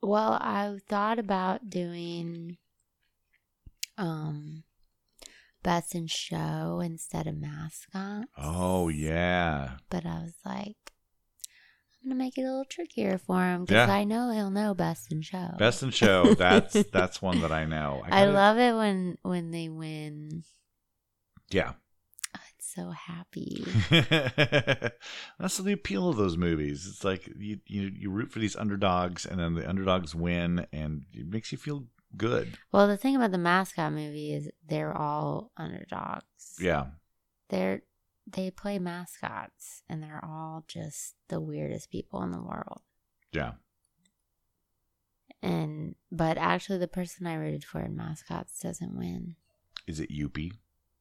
Well, 0.00 0.34
I 0.40 0.78
thought 0.88 1.18
about 1.18 1.68
doing 1.68 2.58
um 3.96 4.62
best 5.64 5.94
in 5.94 6.06
show 6.06 6.80
instead 6.80 7.26
of 7.26 7.36
mascot, 7.36 8.26
Oh 8.36 8.88
yeah, 8.88 9.78
but 9.90 10.06
I 10.06 10.20
was 10.22 10.34
like, 10.44 10.92
I'm 12.10 12.12
gonna 12.16 12.24
make 12.24 12.38
it 12.38 12.42
a 12.42 12.48
little 12.48 12.64
trickier 12.64 13.18
for 13.18 13.42
him 13.44 13.66
because 13.66 13.86
Yeah. 13.88 13.94
I 13.94 14.04
know 14.04 14.30
he'll 14.30 14.50
know 14.50 14.72
best 14.72 15.12
in 15.12 15.20
show. 15.20 15.50
best 15.58 15.82
in 15.82 15.90
show. 15.90 16.32
That's 16.32 16.72
that's 16.92 17.20
one 17.20 17.42
that 17.42 17.52
I 17.52 17.66
know. 17.66 18.00
I 18.06 18.20
kinda- 18.20 18.32
love 18.32 18.56
it 18.58 18.74
when 18.74 19.18
when 19.22 19.50
they 19.50 19.68
win. 19.68 20.42
Yeah. 21.50 21.72
Oh, 22.34 22.40
it's 22.56 22.72
so 22.74 22.90
happy. 22.90 23.62
That's 25.38 25.56
the 25.58 25.72
appeal 25.72 26.08
of 26.08 26.16
those 26.16 26.36
movies. 26.36 26.86
It's 26.86 27.04
like 27.04 27.26
you, 27.38 27.60
you 27.66 27.90
you 27.94 28.10
root 28.10 28.30
for 28.32 28.38
these 28.38 28.56
underdogs, 28.56 29.24
and 29.26 29.38
then 29.38 29.54
the 29.54 29.68
underdogs 29.68 30.14
win, 30.14 30.66
and 30.72 31.04
it 31.12 31.26
makes 31.28 31.52
you 31.52 31.58
feel 31.58 31.84
good. 32.16 32.56
well, 32.72 32.86
the 32.88 32.96
thing 32.96 33.16
about 33.16 33.32
the 33.32 33.38
mascot 33.38 33.92
movie 33.92 34.32
is 34.32 34.50
they're 34.66 34.96
all 34.96 35.50
underdogs. 35.56 36.56
Yeah, 36.60 36.86
they're 37.50 37.82
they 38.32 38.50
play 38.50 38.78
mascots 38.78 39.82
and 39.88 40.02
they're 40.02 40.24
all 40.24 40.64
just 40.68 41.14
the 41.28 41.40
weirdest 41.40 41.90
people 41.90 42.22
in 42.22 42.30
the 42.30 42.42
world. 42.42 42.82
Yeah. 43.32 43.52
and 45.42 45.94
but 46.10 46.38
actually 46.38 46.78
the 46.78 46.88
person 46.88 47.26
i 47.26 47.34
rooted 47.34 47.62
for 47.62 47.80
in 47.80 47.96
mascots 47.96 48.60
doesn't 48.60 48.96
win. 48.96 49.36
Is 49.86 50.00
it 50.00 50.10
Youppi? 50.10 50.52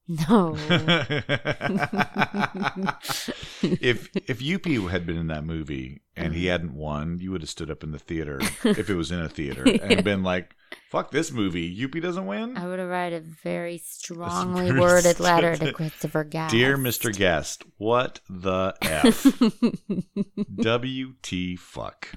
no. 0.07 0.57
If 3.61 4.09
if 4.15 4.39
Youppi 4.39 4.89
had 4.89 5.05
been 5.05 5.17
in 5.17 5.28
that 5.28 5.43
movie 5.43 6.01
and 6.15 6.34
he 6.34 6.41
mm-hmm. 6.41 6.51
hadn't 6.51 6.75
won, 6.75 7.19
you 7.19 7.32
would 7.32 7.41
have 7.41 7.49
stood 7.49 7.71
up 7.71 7.84
in 7.84 7.91
the 7.91 7.99
theater 7.99 8.39
if 8.63 8.89
it 8.89 8.95
was 8.95 9.11
in 9.11 9.19
a 9.19 9.30
theater 9.30 9.65
and 9.82 10.03
been 10.03 10.23
like, 10.23 10.55
"Fuck 10.89 11.11
this 11.11 11.31
movie! 11.31 11.75
Youppi 11.75 12.01
doesn't 12.01 12.25
win." 12.25 12.57
i 12.57 12.65
would 12.67 12.79
have 12.79 12.89
write 12.89 13.13
a 13.13 13.19
very 13.19 13.77
strongly 13.77 14.71
worded 14.71 15.19
letter 15.19 15.55
to 15.55 15.73
christopher 15.73 16.23
guest 16.23 16.51
Dear 16.51 16.77
Mr. 16.77 17.15
Guest, 17.15 17.63
what 17.77 18.19
the 18.29 18.73
F? 18.81 19.25
WT 20.57 21.59
fuck. 21.59 22.11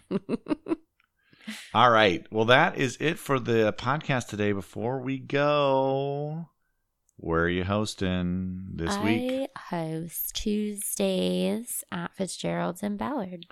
All 1.74 1.90
right. 1.90 2.26
Well, 2.30 2.44
that 2.46 2.76
is 2.78 2.96
it 3.00 3.18
for 3.18 3.38
the 3.38 3.72
podcast 3.72 4.28
today. 4.28 4.52
Before 4.52 5.00
we 5.00 5.18
go, 5.18 6.48
where 7.16 7.42
are 7.42 7.48
you 7.48 7.64
hosting 7.64 8.66
this 8.74 8.94
I 8.94 9.04
week? 9.04 9.50
I 9.56 9.76
host 9.76 10.34
Tuesdays 10.34 11.84
at 11.90 12.14
Fitzgerald's 12.14 12.82
in 12.82 12.96
Ballard. 12.96 13.46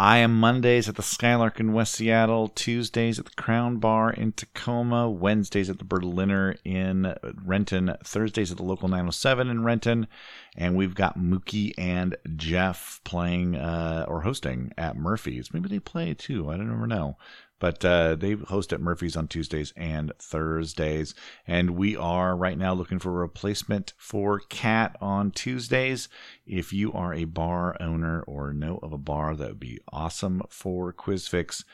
I 0.00 0.18
am 0.18 0.38
Mondays 0.38 0.88
at 0.88 0.94
the 0.94 1.02
Skylark 1.02 1.58
in 1.58 1.72
West 1.72 1.96
Seattle, 1.96 2.46
Tuesdays 2.46 3.18
at 3.18 3.24
the 3.24 3.32
Crown 3.32 3.78
Bar 3.78 4.12
in 4.12 4.30
Tacoma, 4.30 5.10
Wednesdays 5.10 5.68
at 5.68 5.78
the 5.78 5.84
Berliner 5.84 6.54
in 6.64 7.16
Renton, 7.44 7.96
Thursdays 8.04 8.52
at 8.52 8.58
the 8.58 8.62
local 8.62 8.86
907 8.86 9.50
in 9.50 9.64
Renton, 9.64 10.06
and 10.56 10.76
we've 10.76 10.94
got 10.94 11.18
Mookie 11.18 11.74
and 11.76 12.14
Jeff 12.36 13.00
playing 13.02 13.56
uh, 13.56 14.04
or 14.06 14.20
hosting 14.20 14.72
at 14.78 14.96
Murphy's. 14.96 15.52
Maybe 15.52 15.68
they 15.68 15.80
play 15.80 16.14
too. 16.14 16.48
I 16.48 16.56
don't 16.56 16.72
ever 16.72 16.86
know. 16.86 17.16
But 17.58 17.84
uh, 17.84 18.14
they 18.14 18.32
host 18.32 18.72
at 18.72 18.80
Murphy's 18.80 19.16
on 19.16 19.28
Tuesdays 19.28 19.72
and 19.76 20.12
Thursdays. 20.18 21.14
And 21.46 21.70
we 21.70 21.96
are 21.96 22.36
right 22.36 22.56
now 22.56 22.72
looking 22.72 22.98
for 22.98 23.10
a 23.10 23.20
replacement 23.20 23.94
for 23.96 24.40
Cat 24.40 24.96
on 25.00 25.30
Tuesdays. 25.32 26.08
If 26.46 26.72
you 26.72 26.92
are 26.92 27.12
a 27.12 27.24
bar 27.24 27.76
owner 27.80 28.22
or 28.22 28.52
know 28.52 28.78
of 28.82 28.92
a 28.92 28.98
bar 28.98 29.34
that 29.34 29.48
would 29.48 29.60
be 29.60 29.80
awesome 29.92 30.42
for 30.48 30.92
QuizFix, 30.92 31.64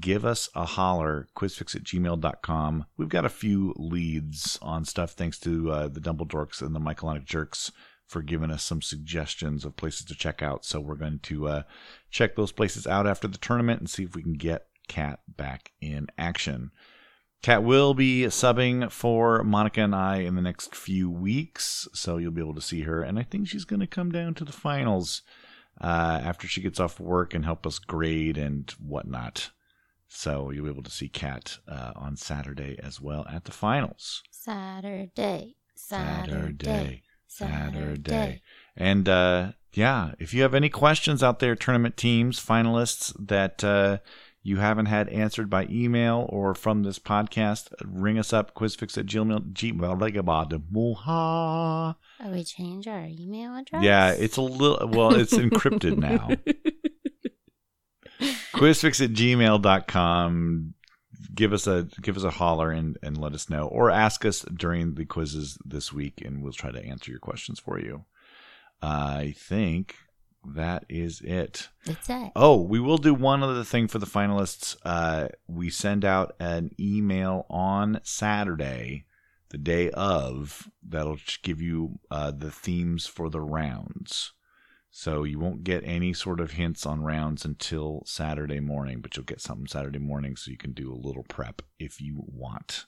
give 0.00 0.24
us 0.24 0.48
a 0.54 0.64
holler, 0.64 1.28
quizfix 1.36 1.76
at 1.76 1.84
gmail.com. 1.84 2.86
We've 2.96 3.08
got 3.08 3.24
a 3.24 3.30
few 3.30 3.74
leads 3.76 4.58
on 4.62 4.84
stuff 4.84 5.12
thanks 5.12 5.38
to 5.40 5.70
uh, 5.70 5.88
the 5.88 6.00
Dumbledorks 6.00 6.62
and 6.62 6.74
the 6.74 6.80
Myoclonic 6.80 7.24
Jerks 7.24 7.70
for 8.06 8.22
giving 8.22 8.50
us 8.50 8.62
some 8.62 8.82
suggestions 8.82 9.64
of 9.64 9.76
places 9.76 10.06
to 10.06 10.14
check 10.14 10.42
out. 10.42 10.64
So 10.64 10.80
we're 10.80 10.94
going 10.94 11.20
to 11.20 11.48
uh, 11.48 11.62
check 12.10 12.36
those 12.36 12.52
places 12.52 12.86
out 12.86 13.06
after 13.06 13.28
the 13.28 13.38
tournament 13.38 13.80
and 13.80 13.90
see 13.90 14.04
if 14.04 14.14
we 14.14 14.22
can 14.22 14.34
get 14.34 14.66
Cat 14.88 15.20
back 15.28 15.72
in 15.80 16.08
action. 16.18 16.70
Cat 17.42 17.62
will 17.62 17.92
be 17.92 18.22
subbing 18.22 18.90
for 18.90 19.44
Monika 19.44 19.84
and 19.84 19.94
I 19.94 20.18
in 20.18 20.34
the 20.34 20.40
next 20.40 20.74
few 20.74 21.10
weeks, 21.10 21.86
so 21.92 22.16
you'll 22.16 22.32
be 22.32 22.40
able 22.40 22.54
to 22.54 22.60
see 22.62 22.82
her. 22.82 23.02
And 23.02 23.18
I 23.18 23.22
think 23.22 23.48
she's 23.48 23.66
going 23.66 23.80
to 23.80 23.86
come 23.86 24.10
down 24.10 24.34
to 24.34 24.44
the 24.44 24.52
finals 24.52 25.22
uh, 25.80 26.20
after 26.24 26.46
she 26.46 26.62
gets 26.62 26.80
off 26.80 26.98
work 26.98 27.34
and 27.34 27.44
help 27.44 27.66
us 27.66 27.78
grade 27.78 28.38
and 28.38 28.70
whatnot. 28.78 29.50
So 30.08 30.50
you'll 30.50 30.64
be 30.64 30.70
able 30.70 30.84
to 30.84 30.90
see 30.90 31.08
Cat 31.08 31.58
uh, 31.68 31.92
on 31.96 32.16
Saturday 32.16 32.78
as 32.82 33.00
well 33.00 33.26
at 33.30 33.44
the 33.44 33.52
finals. 33.52 34.22
Saturday. 34.30 35.56
Saturday. 35.74 36.34
Saturday. 36.54 37.02
Saturday. 37.26 38.42
And 38.76 39.08
uh, 39.08 39.52
yeah, 39.72 40.12
if 40.18 40.32
you 40.32 40.42
have 40.42 40.54
any 40.54 40.68
questions 40.68 41.22
out 41.22 41.40
there, 41.40 41.56
tournament 41.56 41.96
teams, 41.96 42.44
finalists 42.44 43.12
that 43.18 43.64
uh, 43.64 43.98
you 44.46 44.58
haven't 44.58 44.86
had 44.86 45.08
answered 45.08 45.48
by 45.48 45.66
email 45.70 46.26
or 46.28 46.54
from 46.54 46.82
this 46.82 46.98
podcast, 46.98 47.72
ring 47.82 48.18
us 48.18 48.30
up, 48.30 48.54
quizfix 48.54 48.98
at 48.98 49.06
gmail. 49.06 49.54
Oh, 52.20 52.30
we 52.30 52.44
change 52.44 52.86
our 52.86 53.06
email 53.06 53.56
address? 53.56 53.82
Yeah, 53.82 54.10
it's 54.10 54.36
a 54.36 54.42
little, 54.42 54.86
well, 54.86 55.14
it's 55.14 55.32
encrypted 55.32 55.96
now. 55.96 56.28
quizfix 58.52 59.02
at 59.02 59.12
gmail.com. 59.12 60.74
Give 61.34 61.52
us 61.54 61.66
a 61.66 61.88
give 62.02 62.18
us 62.18 62.22
a 62.22 62.30
holler 62.30 62.70
and, 62.70 62.98
and 63.02 63.16
let 63.16 63.32
us 63.32 63.48
know, 63.48 63.66
or 63.66 63.90
ask 63.90 64.26
us 64.26 64.42
during 64.42 64.94
the 64.94 65.06
quizzes 65.06 65.58
this 65.64 65.90
week, 65.90 66.22
and 66.22 66.42
we'll 66.42 66.52
try 66.52 66.70
to 66.70 66.84
answer 66.84 67.10
your 67.10 67.18
questions 67.18 67.58
for 67.58 67.80
you. 67.80 68.04
I 68.82 69.34
think 69.36 69.96
that 70.44 70.84
is 70.88 71.20
it. 71.20 71.68
That's 71.86 72.08
it. 72.08 72.32
Oh, 72.36 72.60
we 72.60 72.80
will 72.80 72.98
do 72.98 73.14
one 73.14 73.42
other 73.42 73.64
thing 73.64 73.88
for 73.88 73.98
the 73.98 74.06
finalists. 74.06 74.76
Uh, 74.84 75.28
we 75.46 75.70
send 75.70 76.04
out 76.04 76.34
an 76.38 76.70
email 76.78 77.46
on 77.48 78.00
Saturday, 78.02 79.06
the 79.50 79.58
day 79.58 79.90
of, 79.90 80.68
that'll 80.86 81.18
give 81.42 81.60
you 81.60 81.98
uh, 82.10 82.30
the 82.30 82.50
themes 82.50 83.06
for 83.06 83.30
the 83.30 83.40
rounds. 83.40 84.32
So 84.90 85.24
you 85.24 85.40
won't 85.40 85.64
get 85.64 85.82
any 85.84 86.12
sort 86.12 86.38
of 86.38 86.52
hints 86.52 86.86
on 86.86 87.02
rounds 87.02 87.44
until 87.44 88.02
Saturday 88.06 88.60
morning, 88.60 89.00
but 89.00 89.16
you'll 89.16 89.24
get 89.24 89.40
something 89.40 89.66
Saturday 89.66 89.98
morning 89.98 90.36
so 90.36 90.52
you 90.52 90.56
can 90.56 90.72
do 90.72 90.92
a 90.92 90.94
little 90.94 91.24
prep 91.24 91.62
if 91.80 92.00
you 92.00 92.22
want. 92.26 92.86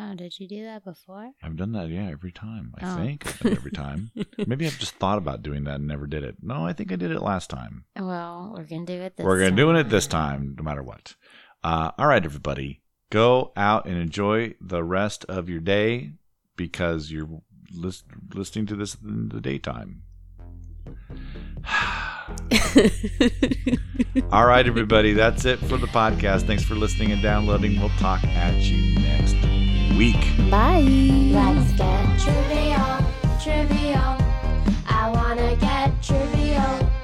Oh, 0.00 0.14
did 0.14 0.38
you 0.38 0.46
do 0.46 0.62
that 0.64 0.84
before? 0.84 1.32
I've 1.42 1.56
done 1.56 1.72
that, 1.72 1.88
yeah, 1.88 2.08
every 2.08 2.30
time. 2.30 2.72
I 2.78 2.92
Oh. 2.92 2.96
think 2.98 3.26
I've 3.26 3.38
done 3.40 3.52
it 3.52 3.58
every 3.58 3.72
time. 3.72 4.12
Maybe 4.46 4.64
I've 4.64 4.78
just 4.78 4.94
thought 4.94 5.18
about 5.18 5.42
doing 5.42 5.64
that 5.64 5.76
and 5.76 5.88
never 5.88 6.06
did 6.06 6.22
it. 6.22 6.36
No, 6.40 6.64
I 6.64 6.72
think 6.72 6.92
I 6.92 6.96
did 6.96 7.10
it 7.10 7.20
last 7.20 7.50
time. 7.50 7.84
Well, 7.98 8.52
we're 8.56 8.62
going 8.64 8.86
to 8.86 8.96
do 8.96 9.02
it 9.02 9.16
this 9.16 9.24
We're 9.26 9.38
going 9.40 9.50
to 9.50 9.56
doing 9.56 9.74
it 9.76 9.88
this 9.88 10.06
time, 10.06 10.54
no 10.56 10.62
matter 10.62 10.84
what. 10.84 11.16
Uh, 11.64 11.90
all 11.98 12.06
right, 12.06 12.24
everybody, 12.24 12.82
go 13.10 13.52
out 13.56 13.86
and 13.86 13.96
enjoy 13.98 14.54
the 14.60 14.84
rest 14.84 15.24
of 15.28 15.48
your 15.48 15.60
day 15.60 16.12
because 16.56 17.10
you're 17.10 17.28
lis- 17.74 18.04
listening 18.34 18.66
to 18.66 18.76
this 18.76 18.94
in 19.02 19.30
the 19.30 19.40
daytime. 19.40 20.02
all 24.32 24.46
right, 24.46 24.66
everybody, 24.66 25.12
that's 25.12 25.44
it 25.44 25.58
for 25.58 25.76
the 25.76 25.86
podcast. 25.88 26.46
Thanks 26.46 26.62
for 26.64 26.74
listening 26.76 27.10
and 27.12 27.20
downloading. 27.22 27.80
We'll 27.80 27.88
talk 27.98 28.22
at 28.24 28.54
you 28.62 28.94
next 29.00 29.34
week. 29.96 30.20
Bye. 30.50 30.80
Let's 30.82 31.72
get 31.72 32.18
trivial, 32.18 32.98
trivial. 33.42 34.16
I 34.86 35.10
wanna 35.14 35.56
get 35.56 36.02
trivial. 36.02 36.97